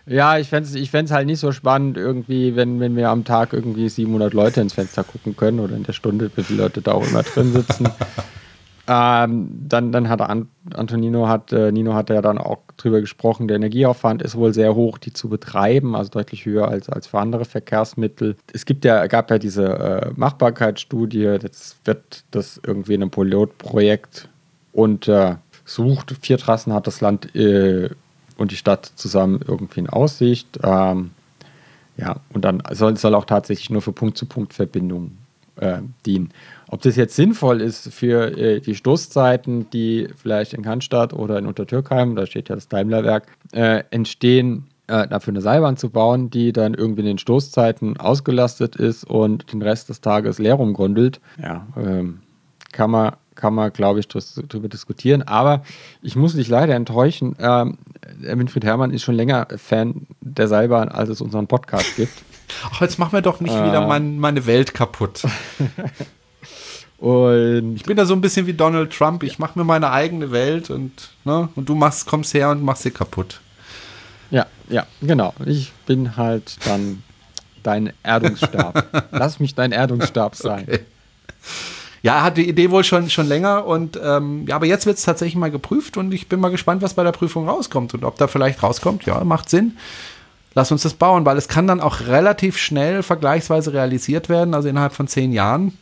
[0.07, 3.55] Ja, ich fände es ich halt nicht so spannend, irgendwie, wenn, wenn wir am Tag
[3.55, 6.93] irgendwie 700 Leute ins Fenster gucken können oder in der Stunde, wie viele Leute da
[6.93, 7.89] auch immer drin sitzen.
[8.87, 13.49] Ähm, dann, dann hat An Antonino hat, äh, Nino hat ja dann auch drüber gesprochen,
[13.49, 17.19] der Energieaufwand ist wohl sehr hoch, die zu betreiben, also deutlich höher als, als für
[17.19, 18.37] andere Verkehrsmittel.
[18.53, 24.29] Es gibt ja, gab ja diese äh, Machbarkeitsstudie, das wird das irgendwie in einem Pilotprojekt
[24.73, 26.13] untersucht.
[26.13, 27.91] Äh, Vier Trassen hat das Land äh,
[28.37, 30.59] und die Stadt zusammen irgendwie in Aussicht.
[30.63, 31.11] Ähm,
[31.97, 35.19] ja, und dann soll, soll auch tatsächlich nur für Punkt-zu-Punkt-Verbindungen
[35.57, 36.31] äh, dienen.
[36.75, 41.47] Ob das jetzt sinnvoll ist für äh, die Stoßzeiten, die vielleicht in Cannstatt oder in
[41.47, 46.53] Untertürkheim, da steht ja das Daimlerwerk, äh, entstehen, äh, dafür eine Seilbahn zu bauen, die
[46.53, 51.65] dann irgendwie in den Stoßzeiten ausgelastet ist und den Rest des Tages leer rumgründelt, ja,
[51.77, 52.23] ähm,
[52.73, 55.23] kann man, kann man glaube ich, darüber diskutieren.
[55.23, 55.63] Aber
[56.03, 57.79] ich muss dich leider enttäuschen, ähm,
[58.19, 62.25] Winfried Herrmann ist schon länger Fan der Seilbahn, als es unseren Podcast gibt.
[62.73, 65.23] Ach, jetzt machen wir doch nicht äh, wieder mein, meine Welt kaputt.
[67.05, 69.25] Und ich bin da so ein bisschen wie Donald Trump.
[69.25, 72.83] Ich mache mir meine eigene Welt und, ne, und du machst, kommst her und machst
[72.83, 73.43] sie kaputt.
[74.31, 75.35] Ja, ja, genau.
[75.45, 77.03] Ich bin halt dann
[77.63, 79.09] dein Erdungsstab.
[79.13, 80.63] Lass mich dein Erdungsstab sein.
[80.67, 80.81] Okay.
[82.01, 84.97] Ja, er hat die Idee wohl schon, schon länger und ähm, ja, aber jetzt wird
[84.97, 88.05] es tatsächlich mal geprüft und ich bin mal gespannt, was bei der Prüfung rauskommt und
[88.05, 89.77] ob da vielleicht rauskommt, ja, macht Sinn.
[90.55, 94.71] Lass uns das bauen, weil es kann dann auch relativ schnell vergleichsweise realisiert werden, also
[94.71, 95.77] innerhalb von zehn Jahren,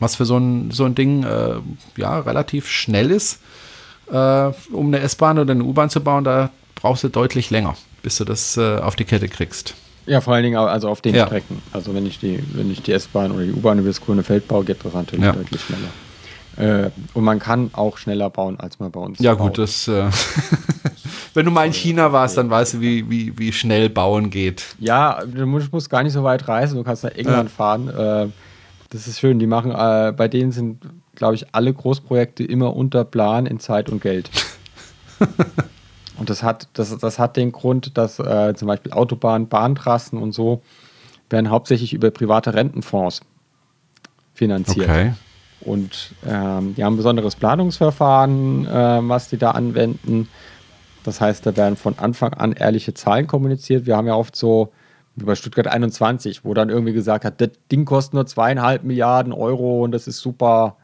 [0.00, 1.54] was für so ein, so ein Ding äh,
[1.96, 3.40] ja relativ schnell ist,
[4.10, 8.16] äh, um eine S-Bahn oder eine U-Bahn zu bauen, da brauchst du deutlich länger, bis
[8.16, 9.74] du das äh, auf die Kette kriegst.
[10.06, 11.26] Ja, vor allen Dingen also auf den Ja.
[11.26, 11.62] Strecken.
[11.72, 14.48] Also wenn ich die, wenn ich die S-Bahn oder die U-Bahn über das grüne Feld
[14.48, 15.32] baue, geht das natürlich Ja.
[15.32, 15.90] deutlich schneller.
[16.86, 19.48] Äh, und man kann auch schneller bauen, als man bei uns Ja, baut.
[19.48, 19.86] gut, das.
[19.86, 20.08] Äh,
[21.34, 24.64] wenn du mal in China warst, dann weißt du, wie, wie, wie schnell bauen geht.
[24.80, 27.88] Ja, du musst, musst gar nicht so weit reisen, du kannst nach England fahren.
[27.88, 28.26] Äh,
[28.90, 30.84] das ist schön, die machen, äh, bei denen sind,
[31.14, 34.30] glaube ich, alle Großprojekte immer unter Plan in Zeit und Geld.
[36.18, 40.32] und das hat, das, das hat den Grund, dass äh, zum Beispiel Autobahnen, Bahntrassen und
[40.32, 40.62] so
[41.30, 43.20] werden hauptsächlich über private Rentenfonds
[44.34, 44.88] finanziert.
[45.60, 50.28] Und ähm, die haben ein besonderes Planungsverfahren, äh, was die da anwenden.
[51.04, 53.86] Das heißt, da werden von Anfang an ehrliche Zahlen kommuniziert.
[53.86, 54.72] Wir haben ja oft so,
[55.16, 59.32] wie bei Stuttgart 21, wo dann irgendwie gesagt hat, das Ding kostet nur zweieinhalb Milliarden
[59.32, 60.76] Euro und das ist super.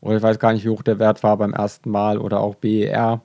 [0.00, 2.18] Oder ich weiß gar nicht, wie hoch der Wert war beim ersten Mal.
[2.18, 3.20] Oder auch BER,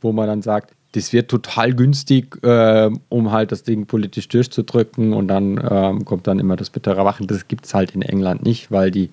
[0.00, 5.12] wo man dann sagt, das wird total günstig, äh, um halt das Ding politisch durchzudrücken.
[5.12, 7.26] Und dann ähm, kommt dann immer das bittere Wachen.
[7.26, 9.10] Das gibt es halt in England nicht, weil die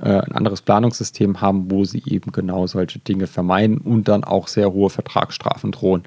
[0.00, 4.48] äh, ein anderes Planungssystem haben, wo sie eben genau solche Dinge vermeiden und dann auch
[4.48, 6.04] sehr hohe Vertragsstrafen drohen,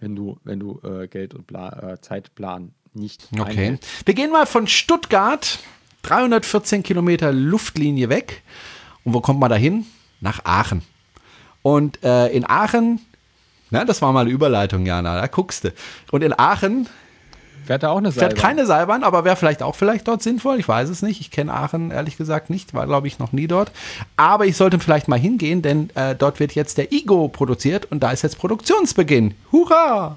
[0.00, 3.50] wenn du, wenn du äh, Geld und Pla äh, Zeitplan nicht Okay.
[3.50, 3.88] einhältst.
[4.04, 5.58] Wir gehen mal von Stuttgart,
[6.02, 8.42] 314 Kilometer Luftlinie weg.
[9.04, 9.86] Und wo kommt man da hin?
[10.20, 10.82] Nach Aachen.
[11.62, 13.00] Und äh, in Aachen,
[13.70, 15.72] na, das war mal eine Überleitung, Jana, da guckst du.
[16.10, 16.88] Und in Aachen
[17.64, 18.42] Fährt da auch eine fährt Seilbahn?
[18.56, 20.58] keine Seilbahn, aber wäre vielleicht auch vielleicht dort sinnvoll.
[20.58, 21.20] Ich weiß es nicht.
[21.20, 23.70] Ich kenne Aachen ehrlich gesagt nicht, war glaube ich noch nie dort.
[24.16, 28.00] Aber ich sollte vielleicht mal hingehen, denn äh, dort wird jetzt der Igo produziert und
[28.02, 29.34] da ist jetzt Produktionsbeginn.
[29.52, 30.16] Hurra!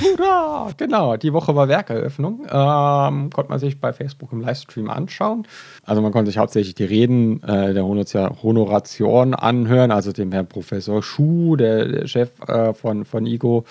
[0.00, 0.70] Hurra!
[0.76, 2.46] Genau, die Woche war Werkeröffnung.
[2.50, 5.46] Ähm, konnte man sich bei Facebook im Livestream anschauen.
[5.84, 10.46] Also man konnte sich hauptsächlich die Reden äh, der Honoratio- Honoration anhören, also dem Herrn
[10.48, 13.64] Professor Schuh, der, der Chef äh, von, von IGO.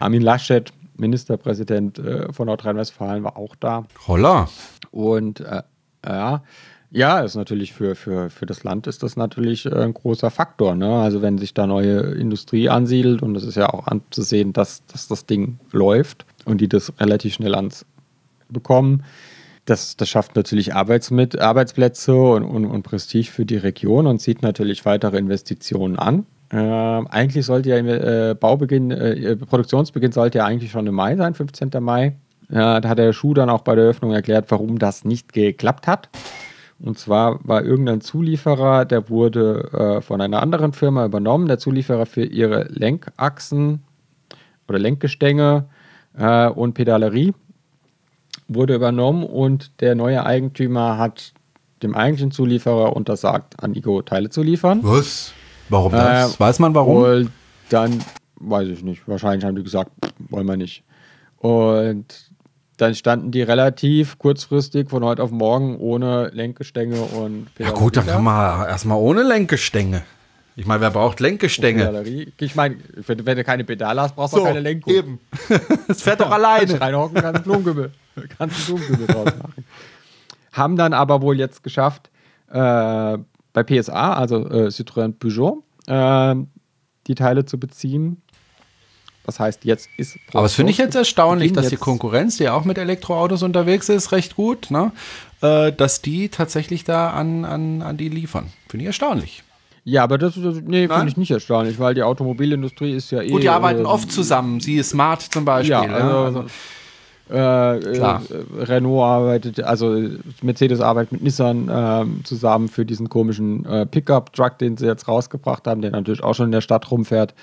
[0.00, 3.84] Armin Laschet, Ministerpräsident äh, von Nordrhein-Westfalen, war auch da.
[4.06, 4.48] Holla!
[4.90, 5.62] Und äh,
[6.04, 6.42] ja,
[6.94, 10.74] ja, ist natürlich für, für, für das Land ist das natürlich äh, ein großer Faktor.
[10.74, 10.94] Ne?
[10.94, 15.08] Also wenn sich da neue Industrie ansiedelt und es ist ja auch anzusehen, dass, dass
[15.08, 17.86] das Ding läuft und die das relativ schnell ans
[18.50, 19.04] bekommen.
[19.64, 24.42] Das, das schafft natürlich Arbeitsmit Arbeitsplätze und, und, und Prestige für die Region und zieht
[24.42, 26.26] natürlich weitere Investitionen an.
[26.50, 31.32] Ähm, eigentlich sollte ja äh, Baubeginn, äh, Produktionsbeginn sollte ja eigentlich schon im Mai sein,
[31.32, 31.70] 15.
[31.80, 32.16] Mai.
[32.48, 36.10] Da hat der Schuh dann auch bei der Eröffnung erklärt, warum das nicht geklappt hat.
[36.84, 42.06] Und zwar war irgendein Zulieferer, der wurde äh, von einer anderen Firma übernommen, der Zulieferer
[42.06, 43.82] für ihre Lenkachsen
[44.68, 45.66] oder Lenkgestänge
[46.18, 47.34] äh, und Pedalerie
[48.48, 51.32] wurde übernommen und der neue Eigentümer hat
[51.82, 54.80] dem eigentlichen Zulieferer untersagt, an Igo Teile zu liefern.
[54.82, 55.32] Was?
[55.68, 56.34] Warum das?
[56.34, 56.96] Äh, Weiß man warum?
[56.96, 57.30] Und
[57.68, 58.00] dann,
[58.36, 60.84] weiß ich nicht, wahrscheinlich haben die gesagt, pff, wollen wir nicht.
[61.38, 62.31] Und
[62.76, 68.06] dann standen die relativ kurzfristig von heute auf morgen ohne Lenkgestänge und ja gut, dann
[68.06, 70.02] kann man erstmal ohne Lenkgestänge.
[70.54, 72.04] Ich meine, wer braucht Lenkgestänge?
[72.38, 74.92] Ich meine, wenn, wenn du keine Pedale hast, brauchst du auch keine Lenkung.
[74.92, 75.20] eben.
[75.88, 76.80] Es fährt doch Kannst alleine.
[76.80, 77.90] reinhocken, kannst einen Blumenkübel,
[78.38, 79.64] kannst einen Blumenkübel draus machen.
[80.52, 82.10] Haben dann aber wohl jetzt geschafft,
[82.50, 83.18] äh,
[83.54, 86.34] bei PSA, also äh, Citroën Peugeot, äh,
[87.06, 88.21] die Teile zu beziehen.
[89.24, 90.18] Das heißt, jetzt ist.
[90.32, 93.42] Aber das finde ich jetzt erstaunlich, dass die jetzt- Konkurrenz, die ja auch mit Elektroautos
[93.42, 94.90] unterwegs ist, recht gut, ne?
[95.42, 98.46] äh, dass die tatsächlich da an, an, an die liefern.
[98.68, 99.42] Finde ich erstaunlich.
[99.84, 103.28] Ja, aber das, das nee, finde ich nicht erstaunlich, weil die Automobilindustrie ist ja eh.
[103.28, 104.60] Gut, die arbeiten äh, oft zusammen.
[104.60, 105.72] Sie ist Smart zum Beispiel.
[105.72, 105.94] Ja, ne?
[105.96, 106.44] also,
[107.30, 108.22] äh, äh, Klar.
[108.58, 109.96] Renault arbeitet, also
[110.42, 115.66] Mercedes arbeitet mit Nissan ähm, zusammen für diesen komischen äh, Pickup-Truck, den sie jetzt rausgebracht
[115.66, 117.34] haben, der natürlich auch schon in der Stadt rumfährt.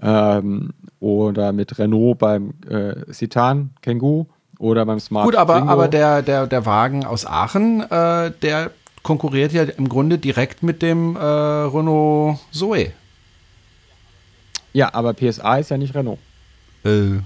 [0.00, 0.70] Ähm,
[1.00, 4.26] oder mit Renault beim äh, Citan Kangoo
[4.58, 8.70] oder beim Smart Gut, aber, aber der, der, der Wagen aus Aachen, äh, der
[9.02, 12.92] konkurriert ja im Grunde direkt mit dem äh, Renault Zoe.
[14.72, 16.18] Ja, aber PSA ist ja nicht Renault.
[16.84, 17.20] Äh,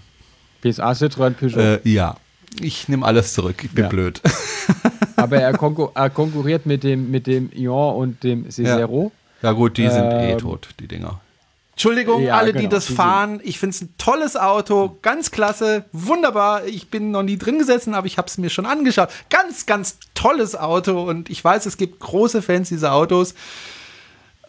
[0.62, 1.58] PSA Citroën Peugeot.
[1.60, 2.16] äh, ja.
[2.60, 3.64] Ich nehme alles zurück.
[3.64, 3.88] Ich bin Ja.
[3.90, 4.20] blöd.
[5.16, 9.10] Aber er, konkur er konkurriert mit dem, mit dem Ion und dem Cicero.
[9.40, 11.20] Ja gut, die sind eh Ähm, tot, die Dinger.
[11.72, 13.40] Entschuldigung, Ja, alle, die genau, das die sind- fahren.
[13.42, 16.66] Ich finde es ein tolles Auto, ganz klasse, wunderbar.
[16.66, 19.08] Ich bin noch nie drin gesessen, aber ich habe es mir schon angeschaut.
[19.30, 23.34] Ganz, ganz tolles Auto und ich weiß, es gibt große Fans dieser Autos.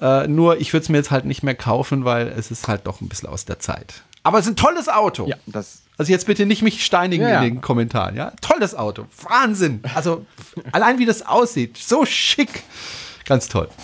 [0.01, 2.87] Äh, nur ich würde es mir jetzt halt nicht mehr kaufen, weil es ist halt
[2.87, 4.03] doch ein bisschen aus der Zeit.
[4.23, 5.25] Aber es ist ein tolles Auto.
[5.27, 5.81] Ja, das.
[5.97, 7.37] Also jetzt bitte nicht mich steinigen Ja, ja.
[7.43, 8.33] in den Kommentaren, ja?
[8.41, 9.05] Tolles Auto.
[9.29, 9.81] Wahnsinn.
[9.93, 10.25] Also
[10.71, 12.63] allein wie das aussieht, so schick.
[13.25, 13.69] Ganz toll.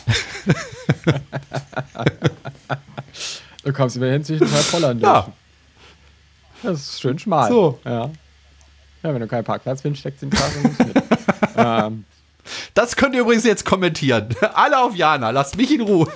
[3.64, 5.28] Du kommst über hin zwischen zwei Pollern Ja.
[6.64, 7.50] Das ist schön schmal.
[7.50, 7.80] So.
[7.86, 8.10] Ja.
[9.04, 11.04] Ja, wenn du keinen Parkplatz findest, steckst du den Karren nicht mit.
[11.56, 12.06] ähm,
[12.74, 14.36] Das könnt ihr übrigens jetzt kommentieren.
[14.54, 16.12] Alle auf Jana, lasst mich in Ruhe.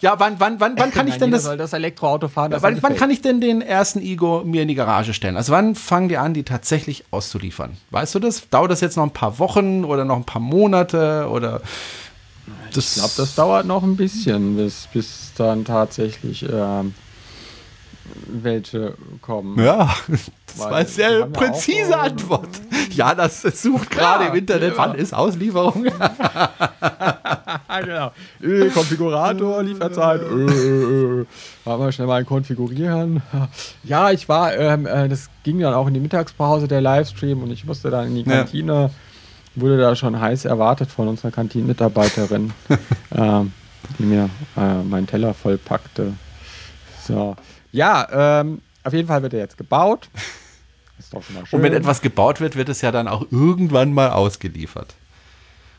[0.00, 1.44] Ja, wann, wann, wann, wann kann ich nein, denn jeder das.
[1.44, 2.50] soll das Elektroauto fahren?
[2.50, 5.36] Das Wann, wann kann ich denn den ersten Igo mir in die Garage stellen?
[5.36, 7.76] Also wann fangen die an, die tatsächlich auszuliefern?
[7.90, 8.48] Weißt du das?
[8.48, 11.60] Dauert das jetzt noch ein paar Wochen oder noch ein paar Monate oder
[12.72, 16.94] das, Ich glaube, das dauert noch ein bisschen, bis, bis dann tatsächlich ähm,
[18.26, 19.58] welche kommen.
[19.62, 22.48] Ja, das Weil war eine sehr ja präzise äh, Antwort.
[22.92, 24.72] Ja, das sucht gerade im Internet.
[24.72, 24.78] ja.
[24.78, 25.86] Wann ist Auslieferung?
[27.80, 28.12] Genau.
[28.42, 30.20] Äh, Konfigurator, Lieferzeit.
[30.22, 31.26] Äh, äh.
[31.64, 33.22] Wollen wir schnell mal konfigurieren.
[33.84, 37.50] Ja, ich war, ähm, äh, das ging dann auch in die Mittagspause, der Livestream, und
[37.50, 38.38] ich musste dann in die Ja.
[38.38, 38.90] Kantine.
[39.56, 42.52] Wurde da schon heiß erwartet von unserer Kantinenmitarbeiterin,
[43.16, 43.52] ähm,
[43.98, 46.12] die mir äh, meinen Teller vollpackte.
[47.04, 47.34] So.
[47.72, 50.08] Ja, ähm, auf jeden Fall wird er jetzt gebaut.
[50.98, 51.58] Ist doch schon mal schön.
[51.58, 54.94] Und wenn etwas gebaut wird, wird es ja dann auch irgendwann mal ausgeliefert.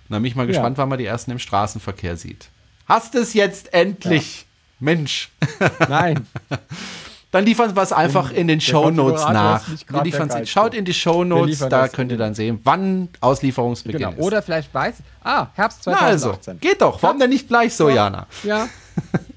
[0.09, 2.49] Und dann bin ich mal gespannt, wann man die ersten im Straßenverkehr sieht.
[2.87, 4.45] Hast es jetzt endlich?
[4.79, 5.29] Mensch.
[5.87, 6.25] Nein,
[7.31, 9.63] Dann liefern wir es einfach in den der Shownotes nach.
[9.85, 10.45] Geilste.
[10.47, 14.11] Schaut in die Shownotes, da könnt ihr in- dann sehen, wann Auslieferungsbeginn genau.
[14.11, 14.19] ist.
[14.19, 14.95] Oder vielleicht weiß.
[15.23, 16.59] Ah, Herbst Na also, 2018.
[16.59, 17.01] geht doch.
[17.01, 18.27] Warum denn nicht gleich so, Jana?
[18.43, 18.67] Ja.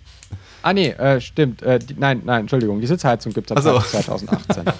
[0.64, 1.62] ah, nee, äh, stimmt.
[1.62, 2.80] Äh, die, nein, nein, Entschuldigung.
[2.80, 3.72] Die Sitzheizung gibt es ab Ach so.
[3.72, 4.66] Herbst 2018.
[4.66, 4.74] Eine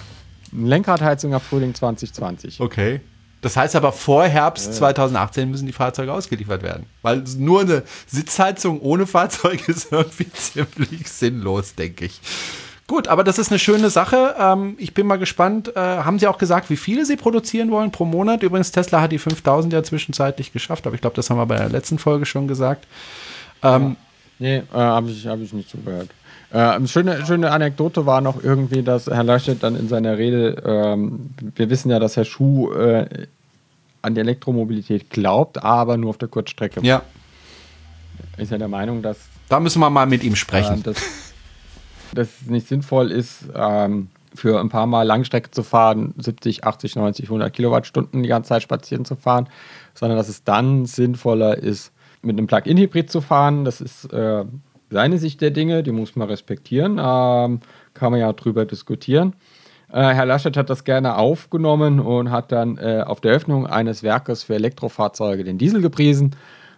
[0.51, 2.59] Lenkradheizung ab Frühling 2020.
[2.59, 3.01] Okay.
[3.41, 6.87] Das heißt aber, vor Herbst 2018 müssen die Fahrzeuge ausgeliefert werden.
[7.03, 12.19] Weil nur eine Sitzheizung ohne Fahrzeug ist irgendwie ziemlich sinnlos, denke ich.
[12.87, 14.35] Gut, aber das ist eine schöne Sache.
[14.39, 15.75] Ähm, ich bin mal gespannt.
[15.75, 18.43] Äh, haben Sie auch gesagt, wie viele Sie produzieren wollen pro Monat?
[18.43, 21.57] Übrigens, Tesla hat die 5000 ja zwischenzeitlich geschafft, aber ich glaube, das haben wir bei
[21.57, 22.87] der letzten Folge schon gesagt.
[23.63, 23.95] Ähm,
[24.39, 26.09] Nee, äh, habe ich, hab ich nicht zugehört.
[26.51, 30.61] Äh, eine schöne, schöne Anekdote war noch irgendwie, dass Herr Laschet dann in seiner Rede,
[30.65, 33.27] ähm, wir wissen ja, dass Herr Schuh äh,
[34.01, 36.81] an die Elektromobilität glaubt, aber nur auf der Kurzstrecke.
[36.83, 37.01] ja,
[38.37, 39.17] Ist ja der Meinung, dass
[39.49, 40.75] da müssen wir mal mit ihm sprechen.
[40.75, 40.97] ähm, dass,
[42.13, 46.95] dass es nicht sinnvoll ist, ähm, für ein paar Mal Langstrecke zu fahren, 70, 80,
[46.95, 49.47] 90, 100 Kilowattstunden die ganze Zeit spazieren zu fahren,
[49.93, 51.91] sondern dass es dann sinnvoller ist,
[52.25, 53.65] mit einem Plug-in-Hybrid zu fahren.
[53.65, 54.43] Das ist äh,
[54.89, 57.59] seine Sicht der Dinge, die muss man respektieren, ähm,
[57.93, 59.33] kann man ja drüber diskutieren.
[59.91, 64.03] Äh, Herr Laschet hat das gerne aufgenommen und hat dann äh, auf der Öffnung eines
[64.03, 66.35] Werkes für Elektrofahrzeuge den Diesel gepriesen.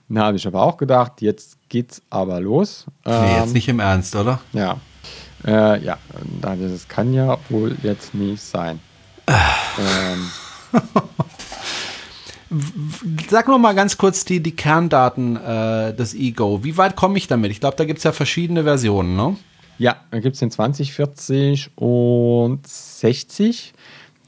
[0.09, 2.85] Da habe ich aber auch gedacht, jetzt geht's aber los.
[3.05, 4.39] nee, Ähm, jetzt nicht im Ernst, oder?
[4.53, 4.77] ja.
[5.45, 5.97] Äh, ja,
[6.41, 8.79] da- das kann ja wohl jetzt nicht sein.
[9.27, 10.81] ähm,
[13.29, 16.63] Sag noch mal ganz kurz die, die Kerndaten äh, des Ego.
[16.63, 17.51] Wie weit komme ich damit?
[17.51, 19.35] Ich glaube, da gibt es ja verschiedene Versionen, ne?
[19.77, 23.73] ja, da gibt es den 20, 40 und 60.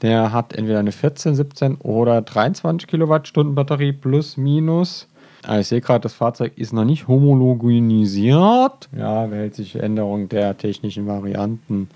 [0.02, 5.08] Der hat entweder eine 14, 17 oder 23 Kilowattstunden Batterie plus minus.
[5.42, 8.88] Ah, ich sehe gerade, das Fahrzeug ist noch nicht homogenisiert.
[8.96, 11.88] Ja, behält sich Änderung der technischen Varianten.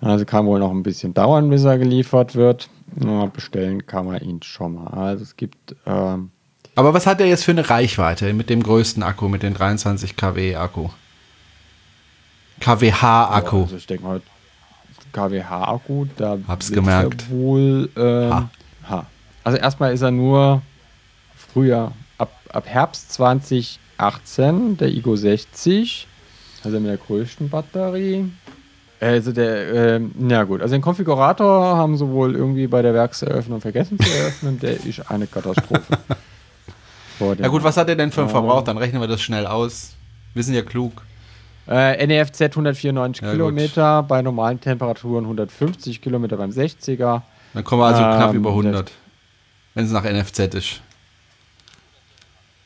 [0.00, 2.70] Also kann wohl noch ein bisschen dauern, bis er geliefert wird.
[3.02, 4.88] Ja, bestellen kann man ihn schon mal.
[4.88, 6.30] Also es gibt ähm,
[6.74, 10.16] Aber was hat er jetzt für eine Reichweite mit dem größten Akku, mit dem 23
[10.16, 10.88] kW Akku?
[12.60, 13.62] KWH-Akku.
[13.62, 14.20] Also ich denke mal,
[15.12, 17.24] KWH-Akku, da Hab's gemerkt.
[17.24, 18.50] er wohl ähm, Ha.
[18.88, 19.06] ha.
[19.42, 20.62] Also erstmal ist er nur
[21.34, 26.06] früher, ab, ab Herbst 2018, der Igo 60,
[26.62, 28.30] also mit der größten Batterie.
[29.00, 33.60] Also der, ähm, na gut, also den Konfigurator haben sie wohl irgendwie bei der Werkseröffnung
[33.60, 35.82] vergessen zu eröffnen, der ist eine Katastrophe.
[37.38, 38.62] Ja gut, was hat er denn für einen Verbrauch?
[38.62, 39.94] Dann rechnen wir das schnell aus.
[40.32, 41.02] Wir sind ja klug.
[41.68, 47.20] Äh, NEFZ 194 Ja, Kilometer, bei normalen Temperaturen 150 Kilometer beim 60er.
[47.52, 48.92] Dann kommen wir also Ähm, knapp über 100.
[49.74, 50.80] Wenn es nach NFZ ist.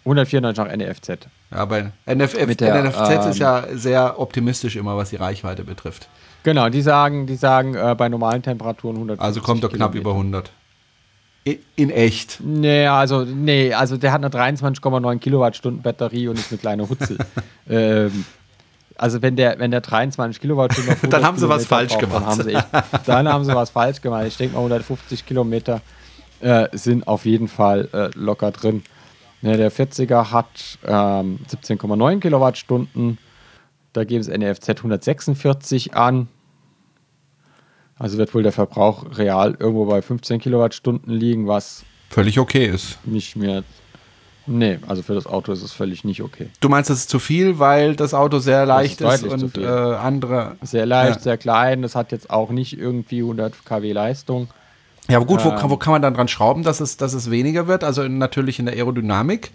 [0.04, 1.26] 194 nach NEFZ.
[1.54, 6.08] Ja, bei NFF, der, NFZ ist ähm, ja sehr optimistisch immer, was die Reichweite betrifft.
[6.42, 10.00] Genau, die sagen, die sagen äh, bei normalen Temperaturen 150 Also kommt er knapp Kilometer.
[10.00, 10.50] über 100.
[11.46, 12.38] I- In echt.
[12.42, 17.18] Nee, also, nee, also der hat eine 23,9 Kilowattstunden Batterie und ist eine kleine Hutzel.
[17.70, 18.24] ähm,
[18.96, 22.22] Also wenn der, wenn der 23 Kilowattstunden Dann haben sie was Kilometer falsch braucht, gemacht.
[22.22, 24.24] Dann haben, sie echt, dann haben sie was falsch gemacht.
[24.26, 25.80] Ich denke mal 150 Kilometer
[26.40, 28.82] äh, sind auf jeden Fall äh, locker drin.
[29.44, 33.18] Ne, der 40er hat ähm, 17,9 Kilowattstunden.
[33.92, 36.28] Da geben es NFZ 146 an.
[37.98, 42.98] Also wird wohl der Verbrauch real irgendwo bei 15 Kilowattstunden liegen, was Völlig okay ist.
[43.04, 43.64] nicht mehr.
[44.46, 46.48] Nee, also für das Auto ist es völlig nicht okay.
[46.60, 49.66] Du meinst, das ist zu viel, weil das Auto sehr leicht ist, zu und äh,
[49.66, 50.56] andere.
[50.62, 51.22] Sehr leicht, Ja.
[51.22, 51.82] sehr klein.
[51.82, 54.48] Das hat jetzt auch nicht irgendwie 100 kW Leistung.
[55.08, 55.56] Ja, aber gut, wo, Ähm.
[55.56, 57.84] kann, wo kann man dann dran schrauben, dass es, dass es weniger wird?
[57.84, 59.50] Also in, natürlich in der Aerodynamik.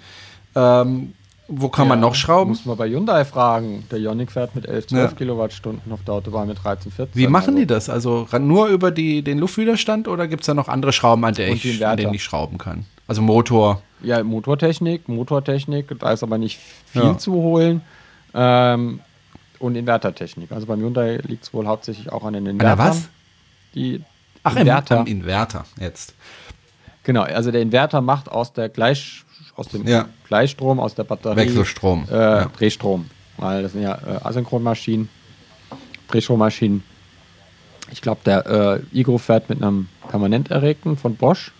[0.55, 1.13] Ähm,
[1.47, 2.51] wo kann man Ja, noch schrauben?
[2.51, 3.83] Muss man bei Hyundai fragen.
[3.89, 5.17] Der Ioniq fährt mit 11, 12 Ja.
[5.17, 7.19] Kilowattstunden auf der Autobahn mit 13, 14.
[7.19, 7.89] Wie machen also die das?
[7.89, 11.47] Also nur über die, den Luftwiderstand oder gibt es da noch andere Schrauben, an, der
[11.49, 12.85] ich, an denen ich schrauben kann?
[13.07, 13.81] Also Motor.
[14.03, 17.17] Ja, Motortechnik, Motortechnik, da ist aber nicht viel Ja.
[17.17, 17.81] zu holen.
[18.35, 18.99] Ähm,
[19.57, 20.51] und Invertertechnik.
[20.51, 22.77] Also beim Hyundai liegt es wohl hauptsächlich auch an den der Invertern.
[22.77, 23.09] was?
[23.73, 24.01] Die
[24.49, 24.97] Ach, im Inverter.
[25.07, 25.11] Inverter.
[25.11, 26.13] Inverter jetzt.
[27.03, 29.23] Genau, also der Inverter macht aus der Gleich,
[29.55, 30.07] aus dem Ja.
[30.27, 32.05] Gleichstrom, aus der Batterie Wechselstrom.
[32.09, 32.45] Äh, Ja.
[32.45, 33.09] Drehstrom.
[33.37, 35.09] Weil das sind ja äh, Asynchronmaschinen,
[36.09, 36.83] Drehstrommaschinen.
[37.91, 38.45] Ich glaube, der
[38.93, 41.51] äh, Igro fährt mit einem permanent erregten von Bosch.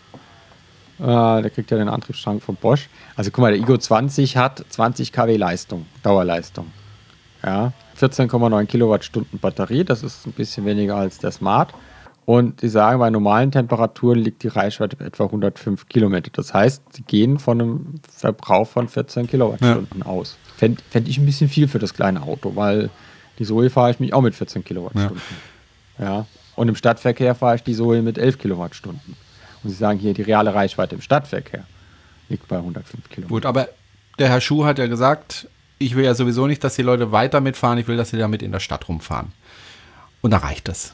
[1.00, 2.90] Äh, der kriegt ja den Antriebsstrang von Bosch.
[3.16, 6.68] Also guck mal, der Igro 20 hat 20 kW Leistung, Dauerleistung.
[7.44, 11.74] Ja, 14,9 Kilowattstunden Batterie, das ist ein bisschen weniger als der Smart.
[12.30, 16.30] Und die sagen, bei normalen Temperaturen liegt die Reichweite bei etwa 105 Kilometer.
[16.32, 20.38] Das heißt, sie gehen von einem Verbrauch von 14 Kilowattstunden aus.
[20.56, 22.92] Fände fänd ich ein bisschen viel für das kleine Auto, weil
[23.40, 25.20] die Zoe fahre ich mich auch mit 14 Kilowattstunden.
[25.98, 26.28] Ja.
[26.56, 29.16] Und im Stadtverkehr fahre ich die Zoe mit 11 Kilowattstunden.
[29.64, 31.64] Und sie sagen hier, die reale Reichweite im Stadtverkehr
[32.30, 33.34] liegt bei 105 Kilometer.
[33.34, 33.70] Gut, aber
[34.20, 35.48] der Herr Schuh hat ja gesagt,
[35.80, 38.44] ich will ja sowieso nicht, dass die Leute weiter mitfahren, ich will, dass sie damit
[38.44, 39.32] in der Stadt rumfahren.
[40.22, 40.94] Und da reicht das.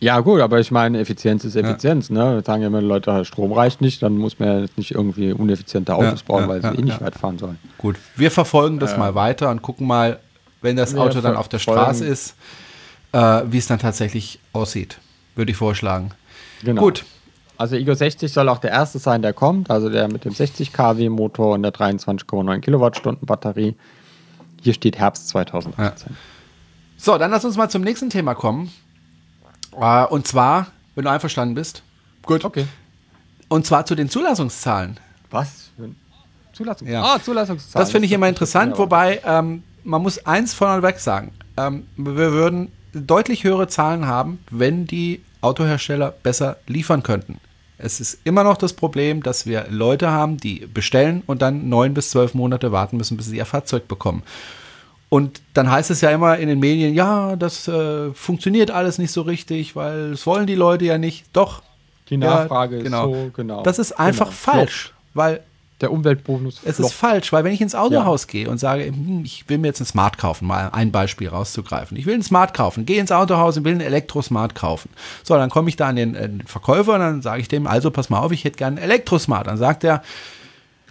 [0.00, 2.08] Ja, gut, aber ich meine, Effizienz ist Effizienz.
[2.08, 2.36] Ne?
[2.36, 5.94] Wir sagen ja immer, Leute, Strom reicht nicht, dann muss man ja nicht irgendwie uneffiziente
[5.94, 7.06] Autos Ja, bauen, ja, weil sie ja, eh nicht ja.
[7.06, 7.58] weit fahren sollen.
[7.78, 10.20] Gut, wir verfolgen das mal weiter und gucken mal,
[10.62, 12.36] wenn das Auto dann auf der Straße ist,
[13.12, 14.98] äh, wie es dann tatsächlich aussieht.
[15.34, 16.10] Würde ich vorschlagen.
[16.62, 16.82] Genau.
[16.82, 17.04] Gut,
[17.56, 20.72] Also Igo 60 soll auch der erste sein, der kommt, also der mit dem 60
[20.72, 23.74] kW Motor und der 23,9 Kilowattstunden Batterie.
[24.62, 26.16] Hier steht Herbst 2018.
[26.96, 28.70] so, dann lass uns mal zum nächsten Thema kommen.
[29.80, 31.82] Äh, und zwar, wenn du einverstanden bist.
[32.22, 32.44] Gut.
[32.44, 32.66] Okay.
[33.48, 34.98] Und zwar zu den Zulassungszahlen.
[35.30, 35.70] Was?
[36.52, 36.88] Zulassung?
[36.88, 37.02] Ja.
[37.02, 37.80] Ah, Zulassungszahl.
[37.80, 41.32] Das finde ich immer interessant, wobei ähm, man muss eins vorneweg sagen.
[41.56, 47.38] Ähm, wir würden deutlich höhere Zahlen haben, wenn die Autohersteller besser liefern könnten.
[47.78, 51.94] Es ist immer noch das Problem, dass wir Leute haben, die bestellen und dann neun
[51.94, 54.24] bis zwölf Monate warten müssen, bis sie ihr Fahrzeug bekommen.
[55.10, 59.10] Und dann heißt es ja immer in den Medien, ja, das äh, funktioniert alles nicht
[59.10, 61.24] so richtig, weil es wollen die Leute ja nicht.
[61.32, 61.62] Doch.
[62.10, 63.10] Die Ja, Nachfrage genau.
[63.10, 63.62] ist so, genau.
[63.62, 64.36] Das ist einfach Genau.
[64.36, 65.40] falsch, weil
[65.80, 69.48] Der Umweltbonus es ist falsch, weil wenn ich ins Autohaus gehe und sage, hm, ich
[69.48, 71.96] will mir jetzt ein Smart kaufen, mal ein Beispiel rauszugreifen.
[71.96, 74.90] Ich will ein Smart kaufen, gehe ins Autohaus und will ein Elektrosmart kaufen.
[75.22, 77.92] So, dann komme ich da an den, äh, Verkäufer und dann sage ich dem, also
[77.92, 79.46] pass mal auf, ich hätte gerne ein Elektrosmart.
[79.46, 80.02] Dann sagt der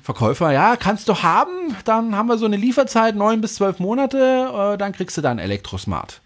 [0.07, 4.17] Verkäufer, ja, kannst du haben, dann haben wir so eine Lieferzeit, neun bis zwölf Monate,
[4.17, 6.21] äh, dann kriegst du dann Elektrosmart.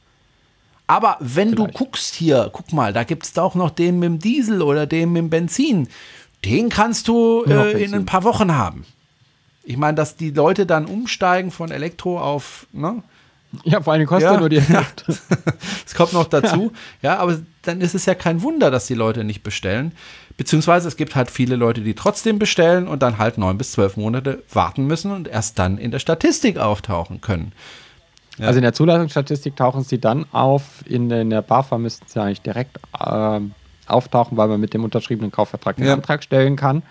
[0.86, 1.78] Aber wenn du Vielleicht.
[1.80, 5.12] guckst hier, guck mal, da gibt es auch noch den mit dem Diesel oder den
[5.12, 5.88] mit dem Benzin.
[6.46, 8.86] Den kannst du äh, in ein paar Wochen haben.
[9.64, 13.02] Ich meine, dass die Leute dann umsteigen von Elektro auf, ne?
[13.64, 14.40] Ja, vor allem kostet Ja.
[14.40, 15.06] nur die Hälfte.
[15.84, 16.72] Das kommt noch dazu.
[17.02, 19.92] ja, aber dann ist es ja kein Wunder, dass die Leute nicht bestellen.
[20.38, 23.98] Beziehungsweise es gibt halt viele Leute, die trotzdem bestellen und dann halt neun bis zwölf
[23.98, 27.52] Monate warten müssen und erst dann in der Statistik auftauchen können.
[28.40, 32.42] Also in der Zulassungsstatistik tauchen sie dann auf, in, in der BAFA müssten sie eigentlich
[32.42, 33.52] direkt ähm,
[33.86, 35.94] auftauchen, weil man mit dem unterschriebenen Kaufvertrag den Ja.
[35.94, 36.82] Antrag stellen kann.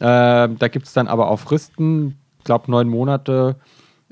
[0.00, 3.56] Ähm, da gibt es dann aber auch Fristen, ich glaube neun Monate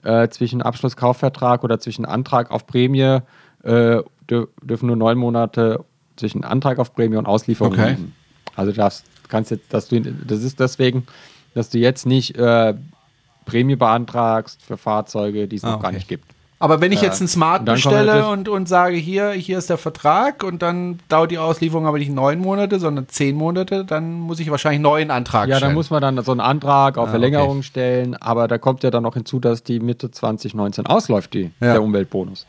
[0.05, 3.19] äh, zwischen Abschluss Kaufvertrag oder zwischen Antrag auf Prämie,
[3.63, 5.85] äh, dür dürfen nur neun Monate
[6.17, 7.91] zwischen Antrag auf Prämie und Auslieferung Okay.
[7.91, 8.15] liegen.
[8.57, 11.07] Also das kannst jetzt, dass du, das ist deswegen,
[11.55, 12.75] dass du jetzt nicht äh,
[13.47, 15.97] Prämie beantragst für Fahrzeuge, die es Ah, noch gar okay.
[15.97, 16.34] nicht gibt.
[16.61, 19.77] Aber wenn ich jetzt einen Smart und bestelle und, und sage, hier, hier ist der
[19.77, 24.39] Vertrag und dann dauert die Auslieferung aber nicht neun Monate, sondern zehn Monate, dann muss
[24.41, 25.71] ich wahrscheinlich einen neuen Antrag Ja, stellen.
[25.71, 27.63] dann muss man dann so einen Antrag auf Ah, Verlängerung okay.
[27.65, 31.73] stellen, aber da kommt ja dann noch hinzu, dass die Mitte 2019 ausläuft, die, Ja.
[31.75, 32.47] der Umweltbonus.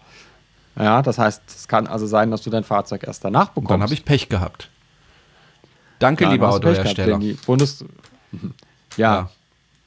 [0.78, 3.66] Ja, das heißt, es kann also sein, dass du dein Fahrzeug erst danach bekommst.
[3.66, 4.70] Und dann habe ich Pech gehabt.
[5.99, 7.20] Danke, Ja, lieber Autohersteller.
[7.45, 7.84] Bundes
[8.97, 9.30] ja, Ja.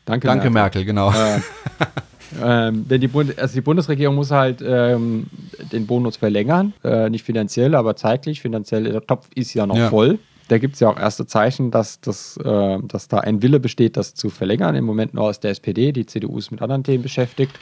[0.06, 0.26] danke.
[0.26, 1.12] Danke, Merkel, genau.
[1.12, 1.40] Äh,
[2.42, 5.26] Ähm, denn die, Bund also die Bundesregierung muss halt ähm,
[5.72, 8.40] den Bonus verlängern, äh, nicht finanziell, aber zeitlich.
[8.40, 9.88] Finanziell, der Topf ist ja noch Ja.
[9.88, 10.18] voll.
[10.48, 13.96] Da gibt es ja auch erste Zeichen, dass, das, äh, dass da ein Wille besteht,
[13.98, 14.74] das zu verlängern.
[14.76, 15.92] Im Moment nur aus der SPD.
[15.92, 17.52] Die CDU ist mit anderen Themen beschäftigt.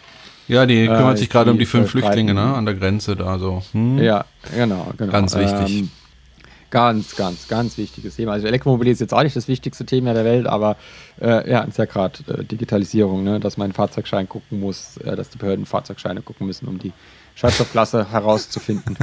[0.49, 2.55] Ja, die kümmert sich gerade um die fünf Flüchtlinge, ne?
[2.55, 3.62] An der Grenze da so.
[3.73, 3.99] Hm?
[3.99, 5.11] Ja, genau, genau.
[5.11, 5.81] Ganz wichtig.
[5.81, 5.91] Ähm,
[6.71, 8.33] ganz, ganz, ganz wichtiges Thema.
[8.33, 10.77] Also Elektromobilität ist jetzt auch nicht das wichtigste Thema der Welt, aber
[11.21, 13.41] äh, ja, ist ja gerade äh, Digitalisierung, ne?
[13.41, 16.93] dass mein Fahrzeugschein gucken muss, äh, dass die Behörden Fahrzeugscheine gucken müssen, um die
[17.37, 18.97] Schadstoffklasse herauszufinden.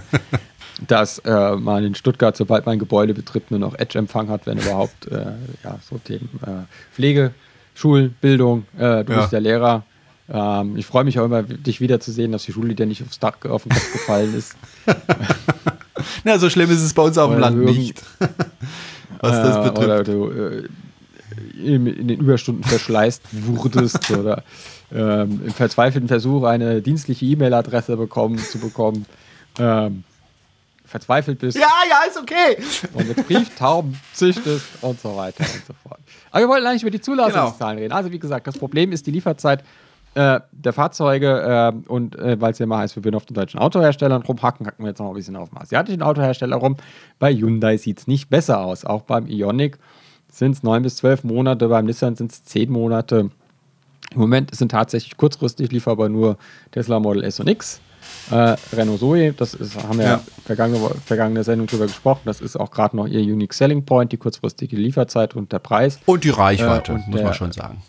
[0.88, 5.08] dass äh, man in Stuttgart, sobald mein Gebäude betritt, nur noch Edge-Empfang hat, wenn überhaupt,
[5.08, 5.26] äh,
[5.64, 6.30] ja, so Themen.
[6.46, 7.34] Äh, Pflege,
[7.76, 9.20] Schulen, Bildung, äh, du Ja.
[9.22, 9.84] bist der Lehrer.
[10.34, 13.36] Ähm, ich freue mich auch immer, dich wiederzusehen, dass die Schule dir nicht aufs Dach,
[13.48, 14.56] auf den Kopf gefallen ist.
[16.24, 18.02] Na, so schlimm ist es bei uns auf dem Land irgend- nicht.
[19.20, 19.78] Was das Äh, betrifft.
[19.86, 20.68] Oder du äh,
[21.64, 24.44] in, in den Überstunden verschleißt wurdest oder
[24.92, 29.06] ähm, im verzweifelten Versuch, eine dienstliche E-Mail-Adresse bekommen, zu bekommen,
[29.60, 30.04] ähm,
[30.86, 32.58] verzweifelt bist ja, ja, ist okay.
[32.94, 36.00] und mit Brieftauben züchtest und so weiter und so fort.
[36.32, 37.94] Aber wir wollten eigentlich über die Zulassungszahlen reden.
[37.94, 39.64] Also wie gesagt, das Problem ist die Lieferzeit
[40.16, 43.34] äh, der Fahrzeuge äh, und äh, weil es ja immer heißt, wir würden auf den
[43.34, 46.78] deutschen Autoherstellern rumhacken, hacken wir jetzt noch ein bisschen auf dem asiatischen Autohersteller rum.
[47.20, 48.86] Bei Hyundai sieht es nicht besser aus.
[48.86, 49.78] Auch beim Ioniq
[50.32, 53.30] sind es neun bis zwölf Monate, beim Nissan sind es zehn Monate.
[54.14, 56.38] Im Moment sind tatsächlich kurzfristig lieferbar nur
[56.72, 57.82] Tesla Model S und X.
[58.32, 60.12] Äh, Renault Zoe, das ist, haben wir Ja.
[60.12, 60.22] ja.
[60.46, 62.22] vergangene, vergangene Sendung drüber gesprochen.
[62.26, 66.00] Das ist auch gerade noch ihr Unique Selling Point, die kurzfristige Lieferzeit und der Preis.
[66.06, 67.82] Und die Reichweite, Äh, und muss man der- schon sagen.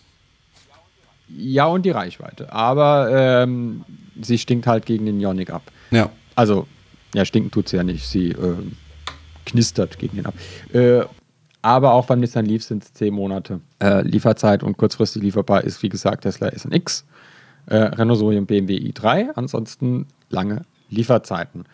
[1.28, 2.52] Ja, und die Reichweite.
[2.52, 3.84] Aber ähm,
[4.20, 5.62] sie stinkt halt gegen den Ioniq ab.
[5.90, 6.10] Ja.
[6.34, 6.66] Also,
[7.14, 8.06] ja, stinken tut sie ja nicht.
[8.06, 8.76] Sie ähm,
[9.46, 10.34] knistert gegen den ab.
[10.72, 11.02] Äh,
[11.62, 15.82] aber auch beim Nissan Leaf sind es 10 Monate äh, Lieferzeit und kurzfristig lieferbar ist,
[15.82, 17.06] wie gesagt, Tesla S und X,
[17.66, 19.30] äh, Renault Zoe und BMW i3.
[19.34, 21.64] Ansonsten lange Lieferzeiten.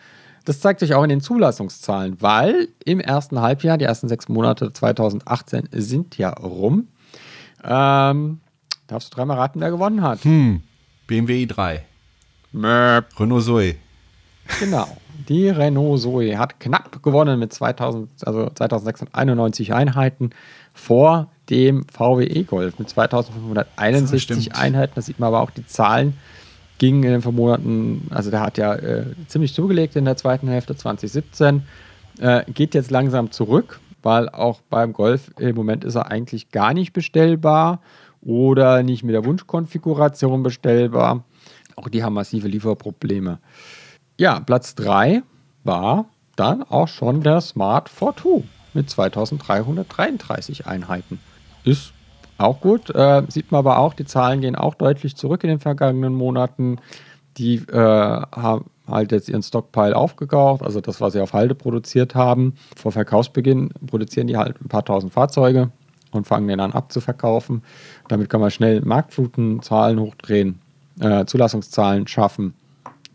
[0.45, 4.71] Das zeigt sich auch in den Zulassungszahlen, weil im ersten Halbjahr, die ersten sechs Monate
[4.71, 6.87] 2018 sind ja rum.
[7.63, 8.39] Ähm,
[8.91, 10.19] darfst du dreimal raten, wer gewonnen hat?
[11.07, 11.79] BMW i3.
[12.51, 13.19] Möp.
[13.19, 13.75] Renault Zoe.
[14.59, 14.87] Genau.
[15.29, 20.31] Die Renault Zoe hat knapp gewonnen mit 2000, also 2691 Einheiten
[20.73, 24.55] vor dem VW E-Golf mit 2561 stimmt.
[24.57, 24.93] Einheiten.
[24.95, 26.17] Da sieht man aber auch die Zahlen
[26.77, 30.75] gingen in den Monaten, also der hat ja äh, ziemlich zugelegt in der zweiten Hälfte
[30.75, 31.61] 2017,
[32.19, 36.73] äh, geht jetzt langsam zurück, weil auch beim Golf im Moment ist er eigentlich gar
[36.73, 37.81] nicht bestellbar
[38.21, 41.23] oder nicht mit der Wunschkonfiguration bestellbar.
[41.75, 43.39] Auch die haben massive Lieferprobleme.
[44.17, 45.23] Ja, Platz 3
[45.63, 46.05] war
[46.35, 48.43] dann auch schon der Smart Fortwo
[48.73, 51.19] mit 2333 Einheiten.
[51.63, 51.93] Ist
[52.37, 52.93] auch gut.
[52.93, 56.77] Äh, sieht man aber auch, die Zahlen gehen auch deutlich zurück in den vergangenen Monaten.
[57.37, 62.13] Die äh, haben halt jetzt ihren Stockpile aufgekauft, also das, was sie auf Halde produziert
[62.13, 62.55] haben.
[62.75, 65.71] Vor Verkaufsbeginn produzieren die halt ein paar tausend Fahrzeuge
[66.11, 67.63] und fangen den an abzuverkaufen.
[68.07, 70.59] Damit kann man schnell Marktfluten, Zahlen hochdrehen,
[70.99, 72.53] äh, Zulassungszahlen schaffen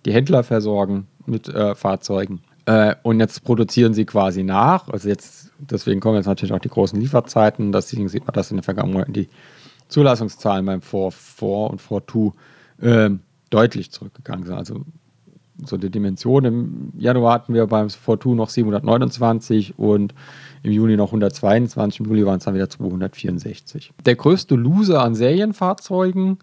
[0.06, 2.40] die Händler versorgen mit äh, Fahrzeugen.
[2.64, 4.88] Äh, und jetzt produzieren sie quasi nach.
[4.88, 7.72] Also jetzt, deswegen kommen jetzt natürlich auch die großen Lieferzeiten.
[7.72, 9.28] Deswegen sieht man, dass in den vergangenen Monaten die
[9.88, 12.32] Zulassungszahlen beim 4.4 und 4.2
[12.82, 13.20] ähm,
[13.50, 14.56] deutlich zurückgegangen sind.
[14.56, 14.84] Also
[15.64, 16.44] so die Dimension.
[16.44, 20.14] Im Januar hatten wir beim 4.2 noch 729 und
[20.62, 22.00] im Juni noch 122.
[22.00, 23.92] Im Juli waren es dann wieder 264.
[24.04, 26.38] Der größte Loser an Serienfahrzeugen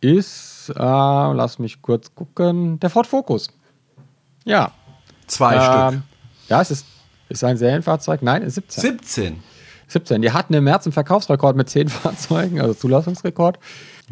[0.00, 3.48] ist, äh, lass mich kurz gucken, der Ford Focus.
[4.44, 4.72] Ja.
[5.26, 6.02] Zwei Ähm, Stück.
[6.48, 6.86] Ja, es ist,
[7.28, 8.22] ist ein Serienfahrzeug.
[8.22, 8.80] Nein, ist 17.
[8.82, 9.42] 17.
[9.90, 10.22] 17.
[10.22, 13.58] Die hatten im März einen Verkaufsrekord mit 10 Fahrzeugen, also Zulassungsrekord.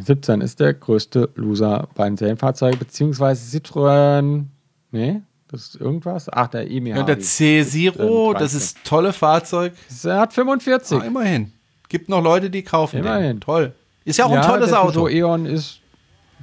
[0.00, 4.44] 17 ist der größte Loser bei den Serienfahrzeugen, beziehungsweise Citroën.
[4.92, 6.28] Nee, das ist irgendwas.
[6.30, 6.90] Ach, der EMI.
[6.90, 9.72] Ja, der C-Zero, Ähm, das ist tolle Fahrzeug.
[10.04, 10.98] Er hat 45.
[11.00, 11.52] Ah, immerhin.
[11.88, 12.98] Gibt noch Leute, die kaufen.
[12.98, 13.22] Immerhin.
[13.22, 13.40] Den.
[13.40, 13.72] Toll.
[14.04, 15.02] Ist ja auch ein Ja, tolles der Auto.
[15.02, 15.80] Peugeot Eon ist.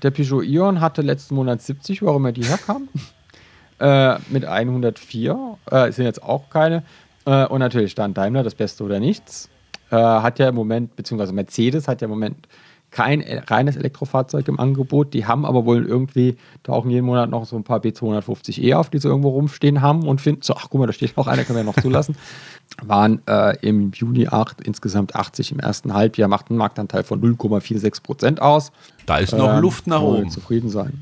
[0.04, 2.90] Der Peugeot Eon hatte letzten Monat 70, warum er die herkam.
[3.80, 5.58] äh, mit 104.
[5.72, 6.84] Äh, sind jetzt auch keine.
[7.26, 9.50] Äh, und natürlich stand Daimler, das Beste oder nichts.
[9.92, 12.48] Äh, hat ja im Moment, beziehungsweise Mercedes hat ja im Moment
[12.92, 15.14] kein e- reines Elektrofahrzeug im Angebot.
[15.14, 19.00] Die haben aber wohl irgendwie, tauchen jeden Monat noch so ein paar B250e auf, die
[19.00, 21.58] sie irgendwo rumstehen haben und finden, so, ach guck mal, da steht noch einer, können
[21.58, 22.16] wir noch zulassen.
[22.84, 28.02] Waren äh, im Juni 8, insgesamt 80 im ersten Halbjahr, macht einen Marktanteil von 0,46
[28.02, 28.72] Prozent aus.
[29.06, 30.30] Da ist noch Ähm, Luft nach oben.
[30.30, 30.94] Zufrieden sein.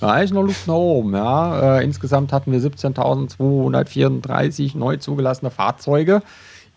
[0.00, 1.78] Da ist noch Luft nach oben, ja.
[1.78, 6.22] Äh, insgesamt hatten wir 17.234 neu zugelassene Fahrzeuge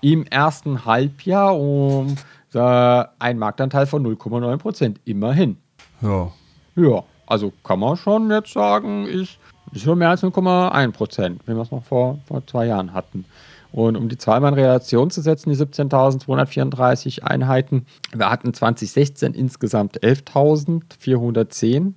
[0.01, 2.15] im ersten Halbjahr um
[2.53, 4.99] äh, einen Marktanteil von 0,9 Prozent.
[5.05, 5.55] Immerhin.
[6.01, 6.31] Ja.
[6.75, 9.37] Ja, also kann man schon jetzt sagen, ist,
[9.71, 13.25] ist schon mehr als 0,1 Prozent, wenn wir es noch vor, vor zwei Jahren hatten.
[13.71, 19.33] Und um die Zahl mal in Relation zu setzen, die 17.234 Einheiten, wir hatten 2016
[19.33, 21.93] insgesamt 11.410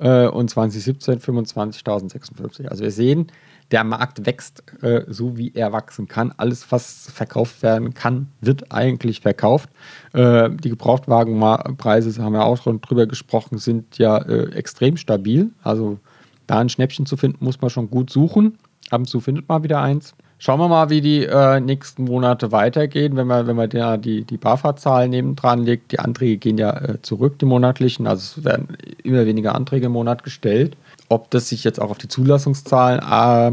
[0.00, 2.66] äh, und 2017 25.056.
[2.66, 3.28] Also wir sehen,
[3.70, 6.32] der Markt wächst äh, so, wie er wachsen kann.
[6.36, 9.70] Alles, was verkauft werden kann, wird eigentlich verkauft.
[10.12, 15.50] Äh, die Gebrauchtwagenpreise, haben wir auch schon drüber gesprochen, sind ja äh, extrem stabil.
[15.62, 15.98] Also
[16.46, 18.58] da ein Schnäppchen zu finden, muss man schon gut suchen.
[18.90, 20.14] Ab und zu findet man wieder eins.
[20.42, 23.14] Schauen wir mal, wie die äh, nächsten Monate weitergehen.
[23.14, 27.02] Wenn man, wenn man da die, die BAFA-Zahlen nebendran legt, die Anträge gehen ja äh,
[27.02, 28.06] zurück, die monatlichen.
[28.06, 28.68] Also es werden
[29.04, 30.78] immer weniger Anträge im Monat gestellt.
[31.10, 33.00] Ob das sich jetzt auch auf die Zulassungszahlen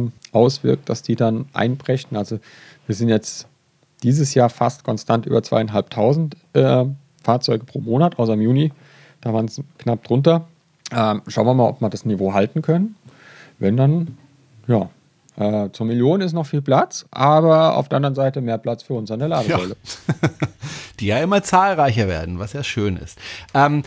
[0.08, 2.16] äh, auswirkt, dass die dann einbrechen.
[2.16, 2.40] Also
[2.86, 3.50] wir sind jetzt
[4.02, 6.86] dieses Jahr fast konstant über zweieinhalbtausend äh,
[7.22, 8.72] Fahrzeuge pro Monat, außer im Juni.
[9.20, 10.48] Da waren es knapp drunter.
[10.96, 12.96] Ähm, schauen wir mal, ob wir das Niveau halten können.
[13.60, 14.18] Wenn dann,
[14.68, 14.90] ja,
[15.38, 18.94] äh, zur Million ist noch viel Platz, aber auf der anderen Seite mehr Platz für
[18.94, 19.76] uns an der Ladesäule.
[20.08, 20.30] Ja.
[21.00, 23.20] Die ja immer zahlreicher werden, was ja schön ist.
[23.54, 23.84] Ähm,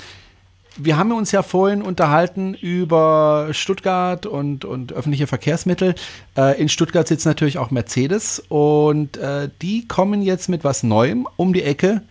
[0.76, 5.96] wir haben uns ja vorhin unterhalten über Stuttgart und, und öffentliche Verkehrsmittel.
[6.36, 11.26] Äh, in Stuttgart sitzt natürlich auch Mercedes und äh, die kommen jetzt mit was Neuem
[11.36, 12.02] um die Ecke.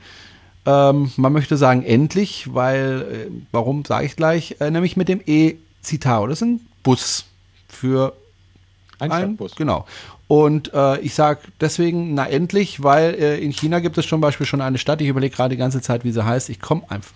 [0.65, 5.21] Ähm, man möchte sagen endlich, weil, äh, warum sage ich gleich, äh, nämlich mit dem
[5.25, 6.27] E-Citaro.
[6.27, 7.25] Das ist ein Bus
[7.69, 8.13] für
[8.99, 9.55] ein Stadtbus.
[9.55, 9.85] Genau.
[10.27, 14.45] Und äh, ich sage deswegen, na endlich, weil äh, in China gibt es zum Beispiel
[14.45, 16.49] schon eine Stadt, ich überlege gerade die ganze Zeit, wie sie heißt.
[16.49, 17.15] Ich komme einfach.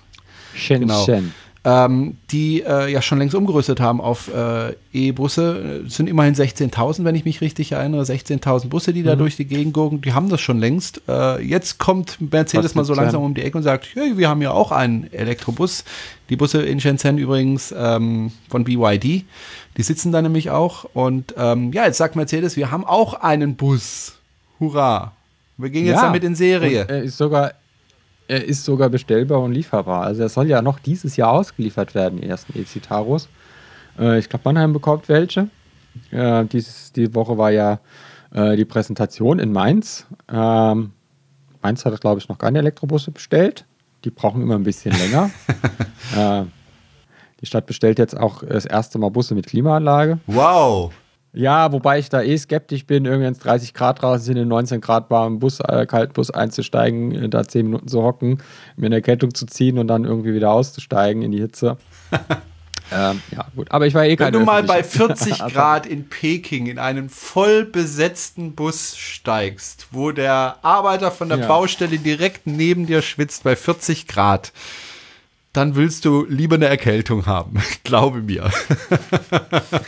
[0.55, 0.88] Shenzhen.
[0.88, 1.29] Genau
[1.66, 5.84] ähm, die äh, ja schon längst umgerüstet haben auf äh, E-Busse.
[5.88, 9.20] Es sind immerhin 16.000, wenn ich mich richtig erinnere, 16.000 Busse, die da mhm.
[9.20, 10.01] durch die Gegend gurken.
[10.01, 11.01] Die haben das schon längst.
[11.07, 14.41] Äh, jetzt kommt Mercedes mal so langsam um die Ecke und sagt, hey, wir haben
[14.41, 15.86] ja auch einen Elektrobus.
[16.30, 19.24] Die Busse in Shenzhen übrigens ähm, von BYD.
[19.78, 20.86] Die sitzen da nämlich auch.
[20.93, 24.16] Und ähm, ja, jetzt sagt Mercedes, wir haben auch einen Bus.
[24.59, 25.14] Hurra.
[25.57, 26.82] Wir gehen jetzt ja, damit in Serie.
[26.82, 27.53] Und er ist sogar
[28.28, 30.03] er ist sogar bestellbar und lieferbar.
[30.03, 33.30] Also er soll ja noch dieses Jahr ausgeliefert werden, die ersten E-Citaros.
[33.99, 35.49] Äh, ich glaube, Mannheim bekommt welche.
[36.11, 37.80] Äh, dieses, die Woche war ja
[38.34, 40.05] äh, die Präsentation in Mainz.
[40.32, 40.91] Ähm,
[41.61, 43.65] Mainz hat, glaube ich, noch keine Elektrobusse bestellt.
[44.03, 45.30] Die brauchen immer ein bisschen länger.
[46.17, 46.43] Äh,
[47.41, 50.19] die Stadt bestellt jetzt auch das erste Mal Busse mit Klimaanlage.
[50.28, 50.91] Wow!
[51.36, 55.09] Ja, wobei ich da eh skeptisch bin, irgendwie ins 30 Grad draußen in 19 Grad
[55.09, 58.38] warmen Bus, äh, Kaltbus einzusteigen, äh, da 10 Minuten zu hocken,
[58.75, 61.77] mir eine Erkältung zu ziehen und dann irgendwie wieder auszusteigen in die Hitze.
[62.91, 63.71] ähm, ja, gut.
[63.71, 67.09] Aber ich war eh Wenn du mal bei 40 also Grad in Peking in einen
[67.09, 71.47] voll besetzten Bus steigst, wo der Arbeiter von der ja.
[71.47, 74.53] Baustelle direkt neben dir schwitzt bei 40 Grad
[75.53, 77.61] dann willst du lieber eine Erkältung haben.
[77.83, 78.51] Glaube mir.
[78.89, 79.79] okay.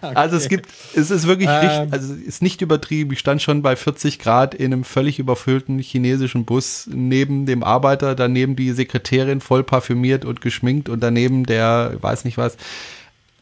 [0.14, 1.56] Also es gibt, es ist wirklich ähm.
[1.56, 3.12] richtig, also es ist nicht übertrieben.
[3.12, 8.14] Ich stand schon bei 40 Grad in einem völlig überfüllten chinesischen Bus neben dem Arbeiter,
[8.14, 12.56] daneben die Sekretärin voll parfümiert und geschminkt und daneben der, weiß nicht was.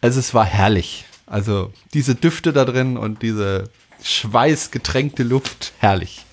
[0.01, 1.05] Also es war herrlich.
[1.27, 3.65] Also diese Düfte da drin und diese
[4.03, 6.24] schweißgetränkte Luft, herrlich.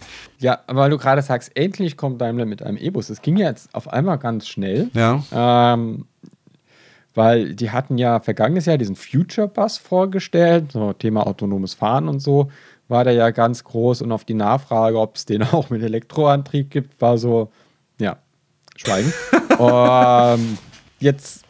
[0.42, 3.10] Ja, weil du gerade sagst, endlich kommt Daimler mit einem E-Bus.
[3.10, 4.90] Es ging jetzt auf einmal ganz schnell.
[4.94, 5.24] Ja.
[5.32, 6.06] Ähm,
[7.14, 12.22] weil die hatten ja vergangenes Jahr diesen Future Bus vorgestellt, so Thema autonomes Fahren und
[12.22, 12.50] so,
[12.88, 16.72] war der ja ganz groß und auf die Nachfrage, ob es den auch mit Elektroantrieb
[16.72, 17.52] gibt, war so,
[18.00, 18.18] ja,
[18.78, 19.14] Schweigen.
[19.60, 20.58] ähm,
[21.00, 21.44] jetzt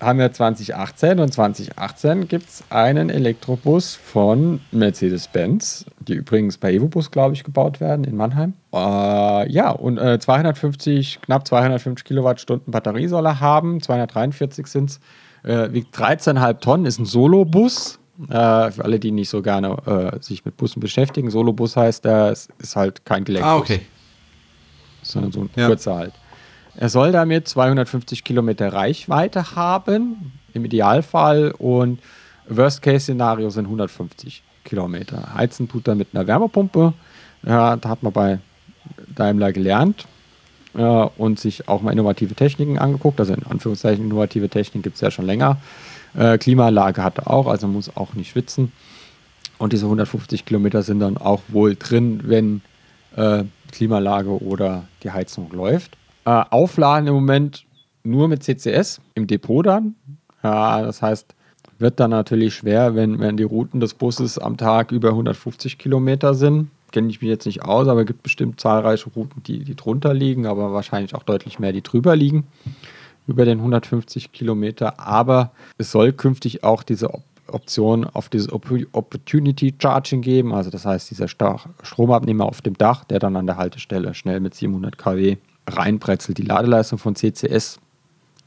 [0.00, 7.10] haben wir 2018 und 2018 gibt es einen Elektrobus von Mercedes-Benz, die übrigens bei Evobus,
[7.10, 8.52] glaube ich, gebaut werden in Mannheim.
[8.74, 15.00] Äh, ja, und äh, 250, knapp 250 Kilowattstunden Batterie soll er haben, 243 sind es,
[15.44, 17.98] äh, wiegt 13,5 Tonnen, ist ein Solobus.
[18.30, 21.30] Äh, für alle, die nicht so gerne äh, sich mit Bussen beschäftigen.
[21.30, 23.52] Solobus heißt, der ist, ist halt kein Gelenkbus.
[23.52, 23.80] Ah, okay.
[25.02, 25.66] Sondern so ein ja.
[25.66, 26.14] kurzer halt.
[26.78, 32.00] Er soll damit 250 Kilometer Reichweite haben, im Idealfall, und
[32.48, 35.34] Worst-Case-Szenario sind 150 Kilometer.
[35.34, 36.92] Heizen tut er mit einer Wärmepumpe.
[37.44, 38.38] Ja, da hat man bei
[39.14, 40.06] Daimler gelernt
[40.74, 43.20] äh, und sich auch mal innovative Techniken angeguckt.
[43.20, 45.58] Also in Anführungszeichen innovative Technik gibt es ja schon länger.
[46.14, 48.72] Äh, Klimaanlage hat er auch, also muss auch nicht schwitzen.
[49.58, 52.60] Und diese 150 Kilometer sind dann auch wohl drin, wenn
[53.16, 55.96] äh, Klimaanlage oder die Heizung läuft.
[56.26, 57.66] Äh, aufladen im Moment
[58.02, 59.94] nur mit CCS im Depot dann.
[60.42, 61.36] Ja, das heißt,
[61.78, 66.34] wird dann natürlich schwer, wenn, wenn die Routen des Busses am Tag über 150 Kilometer
[66.34, 66.70] sind.
[66.90, 70.14] Kenne ich mich jetzt nicht aus, aber es gibt bestimmt zahlreiche Routen, die, die drunter
[70.14, 72.48] liegen, aber wahrscheinlich auch deutlich mehr, die drüber liegen.
[73.28, 78.68] über den 150 Kilometer, aber es soll künftig auch diese Op Option auf dieses Op
[78.90, 83.46] Opportunity Charging geben, also das heißt dieser Sta Stromabnehmer auf dem Dach, der dann an
[83.46, 85.36] der Haltestelle schnell mit 700 kW
[85.66, 86.38] reinbrezelt.
[86.38, 87.78] Die Ladeleistung von CCS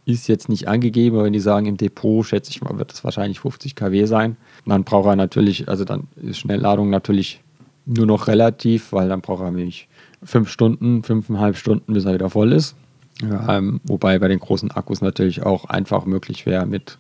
[0.05, 3.03] ist jetzt nicht angegeben, aber wenn die sagen im Depot, schätze ich mal, wird es
[3.03, 4.37] wahrscheinlich 50 kW sein.
[4.65, 7.41] dann braucht er natürlich, also dann ist Schnellladung natürlich
[7.85, 9.87] nur noch relativ, weil dann braucht er nämlich
[10.23, 12.75] fünf Stunden, fünfeinhalb Stunden, bis er wieder voll ist.
[13.21, 16.97] Ähm, wobei bei den großen Akkus natürlich auch einfach möglich wäre, mit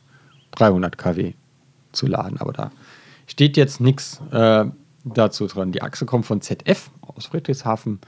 [0.51, 1.33] 300 kW
[1.91, 2.37] zu laden.
[2.39, 2.71] Aber da
[3.27, 4.65] steht jetzt nichts äh,
[5.05, 5.71] dazu dran.
[5.71, 7.99] Die Achse kommt von ZF aus Friedrichshafen.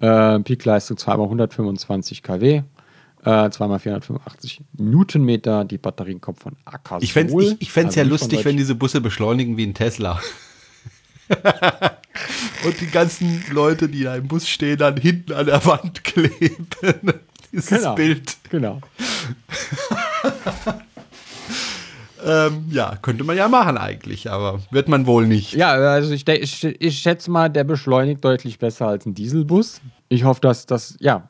[0.00, 2.62] Äh, Peakleistung zweimal 125 kW.
[3.24, 5.64] Äh, zweimal 485 Newtonmeter.
[5.64, 7.02] Die Batterien kommen von Akasol.
[7.02, 10.20] Ich fände es ich, ich also ja lustig, wenn diese Busse beschleunigen wie ein Tesla.
[12.64, 16.68] Und die ganzen Leute, die da im Bus stehen, dann hinten an der Wand kleben.
[17.52, 18.36] Dieses genau, Bild.
[18.50, 18.80] Genau.
[22.24, 25.54] ähm, ja, könnte man ja machen eigentlich, aber wird man wohl nicht.
[25.54, 29.80] Ja, also ich, ich, ich schätze mal, der beschleunigt deutlich besser als ein Dieselbus.
[30.08, 31.28] Ich hoffe, dass das, ja,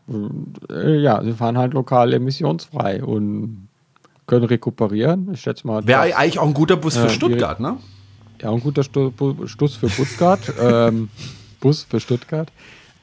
[0.70, 3.68] äh, ja, sie fahren halt lokal emissionsfrei und
[4.26, 5.30] können rekuperieren.
[5.32, 5.86] Ich schätze mal.
[5.86, 7.76] Wäre eigentlich auch ein guter Bus für äh, Stuttgart, ne?
[8.40, 9.12] Ja, ein guter Stu
[9.46, 10.40] Stuss für Stuttgart.
[10.60, 11.08] ähm,
[11.60, 12.52] Bus für Stuttgart.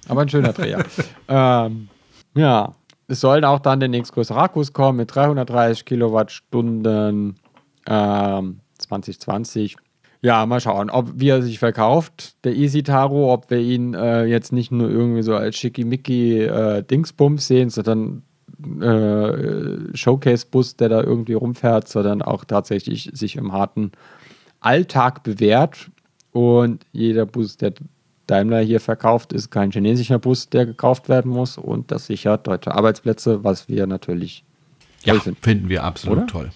[0.07, 0.83] Aber ein schöner Dreher.
[1.27, 1.89] ähm,
[2.35, 2.73] ja,
[3.07, 7.35] es sollen auch dann der nächstgrößere Akkus kommen mit 330 Kilowattstunden
[7.87, 9.75] ähm, 2020.
[10.23, 14.25] Ja, mal schauen, ob wie er sich verkauft, der Easy Taro, ob wir ihn äh,
[14.25, 18.21] jetzt nicht nur irgendwie so als schickimicki äh, Dingsbums sehen, sondern
[18.81, 23.91] äh, Showcase-Bus, der da irgendwie rumfährt, sondern auch tatsächlich sich im harten
[24.59, 25.89] Alltag bewährt.
[26.31, 27.73] Und jeder Bus, der
[28.27, 31.57] Daimler hier verkauft, ist kein chinesischer Bus, der gekauft werden muss.
[31.57, 34.45] Und das sichert deutsche Arbeitsplätze, was wir natürlich
[35.03, 35.41] ja, finden.
[35.41, 36.27] finden wir absolut Oder?
[36.27, 36.49] toll.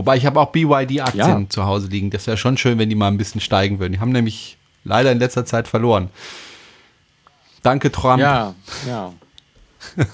[0.00, 1.48] Wobei ich habe auch BYD-Aktien ja.
[1.50, 2.08] zu Hause liegen.
[2.08, 3.92] Das wäre schon schön, wenn die mal ein bisschen steigen würden.
[3.92, 6.08] Die haben nämlich leider in letzter Zeit verloren.
[7.62, 8.18] Danke, Trump.
[8.18, 8.54] Ja,
[8.88, 9.12] ja.
[9.98, 10.06] ja.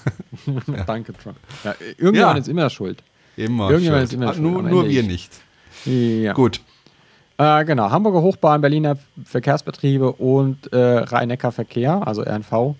[0.85, 1.37] Danke, Trump.
[1.63, 2.41] Ja, irgendjemand ja.
[2.41, 3.01] ist immer schuld.
[3.37, 3.69] Immer.
[3.69, 4.09] Irgendjemand schuld.
[4.09, 4.43] ist immer schuld.
[4.43, 5.31] Nur, nur wir nicht.
[5.85, 6.33] Ja.
[6.33, 6.59] Gut.
[7.37, 12.75] Äh, genau, Hamburger Hochbahn, Berliner Verkehrsbetriebe und äh, Rhein-Neckar-Verkehr, also RNV.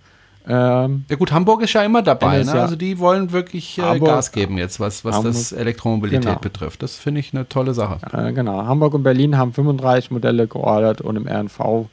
[0.49, 2.41] Ähm, ja gut, Hamburg ist ja immer dabei.
[2.41, 2.53] Ne?
[2.53, 6.39] Also die wollen wirklich äh, Gas geben jetzt, was, was Hamburg, das Elektromobilität genau.
[6.39, 6.81] betrifft.
[6.81, 7.99] Das finde ich eine tolle Sache.
[8.15, 11.87] Äh, genau, Hamburg und Berlin haben 35 Modelle geordert und im RNV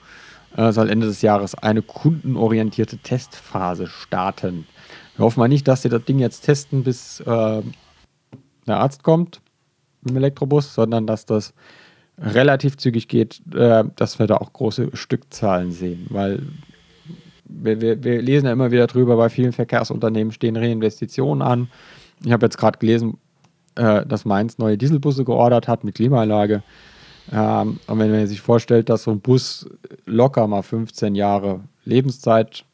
[0.57, 4.67] äh, soll Ende des Jahres eine kundenorientierte Testphase starten.
[5.17, 7.63] Wir hoffen mal nicht, dass sie das Ding jetzt testen, bis äh,
[8.67, 9.41] der Arzt kommt
[10.09, 11.55] im Elektrobus, sondern dass das
[12.19, 16.43] relativ zügig geht, äh, dass wir da auch große Stückzahlen sehen, weil
[17.45, 21.69] wir, wir, wir, lesen ja immer wieder drüber, bei vielen Verkehrsunternehmen stehen Reinvestitionen an.
[22.25, 23.19] Ich habe jetzt gerade gelesen,
[23.75, 26.63] äh, dass Mainz neue Dieselbusse geordert hat mit Klimaanlage.
[27.33, 29.69] Ähm, und wenn man sich vorstellt, dass so ein Bus
[30.07, 32.65] locker mal 15 Jahre Lebenszeit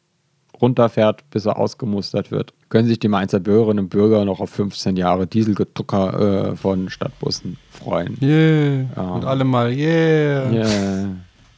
[0.61, 4.97] runterfährt, bis er ausgemustert wird, können sich die Mainzer Bürgerinnen und Bürger noch auf 15
[4.97, 8.18] Jahre Dieselgedrucker äh, von Stadtbussen freuen.
[8.21, 8.87] Yeah.
[8.97, 9.11] Ja.
[9.11, 10.51] Und alle mal, yeah.
[10.51, 11.09] Yeah.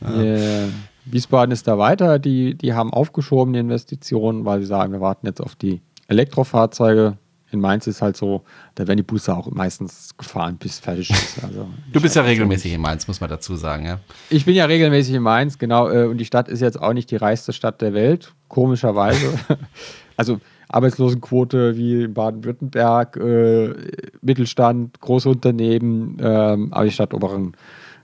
[0.08, 0.68] Yeah.
[1.04, 2.18] Wiesbaden ist da weiter.
[2.18, 7.16] Die, die haben aufgeschoben die Investitionen, weil sie sagen, wir warten jetzt auf die Elektrofahrzeuge.
[7.50, 8.44] In Mainz ist halt so,
[8.74, 11.44] da werden die Busse auch meistens gefahren, bis fertig ist.
[11.44, 14.00] Also du bist ja regelmäßig in Mainz, muss man dazu sagen, ja?
[14.30, 15.90] Ich bin ja regelmäßig in Mainz, genau.
[15.90, 19.38] Äh, und die Stadt ist jetzt auch nicht die reichste Stadt der Welt, komischerweise.
[20.16, 23.74] also Arbeitslosenquote wie in Baden-Württemberg, äh,
[24.22, 27.52] Mittelstand, große Unternehmen, ähm, aber die Stadt Oberen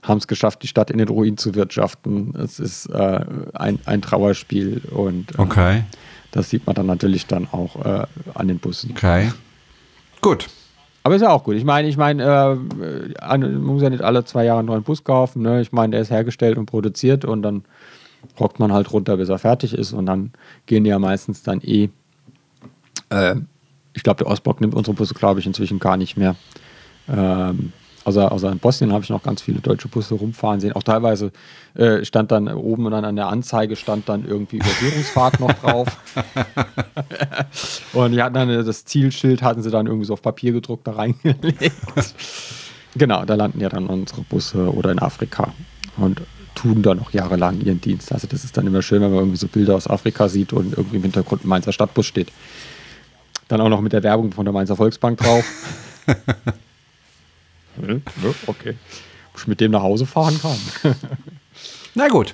[0.03, 2.35] haben es geschafft, die Stadt in den Ruin zu wirtschaften.
[2.35, 5.83] Es ist äh, ein, ein Trauerspiel und äh, okay.
[6.31, 8.91] das sieht man dann natürlich dann auch äh, an den Bussen.
[8.91, 9.31] Okay.
[10.21, 10.47] Gut.
[11.03, 11.55] Aber ist ja auch gut.
[11.55, 15.03] Ich meine, ich meine, äh, man muss ja nicht alle zwei Jahre einen neuen Bus
[15.03, 15.41] kaufen.
[15.41, 15.61] Ne?
[15.61, 17.63] Ich meine, der ist hergestellt und produziert und dann
[18.39, 20.33] rockt man halt runter, bis er fertig ist und dann
[20.65, 21.89] gehen die ja meistens dann eh
[23.09, 23.35] äh,
[23.93, 26.35] ich glaube, der Ostblock nimmt unsere Busse, glaube ich, inzwischen gar nicht mehr.
[27.07, 27.73] Ähm,
[28.09, 30.73] außer, außer in Bosnien habe ich noch ganz viele deutsche Busse rumfahren sehen.
[30.73, 31.31] Auch teilweise
[31.75, 35.87] äh, stand dann oben und dann an der Anzeige stand dann irgendwie Überführungsfahrt noch drauf.
[37.93, 40.87] und die hatten dann äh, das Zielschild, hatten sie dann irgendwie so auf Papier gedruckt
[40.87, 41.71] da reingelegt.
[42.95, 45.53] genau, da landen ja dann unsere Busse oder in Afrika
[45.97, 46.21] und
[46.55, 48.11] tun da noch jahrelang ihren Dienst.
[48.11, 50.75] Also das ist dann immer schön, wenn man irgendwie so Bilder aus Afrika sieht und
[50.75, 52.31] irgendwie im Hintergrund ein Mainzer Stadtbus steht.
[53.47, 55.45] Dann auch noch mit der Werbung von der Mainzer Volksbank drauf.
[58.47, 58.75] Okay.
[59.33, 60.57] Ob ich mit dem nach Hause fahren kann.
[61.95, 62.33] Na gut.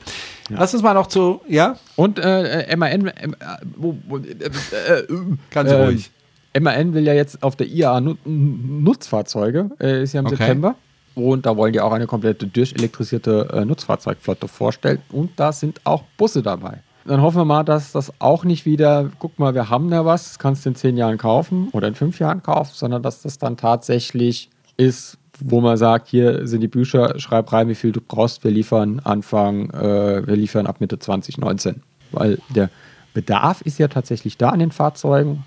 [0.50, 0.58] Ja.
[0.60, 1.78] Lass uns mal noch zu, ja?
[1.96, 5.04] Und äh, MAN, äh, äh,
[5.52, 6.12] ganz äh, ruhig.
[6.60, 10.36] MAN will ja jetzt auf der IAA Nu- Nutzfahrzeuge, äh, ist ja im Okay.
[10.38, 10.76] September.
[11.16, 15.02] Und da wollen die auch eine komplette durchelektrisierte äh, Nutzfahrzeugflotte vorstellen.
[15.10, 16.80] Und da sind auch Busse dabei.
[17.06, 20.26] Dann hoffen wir mal, dass das auch nicht wieder, guck mal, wir haben da was,
[20.26, 23.38] das kannst du in zehn Jahren kaufen oder in fünf Jahren kaufen, sondern dass das
[23.38, 28.02] dann tatsächlich ist, wo man sagt, hier sind die Bücher, schreib rein, wie viel du
[28.02, 31.82] brauchst, wir liefern Anfang, äh, wir liefern ab Mitte 2019.
[32.12, 32.70] Weil der
[33.14, 35.44] Bedarf ist ja tatsächlich da an den Fahrzeugen.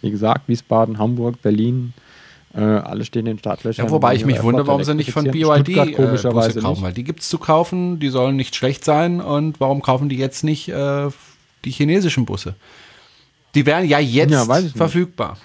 [0.00, 1.92] Wie gesagt, Wiesbaden, Hamburg, Berlin,
[2.54, 3.86] äh, alle stehen in den Startlöchern.
[3.86, 5.24] Ja, wobei ich mich wundere, warum sie nicht von.
[5.24, 6.82] BYD äh, komischerweise kaufen, nicht.
[6.82, 10.16] weil die gibt es zu kaufen, die sollen nicht schlecht sein und warum kaufen die
[10.16, 11.08] jetzt nicht äh,
[11.64, 12.54] die chinesischen Busse?
[13.54, 15.42] Die wären ja jetzt Ja, ich nicht.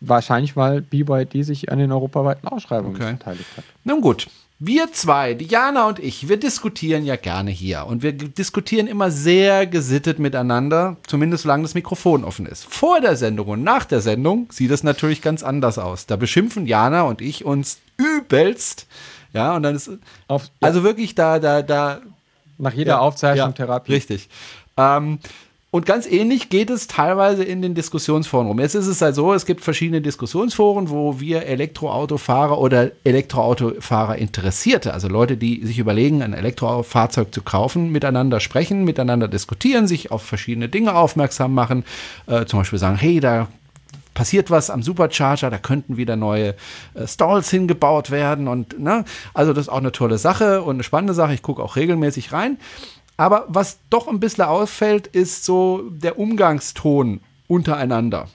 [0.00, 3.12] Wahrscheinlich, weil BYD sich an den europaweiten Ausschreibungen Okay.
[3.12, 3.64] beteiligt hat.
[3.84, 4.28] Nun gut,
[4.58, 9.66] wir zwei, Diana und ich, wir diskutieren ja gerne hier und wir diskutieren immer sehr
[9.66, 12.66] gesittet miteinander, zumindest solange das Mikrofon offen ist.
[12.66, 16.04] Vor der Sendung und nach der Sendung sieht es natürlich ganz anders aus.
[16.04, 18.86] Da beschimpfen Jana und ich uns übelst.
[19.32, 19.90] Ja, und dann ist
[20.28, 22.00] Auf, ja, also wirklich da, da, da
[22.58, 23.92] nach jeder Aufzeichnung Therapie.
[23.92, 24.28] Richtig.
[24.76, 25.20] Ähm,
[25.72, 28.58] und ganz ähnlich geht es teilweise in den Diskussionsforen rum.
[28.58, 34.92] Jetzt ist es halt so, es gibt verschiedene Diskussionsforen, wo wir Elektroautofahrer oder Elektroautofahrer Interessierte,
[34.92, 40.22] also Leute, die sich überlegen, ein Elektrofahrzeug zu kaufen, miteinander sprechen, miteinander diskutieren, sich auf
[40.22, 41.84] verschiedene Dinge aufmerksam machen,
[42.26, 43.46] äh, zum Beispiel sagen, hey, da
[44.14, 46.54] passiert was am Supercharger, da könnten wieder neue
[46.94, 50.82] äh, Stalls hingebaut werden und ne, also das ist auch eine tolle Sache und eine
[50.82, 51.32] spannende Sache.
[51.32, 52.58] Ich gucke auch regelmäßig rein.
[53.20, 58.28] Aber was doch ein bisschen auffällt, ist so der Umgangston untereinander.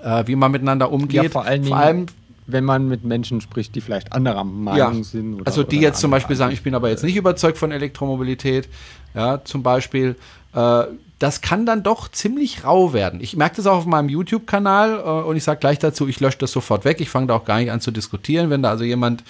[0.00, 1.24] Äh, wie man miteinander umgeht.
[1.24, 2.06] Ja, vor allen Dingen,
[2.46, 5.34] wenn man mit Menschen spricht, die vielleicht anderer Meinung ja, sind.
[5.34, 7.72] Oder, also die oder jetzt zum Beispiel sagen, ich bin aber jetzt nicht überzeugt von
[7.72, 8.68] Elektromobilität,
[9.12, 10.14] ja, zum Beispiel,
[10.54, 10.84] äh,
[11.18, 13.20] das kann dann doch ziemlich rau werden.
[13.20, 16.38] Ich merke das auch auf meinem YouTube-Kanal äh, und ich sage gleich dazu, ich lösche
[16.38, 17.00] das sofort weg.
[17.00, 19.24] Ich fange da auch gar nicht an zu diskutieren, wenn da also jemand,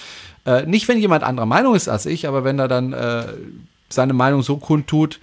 [0.45, 3.25] äh, nicht wenn jemand anderer Meinung ist als ich, aber wenn er dann äh,
[3.93, 5.21] seine Meinung so kundtut,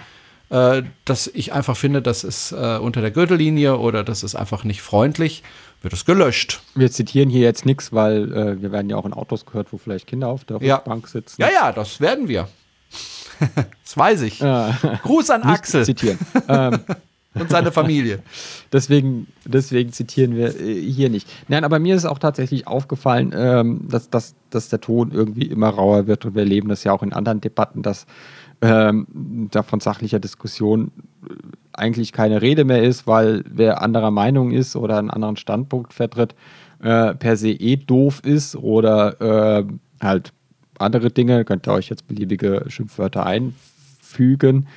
[0.49, 4.63] äh, dass ich einfach finde, das ist äh, unter der Gürtellinie oder das ist einfach
[4.63, 5.43] nicht freundlich,
[5.81, 6.61] wird es gelöscht.
[6.75, 9.77] Wir zitieren hier jetzt nichts, weil äh, wir werden ja auch in Autos gehört, wo
[9.77, 10.75] vielleicht Kinder auf der Ja.
[10.75, 11.41] Rückbank sitzen.
[11.41, 12.47] Ja, ja, das werden wir.
[13.83, 14.39] das weiß ich.
[14.39, 16.17] Gruß an Axel zitieren.
[16.47, 16.79] ähm,
[17.39, 18.19] und seine Familie.
[18.71, 21.29] deswegen, deswegen zitieren wir hier nicht.
[21.47, 25.69] Nein, aber mir ist auch tatsächlich aufgefallen, ähm, dass, dass, dass der Ton irgendwie immer
[25.69, 28.05] rauer wird und wir erleben das ja auch in anderen Debatten, dass
[28.61, 30.91] ähm, da von sachlicher Diskussion
[31.29, 31.33] äh,
[31.73, 36.35] eigentlich keine Rede mehr ist, weil wer anderer Meinung ist oder einen anderen Standpunkt vertritt,
[36.81, 39.65] äh, per se eh doof ist oder äh,
[40.01, 40.33] halt
[40.79, 44.67] andere Dinge, könnt ihr euch jetzt beliebige Schimpfwörter einfügen.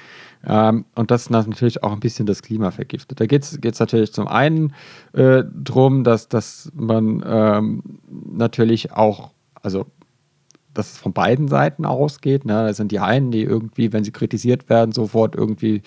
[0.46, 3.20] Ähm, und das natürlich auch ein bisschen das Klima vergiftet.
[3.20, 4.72] Da geht es natürlich zum einen
[5.12, 9.32] äh, darum, dass, dass man ähm, natürlich auch,
[9.62, 9.86] also
[10.74, 12.44] dass es von beiden Seiten ausgeht.
[12.44, 12.52] Ne?
[12.52, 15.82] Da sind die einen, die irgendwie, wenn sie kritisiert werden, sofort irgendwie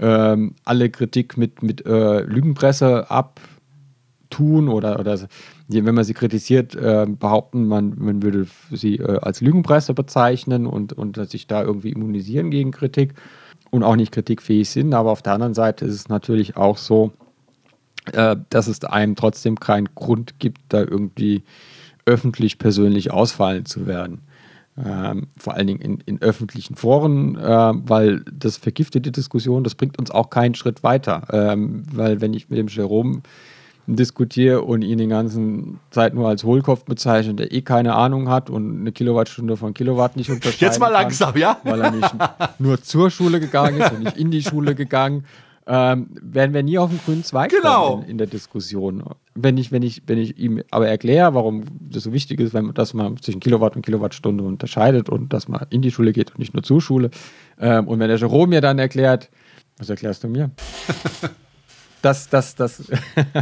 [0.00, 5.18] ähm, alle Kritik mit, mit äh, Lügenpresse abtun oder, oder
[5.68, 10.92] wenn man sie kritisiert, äh, behaupten, man, man würde sie äh, als Lügenpresse bezeichnen und,
[10.92, 13.14] und sich da irgendwie immunisieren gegen Kritik
[13.70, 14.94] und auch nicht kritikfähig sind.
[14.94, 17.12] Aber auf der anderen Seite ist es natürlich auch so,
[18.12, 21.42] äh, dass es einem trotzdem keinen Grund gibt, da irgendwie
[22.06, 24.20] öffentlich persönlich ausfallen zu werden.
[24.76, 29.76] Ähm, vor allen Dingen in, in öffentlichen Foren, äh, weil das vergiftet die Diskussion, das
[29.76, 31.28] bringt uns auch keinen Schritt weiter.
[31.30, 33.22] Ähm, weil wenn ich mit dem Jerome
[33.86, 38.50] diskutiere und ihn die ganzen Zeit nur als Hohlkopf bezeichne, der eh keine Ahnung hat
[38.50, 41.58] und eine Kilowattstunde von Kilowatt nicht unterscheiden Jetzt mal kann, langsam, ja?
[41.64, 42.14] weil er nicht
[42.58, 45.24] nur zur Schule gegangen ist und nicht in die Schule gegangen,
[45.66, 47.90] ähm, werden wir nie auf den grünen Zweig Genau.
[47.90, 49.02] kommen in, in der Diskussion.
[49.34, 52.74] Wenn ich, wenn, ich, wenn ich ihm aber erkläre, warum das so wichtig ist, wenn,
[52.74, 56.38] dass man zwischen Kilowatt und Kilowattstunde unterscheidet und dass man in die Schule geht und
[56.38, 57.10] nicht nur zur Schule.
[57.58, 59.30] Ähm, und wenn der Jerome mir dann erklärt,
[59.78, 60.50] was erklärst du mir?
[62.02, 62.82] dass, dass, dass,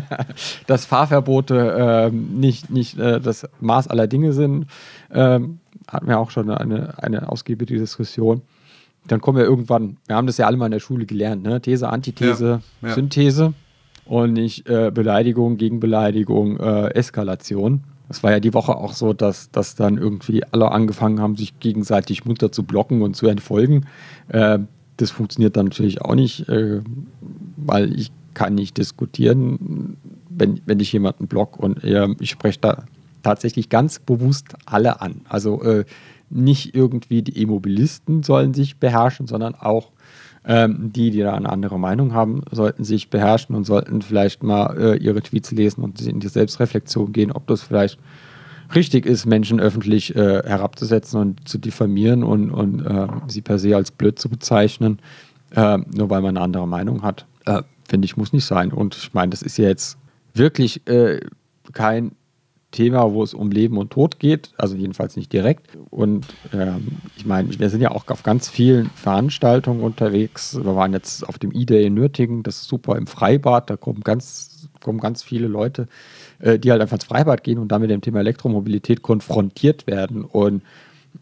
[0.67, 1.77] dass Fahrverbote
[2.13, 4.67] ähm, nicht, nicht äh, das Maß aller Dinge sind,
[5.11, 5.59] ähm,
[5.89, 8.43] hatten wir auch schon eine, eine ausgiebige Diskussion.
[9.09, 11.61] Dann kommen wir irgendwann, wir haben das ja alle mal in der Schule gelernt, ne?
[11.61, 12.95] These, Antithese, Ja, ja.
[12.95, 13.55] Synthese
[14.05, 17.85] und nicht äh, Beleidigung gegen Beleidigung, äh, Eskalation.
[18.09, 21.59] Es war ja die Woche auch so, dass, dass dann irgendwie alle angefangen haben, sich
[21.61, 23.87] gegenseitig munter zu blocken und zu entfolgen.
[24.29, 24.59] Äh,
[24.99, 26.83] das funktioniert dann natürlich auch nicht, äh,
[27.57, 29.97] weil ich kann nicht diskutieren,
[30.29, 32.85] wenn, wenn ich jemanden block und äh, ich spreche da
[33.23, 35.23] tatsächlich ganz bewusst alle an.
[35.29, 35.85] Also äh,
[36.33, 39.91] nicht irgendwie die Immobilisten sollen sich beherrschen, sondern auch
[40.45, 44.77] Ähm, die, die da eine andere Meinung haben, sollten sich beherrschen und sollten vielleicht mal
[44.77, 48.01] äh, ihre Tweets lesen und in die Selbstreflexion gehen, ob das vielleicht
[48.75, 53.77] richtig ist, Menschen öffentlich äh, herabzusetzen und zu diffamieren und, und äh, sie per se
[53.77, 54.99] als blöd zu bezeichnen,
[55.55, 57.25] äh, nur weil man eine andere Meinung hat.
[57.47, 58.73] Äh, finde ich, muss nicht sein.
[58.73, 59.97] Und ich meine, das ist ja jetzt
[60.35, 61.21] wirklich äh,
[61.73, 62.17] kein
[62.73, 65.79] Thema, wo es um Leben und Tod geht, also jedenfalls nicht direkt.
[65.91, 70.57] Und ähm, ich meine, wir sind ja auch auf ganz vielen Veranstaltungen unterwegs.
[70.57, 74.01] Wir waren jetzt auf dem E-Day in Nürtingen, das ist super im Freibad, da kommen
[74.01, 75.87] ganz, kommen ganz viele Leute,
[76.41, 80.25] äh, die halt einfach ins Freibad gehen und dann mit dem Thema Elektromobilität konfrontiert werden.
[80.25, 80.63] Und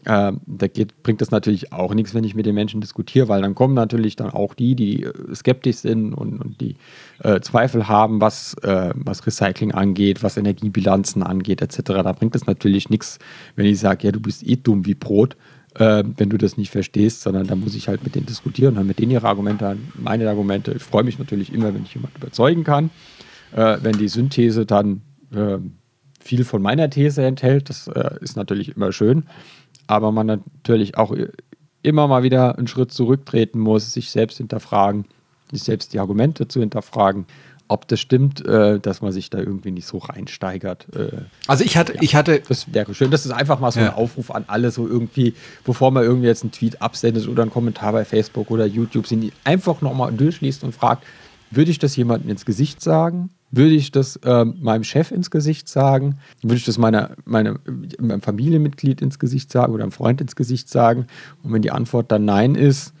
[0.05, 3.41] äh, da geht, bringt es natürlich auch nichts, wenn ich mit den Menschen diskutiere, weil
[3.41, 6.75] dann kommen natürlich dann auch die, die äh, skeptisch sind und, und die
[7.23, 11.81] äh, Zweifel haben, was, äh, was Recycling angeht, was Energiebilanzen angeht, etc.
[11.85, 13.19] Da bringt es natürlich nichts,
[13.55, 15.37] wenn ich sage, ja, du bist eh dumm wie Brot,
[15.75, 18.87] äh, wenn du das nicht verstehst, sondern da muss ich halt mit denen diskutieren, dann
[18.87, 20.73] mit denen ihre Argumente meine Argumente.
[20.73, 22.89] Ich freue mich natürlich immer, wenn ich jemanden überzeugen kann.
[23.55, 25.01] Äh, wenn die Synthese dann
[26.19, 29.23] viel von meiner These enthält, das ist natürlich immer schön
[29.87, 31.15] aber man natürlich auch
[31.83, 35.05] immer mal wieder einen Schritt zurücktreten muss, sich selbst hinterfragen,
[35.51, 37.25] sich selbst die Argumente zu hinterfragen,
[37.71, 40.87] ob das stimmt, äh, dass man sich da irgendwie nicht so reinsteigert.
[40.93, 42.41] Äh, also ich hatte, ja, ich hatte.
[42.47, 43.11] Das wäre schön.
[43.11, 43.87] Das ist einfach mal so ja.
[43.87, 47.51] ein Aufruf an alle, so irgendwie, bevor man irgendwie jetzt einen Tweet absendet oder einen
[47.51, 51.05] Kommentar bei Facebook oder YouTube, sind einfach nochmal durchliest und fragt,
[51.49, 53.29] würde ich das jemandem ins Gesicht sagen?
[53.51, 56.17] Würde ich das äh, meinem Chef ins Gesicht sagen?
[56.41, 57.59] Würde ich das meiner, meine,
[57.99, 61.07] meinem Familienmitglied ins Gesicht sagen oder einem Freund ins Gesicht sagen?
[61.43, 62.93] Und wenn die Antwort dann Nein ist,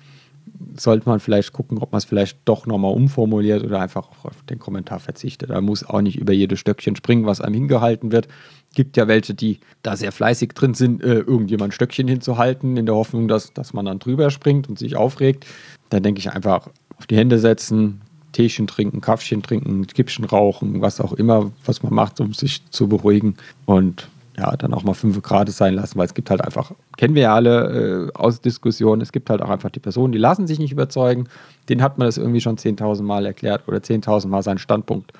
[0.77, 4.59] sollte man vielleicht gucken, ob man es vielleicht doch nochmal umformuliert oder einfach auf den
[4.59, 5.49] Kommentar verzichtet.
[5.49, 8.27] Da muss auch nicht über jedes Stöckchen springen, was einem hingehalten wird.
[8.73, 12.95] Gibt ja welche, die da sehr fleißig drin sind, äh, irgendjemand Stöckchen hinzuhalten, in der
[12.95, 15.45] Hoffnung, dass, dass man dann drüber springt und sich aufregt.
[15.89, 18.01] Dann denke ich einfach auf die Hände setzen,
[18.31, 22.87] Teechen trinken, Kaffchen trinken, Kippchen rauchen, was auch immer, was man macht, um sich zu
[22.87, 23.35] beruhigen.
[23.65, 27.15] Und ja, dann auch mal fünf Grad sein lassen, weil es gibt halt einfach, kennen
[27.15, 30.47] wir ja alle äh, aus Diskussionen, es gibt halt auch einfach die Personen, die lassen
[30.47, 31.27] sich nicht überzeugen.
[31.69, 35.11] Denen hat man das irgendwie schon 10.000 Mal erklärt oder 10.000 Mal seinen Standpunkt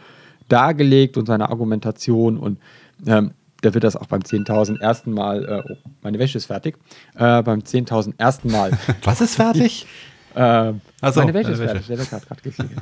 [0.48, 2.58] dargelegt und seine Argumentation und
[3.06, 3.32] ähm,
[3.64, 6.78] der wird das auch beim 10.000 ersten Mal, äh, oh, meine Wäsche ist fertig,
[7.16, 8.72] äh, beim 10.000 ersten Mal.
[9.04, 9.86] Was ist fertig?
[10.34, 10.72] Äh,
[11.02, 11.88] so, meine Welt ist fertig.
[11.88, 12.82] Der Wecker hat gerade geklingelt,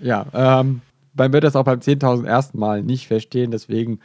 [0.00, 0.26] ja.
[0.32, 0.80] ja, ähm,
[1.14, 4.00] man wird das auch beim 10.000 ersten Mal nicht verstehen, deswegen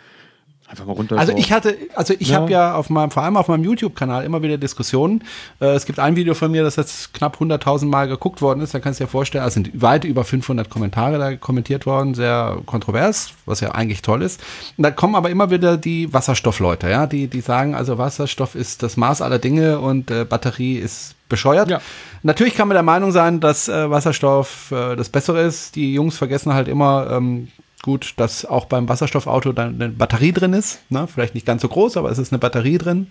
[0.69, 1.17] Einfach mal runter.
[1.17, 2.35] Also ich hatte, also ich ja.
[2.35, 5.23] habe ja auf meinem, vor allem auf meinem YouTube-Kanal immer wieder Diskussionen.
[5.61, 8.73] Äh, es gibt ein Video von mir, das jetzt knapp 100.000 Mal geguckt worden ist.
[8.73, 12.57] Da kannst du dir vorstellen, es sind weit über 500 Kommentare da kommentiert worden, sehr
[12.65, 14.43] kontrovers, was ja eigentlich toll ist.
[14.75, 18.84] Und da kommen aber immer wieder die Wasserstoffleute, ja, die, die sagen, also Wasserstoff ist
[18.84, 21.69] das Maß aller Dinge und äh, Batterie ist bescheuert.
[21.69, 21.81] Ja.
[22.23, 25.75] Natürlich kann man der Meinung sein, dass äh, Wasserstoff äh, das Bessere ist.
[25.75, 27.49] Die Jungs vergessen halt immer, ähm,
[27.83, 30.79] gut, dass auch beim Wasserstoffauto dann eine Batterie drin ist.
[30.89, 31.07] Ne?
[31.07, 33.07] Vielleicht nicht ganz so groß, aber es ist eine Batterie drin.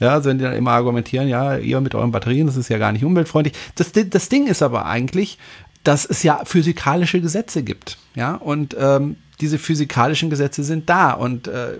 [0.00, 2.78] Ja, also wenn die dann immer argumentieren, ja, ihr mit euren Batterien, das ist ja
[2.78, 3.54] gar nicht umweltfreundlich.
[3.74, 5.38] Das, das Ding ist aber eigentlich,
[5.82, 7.98] dass es ja physikalische Gesetze gibt.
[8.14, 11.78] Ja, und ähm, diese physikalischen Gesetze sind da und äh,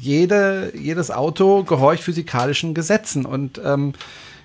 [0.00, 3.92] jede, jedes Auto gehorcht physikalischen Gesetzen und ähm,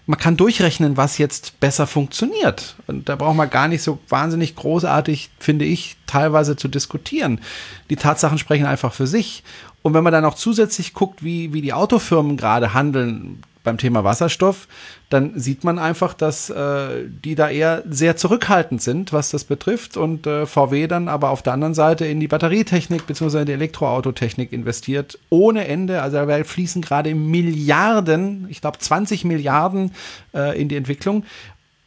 [0.07, 2.75] man kann durchrechnen, was jetzt besser funktioniert.
[2.87, 7.41] Und da braucht man gar nicht so wahnsinnig großartig, finde ich, teilweise zu diskutieren.
[7.89, 9.43] Die Tatsachen sprechen einfach für sich.
[9.81, 14.05] Und wenn man dann auch zusätzlich guckt, wie, wie die Autofirmen gerade handeln, beim Thema
[14.05, 14.69] Wasserstoff,
[15.09, 19.97] dann sieht man einfach, dass äh, die da eher sehr zurückhaltend sind, was das betrifft
[19.97, 23.39] und äh, VW dann aber auf der anderen Seite in die Batterietechnik bzw.
[23.39, 26.01] in die Elektroautotechnik investiert ohne Ende.
[26.01, 29.91] Also da fließen gerade Milliarden, ich glaube 20 Milliarden
[30.33, 31.25] äh, in die Entwicklung.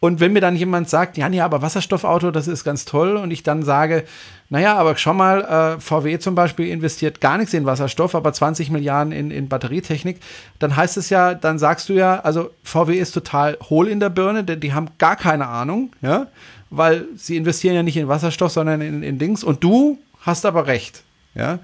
[0.01, 3.33] Und wenn mir dann jemand sagt, ja, nee, aber Wasserstoffauto, das ist ganz toll, und
[3.33, 4.05] ich dann sage,
[4.51, 8.71] naja, aber schau mal, äh, VW zum Beispiel investiert gar nichts in Wasserstoff, aber 20
[8.71, 10.21] Milliarden in, in Batterietechnik,
[10.59, 14.09] dann heißt es ja, dann sagst du ja, also VW ist total hohl in der
[14.09, 16.29] Birne, denn die haben gar keine Ahnung, ja,
[16.71, 20.67] weil sie investieren ja nicht in Wasserstoff, sondern in, in Dings, und du hast aber
[20.67, 21.03] recht,
[21.35, 21.59] ja.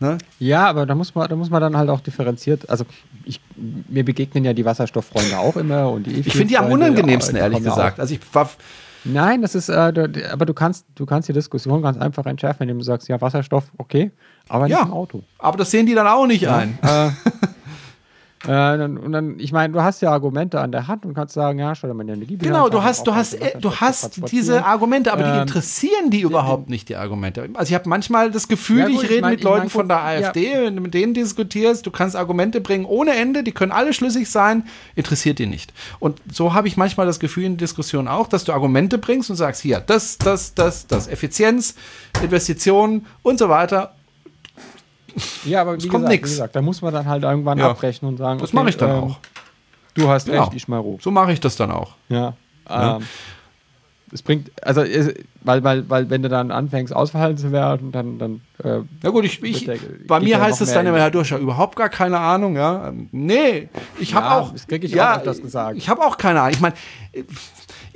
[0.00, 0.18] Ne?
[0.38, 2.68] Ja, aber da muss man, da muss man dann halt auch differenziert.
[2.68, 2.84] Also
[3.24, 3.40] ich,
[3.88, 7.62] mir begegnen ja die Wasserstofffreunde auch immer und die Ich finde die am unangenehmsten, ehrlich
[7.62, 8.00] gesagt.
[8.00, 8.50] Also ich war.
[9.04, 12.62] Nein, das ist, äh, du, aber du kannst, du kannst die Diskussion ganz einfach entschärfen,
[12.62, 14.10] indem du sagst, ja, Wasserstoff, okay,
[14.48, 15.22] aber nicht ja, im Auto.
[15.38, 16.56] Aber das sehen die dann auch nicht ja.
[16.56, 16.78] ein.
[16.82, 17.10] Äh,
[18.44, 21.32] Äh, dann, und dann, ich meine, du hast ja Argumente an der Hand und kannst
[21.34, 22.44] sagen, ja, stell dir mal eine Liebe.
[22.44, 26.20] Genau, du hast, du hast, äh, du hast diese Argumente, aber die Ähm, interessieren die
[26.20, 27.48] überhaupt nicht, die Argumente.
[27.54, 29.54] Also ich habe manchmal das Gefühl, Ja, gut, ich ich rede mein- mit ich mein,
[29.58, 33.14] Leuten von guck, der AfD, wenn du mit denen diskutierst, du kannst Argumente bringen ohne
[33.14, 34.64] Ende, die können alle schlüssig sein,
[34.94, 35.72] interessiert die nicht.
[35.98, 39.36] Und so habe ich manchmal das Gefühl in Diskussionen auch, dass du Argumente bringst und
[39.36, 41.74] sagst, hier, das, das, das, das, Effizienz,
[42.22, 43.94] Investitionen und so weiter.
[45.44, 46.28] Ja, aber wie kommt gesagt, nix.
[46.30, 47.70] wie gesagt, da muss man dann halt irgendwann Ja.
[47.70, 49.18] abbrechen und sagen, Das okay, mache ich dann ähm, auch.
[49.94, 50.42] Du hast Genau.
[50.42, 51.02] recht, ich mal ruhig.
[51.02, 51.92] So mache ich das dann auch.
[52.08, 52.34] Ja.
[52.68, 52.96] Ja.
[52.96, 53.02] Ähm,
[54.12, 55.12] es bringt, also, es,
[55.42, 59.24] weil, weil, weil, wenn du dann anfängst, ausverhalten zu werden, dann, dann äh, Ja gut,
[59.24, 59.76] ich, ich, der-
[60.06, 62.92] bei mir ja heißt es dann immer, Herr Duscher, überhaupt gar keine Ahnung, ja.
[63.12, 63.68] Nee,
[63.98, 64.52] ich habe Ja, auch.
[64.52, 65.76] das krieg ich auch öfters gesagt.
[65.76, 66.52] Ich habe auch keine Ahnung.
[66.54, 66.74] Ich meine,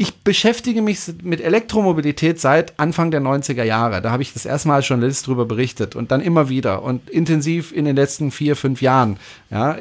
[0.00, 4.00] ich beschäftige mich mit Elektromobilität seit Anfang der 90er Jahre.
[4.00, 7.10] Da habe ich das erste Mal als Journalist drüber berichtet und dann immer wieder und
[7.10, 9.18] intensiv in den letzten vier, fünf Jahren.
[9.50, 9.76] Ja,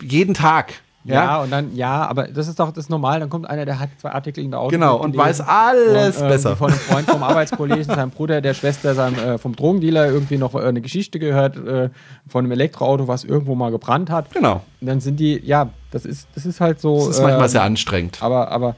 [0.00, 0.72] jeden Tag.
[1.04, 1.14] ja.
[1.14, 3.78] Ja, und dann, ja, aber das ist doch das ist normal, dann kommt einer, der
[3.78, 4.70] hat zwei Artikel in der Auto.
[4.70, 6.56] Genau, und weiß alles besser.
[6.56, 10.54] Von einem Freund vom Arbeitskollegen, seinem Bruder, der Schwester, seinem, äh, vom Drogendealer irgendwie noch
[10.54, 11.90] äh, eine Geschichte gehört äh,
[12.26, 14.32] von einem Elektroauto, was irgendwo mal gebrannt hat.
[14.32, 14.62] genau.
[14.80, 17.06] Und dann sind die, ja, das ist, das ist halt so.
[17.06, 18.22] Das ist manchmal ähm, sehr anstrengend.
[18.22, 18.76] Aber, aber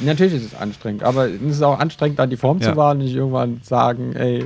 [0.00, 1.02] natürlich ist es anstrengend.
[1.02, 2.70] Aber es ist auch anstrengend, dann die Form Ja.
[2.70, 4.44] zu wahren und nicht irgendwann sagen, ey,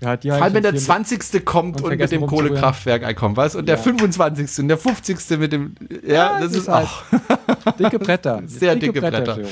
[0.00, 1.44] ja, die Vor allem, wenn der hier- 20.
[1.44, 2.26] kommt und und, mit dem.
[2.26, 3.82] Kohlekraftwerk einkommt, weißt und der Ja.
[3.82, 4.58] 25.
[4.62, 5.38] und der 50.
[5.38, 5.74] mit dem.
[6.06, 7.72] Ja, das ist halt auch.
[7.78, 8.42] dicke Bretter.
[8.46, 9.24] Sehr dicke Bretter.
[9.36, 9.48] Jerome.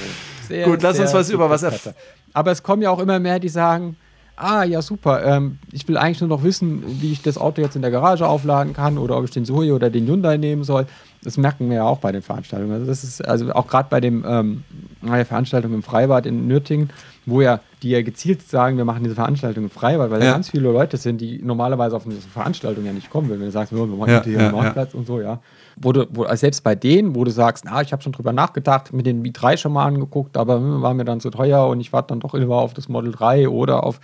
[0.47, 1.95] Sehr, Gut, lass uns was über dicke was erf- Bretter.
[2.35, 3.97] Aber es kommen ja auch immer mehr, die sagen,
[4.37, 7.77] ah, ja, super, ähm, ich will eigentlich nur noch wissen, wie ich das Auto jetzt
[7.77, 10.87] in der Garage aufladen kann oder ob ich den Zoe oder den Hyundai nehmen soll.
[11.25, 12.73] Das merken wir ja auch bei den Veranstaltungen.
[12.73, 14.63] Also das ist also auch gerade bei dem ähm,
[15.03, 16.91] der Veranstaltung im Freibad in Nürtingen,
[17.25, 20.33] wo ja die ja gezielt sagen, wir machen diese Veranstaltung im Freibad, weil da Ja.
[20.33, 23.41] ganz viele Leute sind, die normalerweise auf diese Veranstaltung ja nicht kommen würden.
[23.41, 25.41] Wenn du sagst, wir machen Ja, hier ja, einen Marktplatz und so, ja.
[25.77, 28.33] Wo du, wo, also selbst bei denen, wo du sagst, na, ich habe schon drüber
[28.35, 31.81] nachgedacht, mit den i3 schon mal angeguckt, aber hm, war mir dann zu teuer und
[31.81, 33.99] ich warte dann doch lieber auf das Model 3 oder auf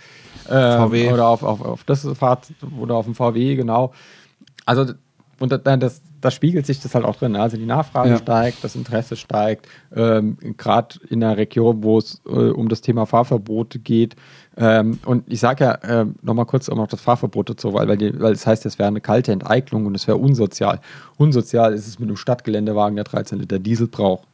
[0.49, 1.11] ähm, VW.
[1.13, 2.47] oder auf, auf, auf das Fahrt
[2.79, 3.93] oder auf dem VW, genau.
[4.65, 4.85] Also
[5.39, 7.35] und da- das, das spiegelt sich das halt auch drin.
[7.35, 8.17] Also die Nachfrage Ja.
[8.17, 13.05] steigt, das Interesse steigt, ähm, gerade in einer Region, wo es äh, um das Thema
[13.05, 14.15] Fahrverbote geht.
[14.55, 17.97] Ähm, und ich sage ja ähm, nochmal kurz um auf das Fahrverbot dazu, weil, weil,
[17.97, 20.79] die, weil es heißt, es wäre eine kalte Enteignung und es wäre unsozial.
[21.17, 24.27] Unsozial ist es mit einem Stadtgeländewagen, der 13 Liter Diesel braucht,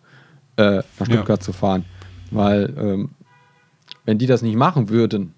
[0.58, 1.86] äh, nach Stuttgart zu fahren.
[2.32, 3.10] Weil ähm,
[4.06, 5.34] wenn die das nicht machen würden,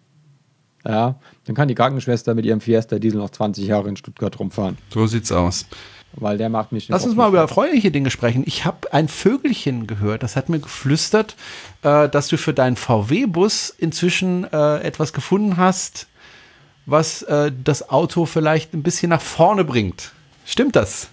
[0.85, 1.15] ja,
[1.45, 4.77] dann kann die Krankenschwester mit ihrem Fiesta Diesel noch 20 Jahre in Stuttgart rumfahren.
[4.93, 5.65] So sieht's aus.
[6.13, 8.43] Weil der macht mich Lass uns mal über erfreuliche Dinge sprechen.
[8.45, 11.35] Ich habe ein Vögelchen gehört, das hat mir geflüstert,
[11.83, 16.07] äh, dass du für deinen VW-Bus inzwischen äh, etwas gefunden hast,
[16.85, 20.11] was äh, das Auto vielleicht ein bisschen nach vorne bringt.
[20.45, 21.09] Stimmt das?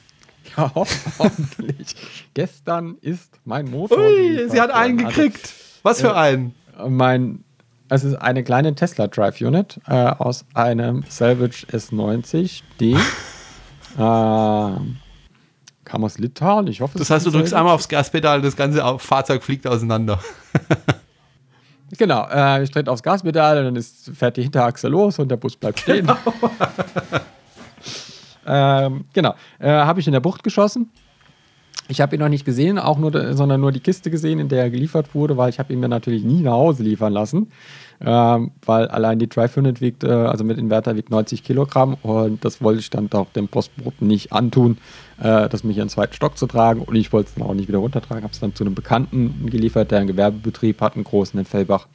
[0.57, 0.73] Ja,
[1.19, 1.95] hoffentlich.
[2.35, 3.99] Gestern ist mein Motor.
[3.99, 5.53] Ui, sie hat einen gekriegt.
[5.83, 6.55] Was für einen?
[6.77, 7.45] Also, mein,
[7.89, 12.99] es ist eine kleine Tesla Drive Unit äh, aus einem Salvage S90D.
[13.99, 14.97] ähm,
[15.85, 16.67] kam aus Litauen.
[16.67, 20.21] Ich hoffe, Das heißt, du drückst einmal aufs Gaspedal, das ganze Fahrzeug fliegt auseinander.
[21.97, 25.37] Genau, äh, ich trete aufs Gaspedal und dann ist, fährt die Hinterachse los und der
[25.37, 26.11] Bus bleibt stehen.
[28.47, 30.91] ähm, genau, äh, habe ich in der Bucht geschossen.
[31.89, 34.63] Ich habe ihn noch nicht gesehen, auch nur, sondern nur die Kiste gesehen, in der
[34.63, 37.53] er geliefert wurde, weil ich habe ihn mir natürlich nie nach Hause liefern lassen,
[38.01, 42.45] ähm, weil allein die Drive Unit wiegt, äh, also mit Inverter wiegt 90 Kilogramm und
[42.45, 44.79] das wollte ich dann auch dem Postboten nicht antun,
[45.19, 46.83] äh, das mich in den zweiten Stock zu tragen.
[46.83, 49.47] Und ich wollte es dann auch nicht wieder runtertragen, habe es dann zu einem Bekannten
[49.51, 51.87] geliefert, der einen Gewerbebetrieb hat, einen großen in Fellbach,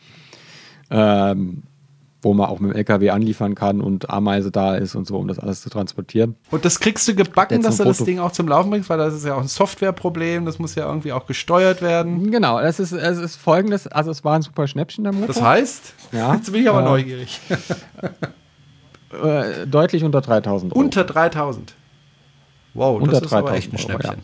[0.89, 1.63] ähm,
[2.23, 5.27] wo man auch mit dem LKW anliefern kann und Ameise da ist und so, um
[5.27, 6.35] das alles zu transportieren.
[6.51, 8.03] Und das kriegst du gebacken, dass du das.
[8.03, 10.87] Ding auch zum Laufen bringst, weil das ist ja auch ein Softwareproblem, das muss ja
[10.87, 12.29] irgendwie auch gesteuert werden.
[12.31, 15.27] Genau, es ist, es ist folgendes, also es war ein super Schnäppchen der Motor.
[15.29, 16.35] Das heißt, Ja.
[16.35, 17.39] jetzt bin ich aber Äh, neugierig.
[19.23, 20.79] äh, deutlich unter 3000 Euro.
[20.83, 21.73] Unter 3000.
[22.73, 24.21] Wow, Unter das ist aber 3000 echt ein Euro, Schnäppchen.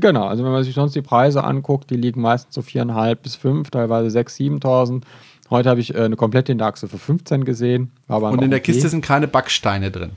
[0.00, 3.34] Genau, also wenn man sich sonst die Preise anguckt, die liegen meistens so 4.500 bis
[3.34, 5.02] 5, teilweise 6.000, 7.000.
[5.50, 7.90] Heute habe ich äh, eine komplette Hinterachse für 15 gesehen.
[8.06, 8.72] Und in der okay.
[8.72, 10.10] Kiste sind keine Backsteine drin.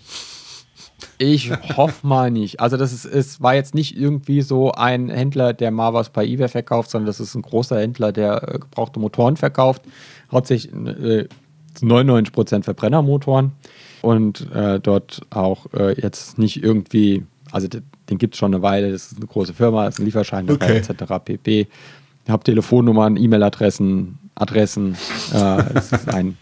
[1.18, 2.60] Ich hoffe mal nicht.
[2.60, 6.26] Also das ist, es war jetzt nicht irgendwie so ein Händler, der mal was bei
[6.26, 9.82] eBay verkauft, sondern das ist ein großer Händler, der äh, gebrauchte Motoren verkauft.
[10.32, 11.28] Hauptsächlich äh,
[11.74, 13.52] zu 99% Verbrennermotoren
[14.02, 18.62] und äh, dort auch äh, jetzt nicht irgendwie, also de- den gibt es schon eine
[18.64, 20.78] Weile, das ist eine große Firma, ist ein Lieferschein dabei, Okay.
[20.94, 21.14] etc.
[21.24, 21.68] pp.
[22.26, 24.96] Ich habe Telefonnummern, E-Mail-Adressen, Adressen.
[25.34, 26.38] Äh, es ist ein,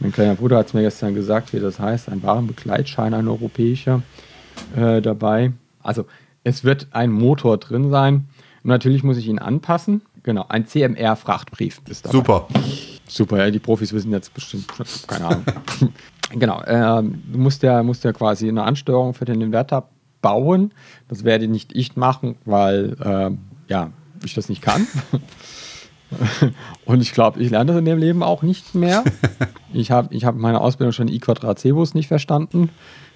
[0.00, 4.02] mein kleiner Bruder hat es mir gestern gesagt, wie das heißt, ein Warenbegleitschein, ein europäischer
[4.76, 5.52] äh, dabei.
[5.82, 6.06] Also
[6.42, 8.28] Es wird ein Motor drin sein.
[8.62, 10.02] Und natürlich muss ich ihn anpassen.
[10.22, 12.12] Genau, ein CMR-Frachtbrief ist dabei.
[12.12, 12.48] Super.
[13.06, 14.66] Super, ja, die Profis wissen jetzt bestimmt,
[15.08, 15.44] keine Ahnung.
[16.30, 19.88] genau, äh, du musst ja, musst ja quasi eine Ansteuerung für den Inverter
[20.22, 20.72] bauen.
[21.08, 23.30] Das werde nicht ich machen, weil äh,
[23.68, 23.90] ja,
[24.24, 24.86] ich das nicht kann.
[26.84, 29.04] Und ich glaube, ich lerne das in dem Leben auch nicht mehr.
[29.72, 32.70] Ich habe ich hab meine Ausbildung schon I Quadrat Cebus nicht verstanden.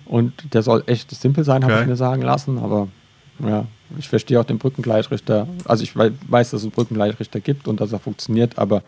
[0.06, 1.82] Und der soll echt simpel sein, habe Okay.
[1.82, 2.58] ich mir sagen lassen.
[2.58, 2.86] Aber
[3.40, 3.66] ja,
[3.98, 5.48] ich verstehe auch den Brückengleichrichter.
[5.64, 8.84] Also ich wei- weiß, dass es einen Brückengleichrichter gibt und dass er funktioniert, aber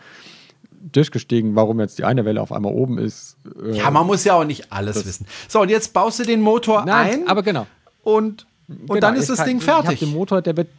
[0.93, 3.35] durchgestiegen, warum jetzt die eine Welle auf einmal oben ist.
[3.61, 5.25] äh, Ja, man muss ja auch nicht alles wissen.
[5.49, 7.67] So, und jetzt baust du den Motor Nein, ein aber genau.
[8.03, 9.99] und, und Genau, dann ist ich das kann- Ding Ich habe fertig.
[9.99, 10.69] den Motor, der wird.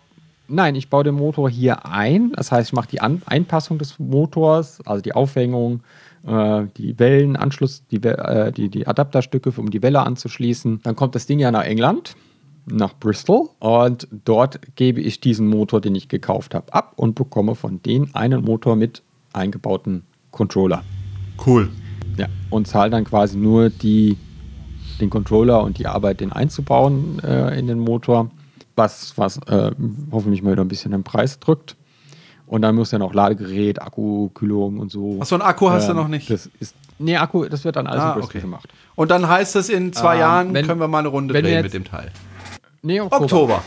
[0.50, 2.32] Nein, ich baue den Motor hier ein.
[2.32, 5.80] Das heißt, ich mache die an Einpassung des Motors, also die Aufhängung,
[6.26, 10.80] äh, die Wellenanschluss, die, äh, die, die Adapterstücke, um die Welle anzuschließen.
[10.82, 12.16] Dann kommt das Ding ja nach England,
[12.64, 13.50] nach Bristol.
[13.58, 18.14] Und dort gebe ich diesen Motor, den ich gekauft habe, ab und bekomme von denen
[18.14, 19.02] einen Motor mit
[19.34, 20.82] eingebauten Controller.
[21.46, 21.68] Cool.
[22.16, 24.16] Ja, und zahle dann quasi nur die,
[24.98, 28.30] den Controller und die Arbeit, den einzubauen äh, in den Motor,
[28.78, 29.72] was, was äh,
[30.10, 31.76] hoffentlich mal wieder ein bisschen den Preis drückt.
[32.46, 35.18] Und dann muss ja noch Ladegerät, Akku, Kühlung und so.
[35.20, 36.30] Ach so, einen Akku hast du Ähm, noch nicht?
[36.30, 38.40] Das ist, nee, Akku, das wird dann alles Ah, okay.
[38.40, 38.70] gemacht.
[38.94, 41.44] Und dann heißt es, in zwei Ähm, Jahren wenn- können wir mal eine Runde drehen
[41.44, 42.10] jetzt- mit dem Teil.
[42.80, 43.60] Nee, Oktober.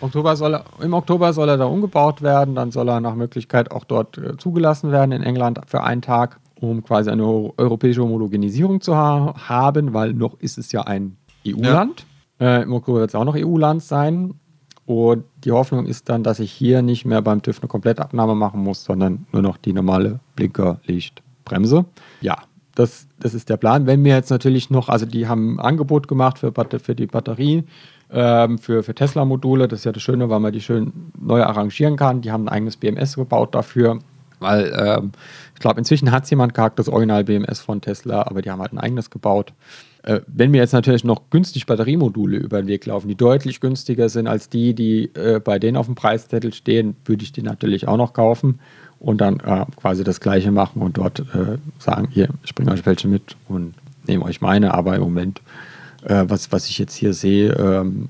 [0.00, 3.72] Oktober soll er, Im Oktober soll er da umgebaut werden, dann soll er nach Möglichkeit
[3.72, 8.02] auch dort äh, zugelassen werden in England für einen Tag, um quasi eine eu- europäische
[8.02, 12.06] Homologisierung zu ha haben, weil noch ist es ja ein EU-Land.
[12.40, 14.34] Äh, Im Oktober wird es auch noch EU-Land sein.
[14.88, 18.62] Und die Hoffnung ist dann, dass ich hier nicht mehr beim TÜV eine Komplettabnahme machen
[18.62, 21.84] muss, sondern nur noch die normale Blinker, Licht, Bremse.
[22.22, 22.38] Ja,
[22.74, 23.86] das, das ist der Plan.
[23.86, 27.64] Wenn mir jetzt natürlich noch, also die haben ein Angebot gemacht für, für die Batterie,
[28.10, 29.68] ähm, für, für Tesla-Module.
[29.68, 32.22] Das ist ja das Schöne, weil man die schön neu arrangieren kann.
[32.22, 33.98] Die haben ein eigenes BMS gebaut dafür.
[34.40, 35.12] Weil ähm,
[35.54, 38.60] ich glaube, inzwischen hat es jemand gehackt, das Original BMS von Tesla, aber die haben
[38.60, 39.52] halt ein eigenes gebaut.
[40.02, 44.08] Äh, wenn mir jetzt natürlich noch günstig Batteriemodule über den Weg laufen, die deutlich günstiger
[44.08, 47.88] sind als die, die äh, bei denen auf dem Preiszettel stehen, würde ich die natürlich
[47.88, 48.60] auch noch kaufen
[49.00, 52.86] und dann äh, quasi das gleiche machen und dort äh, sagen, hier, ich bringe euch
[52.86, 53.74] welche mit und
[54.06, 55.40] nehme euch meine, aber im Moment,
[56.04, 58.08] äh, was, was ich jetzt hier sehe, ähm,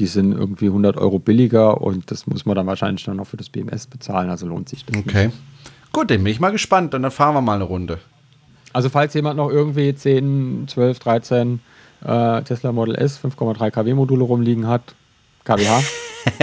[0.00, 3.36] die sind irgendwie 100 Euro billiger und das muss man dann wahrscheinlich dann noch für
[3.36, 5.08] das BMS bezahlen, also lohnt sich das nicht.
[5.08, 5.30] Okay.
[5.92, 7.98] Gut, dann bin ich mal gespannt und dann fahren wir mal eine Runde.
[8.72, 11.60] Also falls jemand noch irgendwie 10, 12, 13
[12.04, 14.94] äh, Tesla Model S 5,3 kW Module rumliegen hat,
[15.44, 15.68] kWh,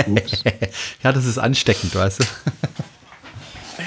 [0.07, 0.43] ups.
[1.03, 2.23] Ja, das ist ansteckend, weißt du.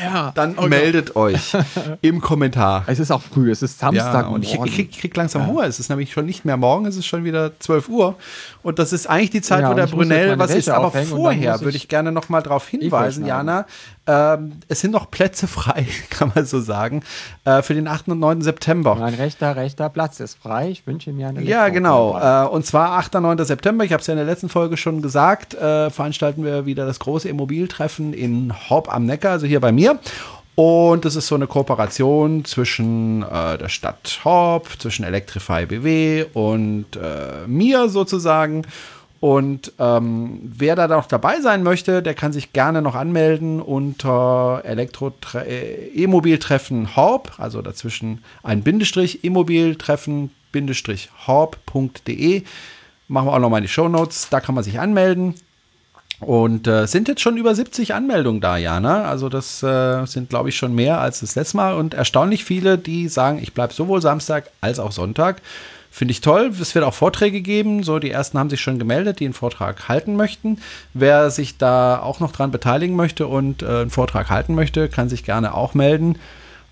[0.02, 1.56] ja, Dann meldet euch
[2.02, 2.84] im Kommentar.
[2.86, 5.46] es ist auch früh, es ist Ja, Samstag und ich, ich, krieg, ich krieg langsam
[5.46, 5.64] Hunger.
[5.64, 8.14] Es ist nämlich schon nicht mehr morgen, es ist schon wieder 12 Uhr.
[8.62, 10.68] Und das ist eigentlich die Zeit, Ja, wo der Brunel was ist.
[10.68, 13.26] Aber vorher würde ich ich gerne noch mal darauf hinweisen.
[13.26, 13.66] Jana.
[14.10, 17.02] Ähm, es sind noch Plätze frei, kann man so sagen,
[17.44, 18.08] äh, für den 8.
[18.08, 18.42] und 9.
[18.42, 18.96] September.
[18.96, 20.70] Mein rechter, rechter Platz ist frei.
[20.70, 22.18] Ich wünsche mir eine Ja, genau.
[22.18, 23.14] Äh, und zwar 8.
[23.16, 23.44] und 9.
[23.44, 23.84] September.
[23.84, 25.54] Ich habe es ja in der letzten Folge schon gesagt.
[25.54, 30.00] Äh, veranstalten wir wieder das große Immobiltreffen in Horb am Neckar, also hier bei mir.
[30.56, 36.96] Und das ist so eine Kooperation zwischen äh, der Stadt Horb, zwischen Electrify BW und
[36.96, 38.66] äh, mir sozusagen.
[39.20, 44.62] Und ähm, wer da noch dabei sein möchte, der kann sich gerne noch anmelden unter
[44.64, 52.44] äh, E-Mobiltreffen Horb, also dazwischen ein Bindestrich, E-Mobiltreffen Bindestrich Horb.de.
[53.09, 55.34] Machen wir auch noch mal in die Shownotes, da kann man sich anmelden.
[56.20, 59.05] Und äh, sind jetzt schon über 70 Anmeldungen da, Jana.
[59.05, 61.74] Also das äh, sind, glaube ich, schon mehr als das letzte Mal.
[61.74, 65.40] Und erstaunlich viele, die sagen, ich bleibe sowohl Samstag als auch Sonntag.
[65.92, 66.52] Finde ich toll.
[66.60, 67.82] Es wird auch Vorträge geben.
[67.82, 70.58] So, die ersten haben sich schon gemeldet, die einen Vortrag halten möchten.
[70.94, 75.08] Wer sich da auch noch dran beteiligen möchte und äh, einen Vortrag halten möchte, kann
[75.08, 76.16] sich gerne auch melden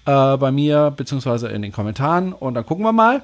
[0.07, 2.33] äh, bei mir, beziehungsweise in den Kommentaren.
[2.33, 3.23] Und dann gucken wir mal.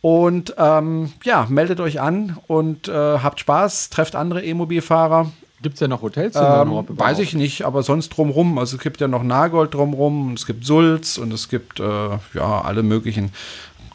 [0.00, 5.30] Und ähm, ja, meldet euch an und äh, habt Spaß, trefft andere E-Mobilfahrer.
[5.62, 6.62] Gibt es ja noch Hotelzimmer?
[6.62, 7.18] in Ähm, weiß überhaupt?
[7.18, 8.58] ich nicht, aber sonst drumrum.
[8.58, 12.60] Also es gibt ja noch Nagold drumrum, es gibt Sulz und es gibt äh, ja
[12.62, 13.32] alle möglichen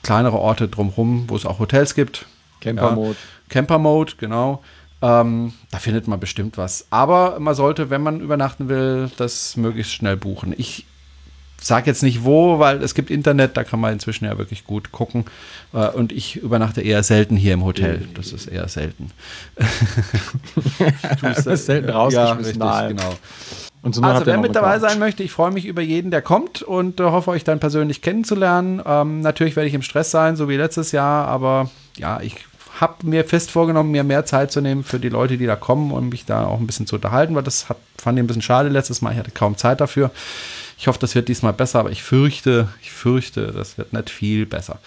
[0.03, 2.25] kleinere Orte drumrum, wo es auch Hotels gibt.
[2.61, 3.11] Camper-Mode.
[3.11, 3.15] Ja,
[3.49, 4.63] Camper-Mode, genau.
[5.01, 6.85] Ähm, da findet man bestimmt was.
[6.91, 10.53] Aber man sollte, wenn man übernachten will, das möglichst schnell buchen.
[10.57, 10.85] Ich
[11.59, 14.91] sage jetzt nicht wo, weil es gibt Internet, da kann man inzwischen ja wirklich gut
[14.91, 15.25] gucken.
[15.73, 18.07] Äh, und ich übernachte eher selten hier im Hotel.
[18.15, 19.11] Das ist eher selten.
[20.55, 22.37] Du bist selten Ja, rausgeschmissen.
[22.37, 22.97] richtig, daheim.
[22.97, 23.13] genau.
[23.83, 26.99] So Also wer mit dabei sein möchte, ich freue mich über jeden, der kommt und
[26.99, 28.81] äh, hoffe euch dann persönlich kennenzulernen.
[28.85, 32.35] Ähm, natürlich werde ich im Stress sein, so wie letztes Jahr, aber ja, ich
[32.79, 35.91] habe mir fest vorgenommen, mir mehr Zeit zu nehmen für die Leute, die da kommen
[35.91, 38.41] und mich da auch ein bisschen zu unterhalten, weil das hat, fand ich ein bisschen
[38.41, 39.11] schade letztes Mal.
[39.13, 40.11] Ich hatte kaum Zeit dafür.
[40.77, 44.47] Ich hoffe, das wird diesmal besser, aber ich fürchte, ich fürchte, das wird nicht viel
[44.47, 44.79] besser.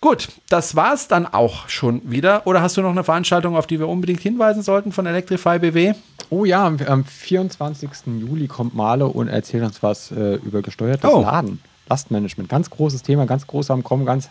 [0.00, 2.46] Gut, das war's dann auch schon wieder.
[2.46, 5.94] Oder hast du noch eine Veranstaltung, auf die wir unbedingt hinweisen sollten von Electrify BW?
[6.30, 7.90] Oh ja, am, am 24.
[8.20, 11.22] Juli kommt Male und erzählt uns was äh, über gesteuertes Oh.
[11.22, 11.60] Laden.
[11.88, 14.28] Lastmanagement, ganz großes Thema, ganz groß am Kommen, ganz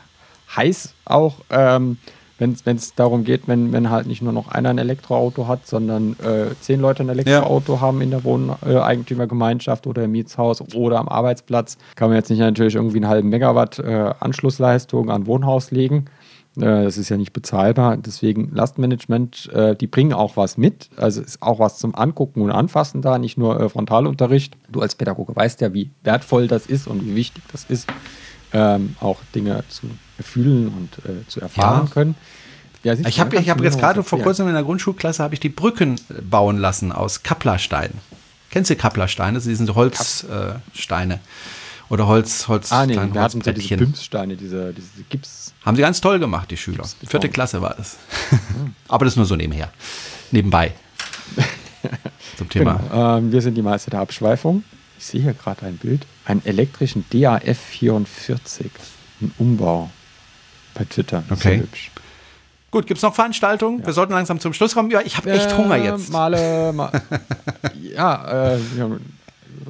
[0.56, 1.98] heiß auch, ähm,
[2.38, 6.14] wenn es darum geht, wenn, wenn halt nicht nur noch einer ein Elektroauto hat, sondern
[6.20, 11.78] äh, zehn Leute ein Elektroauto haben in der Wohneigentümergemeinschaft oder im Mietshaus oder am Arbeitsplatz,
[11.96, 16.06] kann man jetzt nicht natürlich irgendwie einen halben Megawatt äh, Anschlussleistung an Wohnhaus legen.
[16.58, 17.98] Äh, Das ist ja nicht bezahlbar.
[17.98, 20.90] Deswegen Lastmanagement, äh, die bringen auch was mit.
[20.98, 24.58] Also ist auch was zum Angucken und Anfassen da, nicht nur äh, Frontalunterricht.
[24.70, 27.88] Du als Pädagoge weißt ja, wie wertvoll das ist und wie wichtig das ist,
[28.54, 29.88] ähm, auch Dinge zu
[30.22, 31.94] fühlen und äh, zu erfahren Ja.
[31.94, 32.16] können.
[32.84, 36.00] Ja, Ich habe hab jetzt gerade vor kurzem in der Grundschulklasse habe ich die Brücken
[36.30, 37.98] bauen lassen aus Kapplersteinen.
[38.52, 39.34] Kennst du Kapplersteine?
[39.34, 41.16] Das sind Holzsteine.
[41.16, 41.20] Äh.
[41.90, 43.78] Oder Holz, Holz, Ah, nee, kleine wir hatten so diese.
[43.78, 45.54] Bimssteine, diese, diese Gips.
[45.64, 46.78] Haben sie ganz toll gemacht, die Schüler.
[46.78, 47.30] Gibt's Vierte.
[47.30, 47.98] Klasse war das.
[48.88, 49.72] Aber das nur so nebenher.
[50.32, 50.74] Nebenbei.
[52.38, 52.82] Zum Thema.
[52.90, 53.18] Genau.
[53.18, 54.64] Ähm, wir sind die Meister der Abschweifung.
[54.98, 56.06] Ich sehe hier gerade ein Bild.
[56.26, 58.72] Einen elektrischen DAF 44.
[59.22, 59.90] Ein Umbau.
[60.76, 61.24] Bei Twitter.
[61.30, 61.60] Okay.
[61.62, 61.92] hübsch.
[62.72, 63.86] Gut, gibt es noch Veranstaltungen?
[63.86, 64.92] Wir sollten langsam zum Schluss kommen.
[64.92, 66.12] Ja, ich habe echt Hunger Äh, jetzt.
[66.12, 66.92] Male, ma
[67.82, 68.90] ja, äh, ja,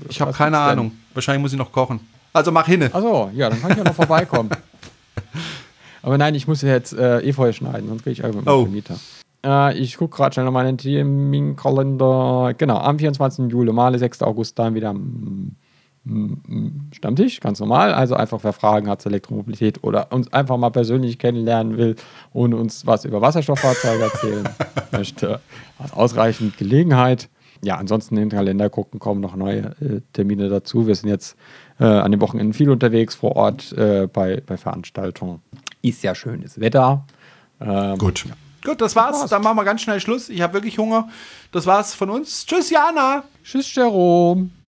[0.10, 0.57] Ich habe keine?
[0.57, 0.91] Ahnung.
[1.14, 1.99] Wahrscheinlich muss ich noch kochen.
[2.34, 2.86] Also mach hinne.
[2.94, 4.49] Achso, ja, dann kann ich ja noch vorbeikommen.
[6.02, 8.64] Aber nein, ich muss jetzt äh, Efeu schneiden, sonst gehe ich einfach mit Oh.
[8.64, 8.95] Vermieter.
[9.45, 12.53] Äh, ich gucke gerade schnell noch meinen Terminkalender.
[12.57, 13.52] Genau, am 24.
[13.52, 14.22] Juli, Male 6.
[14.23, 15.56] August, dann wieder am
[16.91, 17.91] Stammtisch, ganz normal.
[17.94, 21.95] Also einfach, wer Fragen hat zur Elektromobilität oder uns einfach mal persönlich kennenlernen will
[22.32, 24.49] und uns was über Wasserstofffahrzeuge erzählen
[24.91, 25.40] möchte,
[25.80, 27.30] hat ausreichend Gelegenheit.
[27.64, 30.86] Ja, ansonsten in den Kalender gucken, kommen noch neue äh, Termine dazu.
[30.86, 31.36] Wir sind jetzt
[31.80, 35.41] äh, an den Wochenenden viel unterwegs vor Ort äh, bei, bei Veranstaltungen.
[35.82, 37.06] Ist ja schönes Wetter.
[37.60, 38.26] Ähm, Gut.
[38.64, 39.19] Gut, das war's.
[39.19, 39.30] war's.
[39.32, 40.30] Dann machen wir ganz schnell Schluss.
[40.30, 41.10] Ich habe wirklich Hunger.
[41.52, 42.45] Das war's von uns.
[42.45, 43.23] Tschüss, Jana.
[43.44, 44.49] Tschüss, Jerome.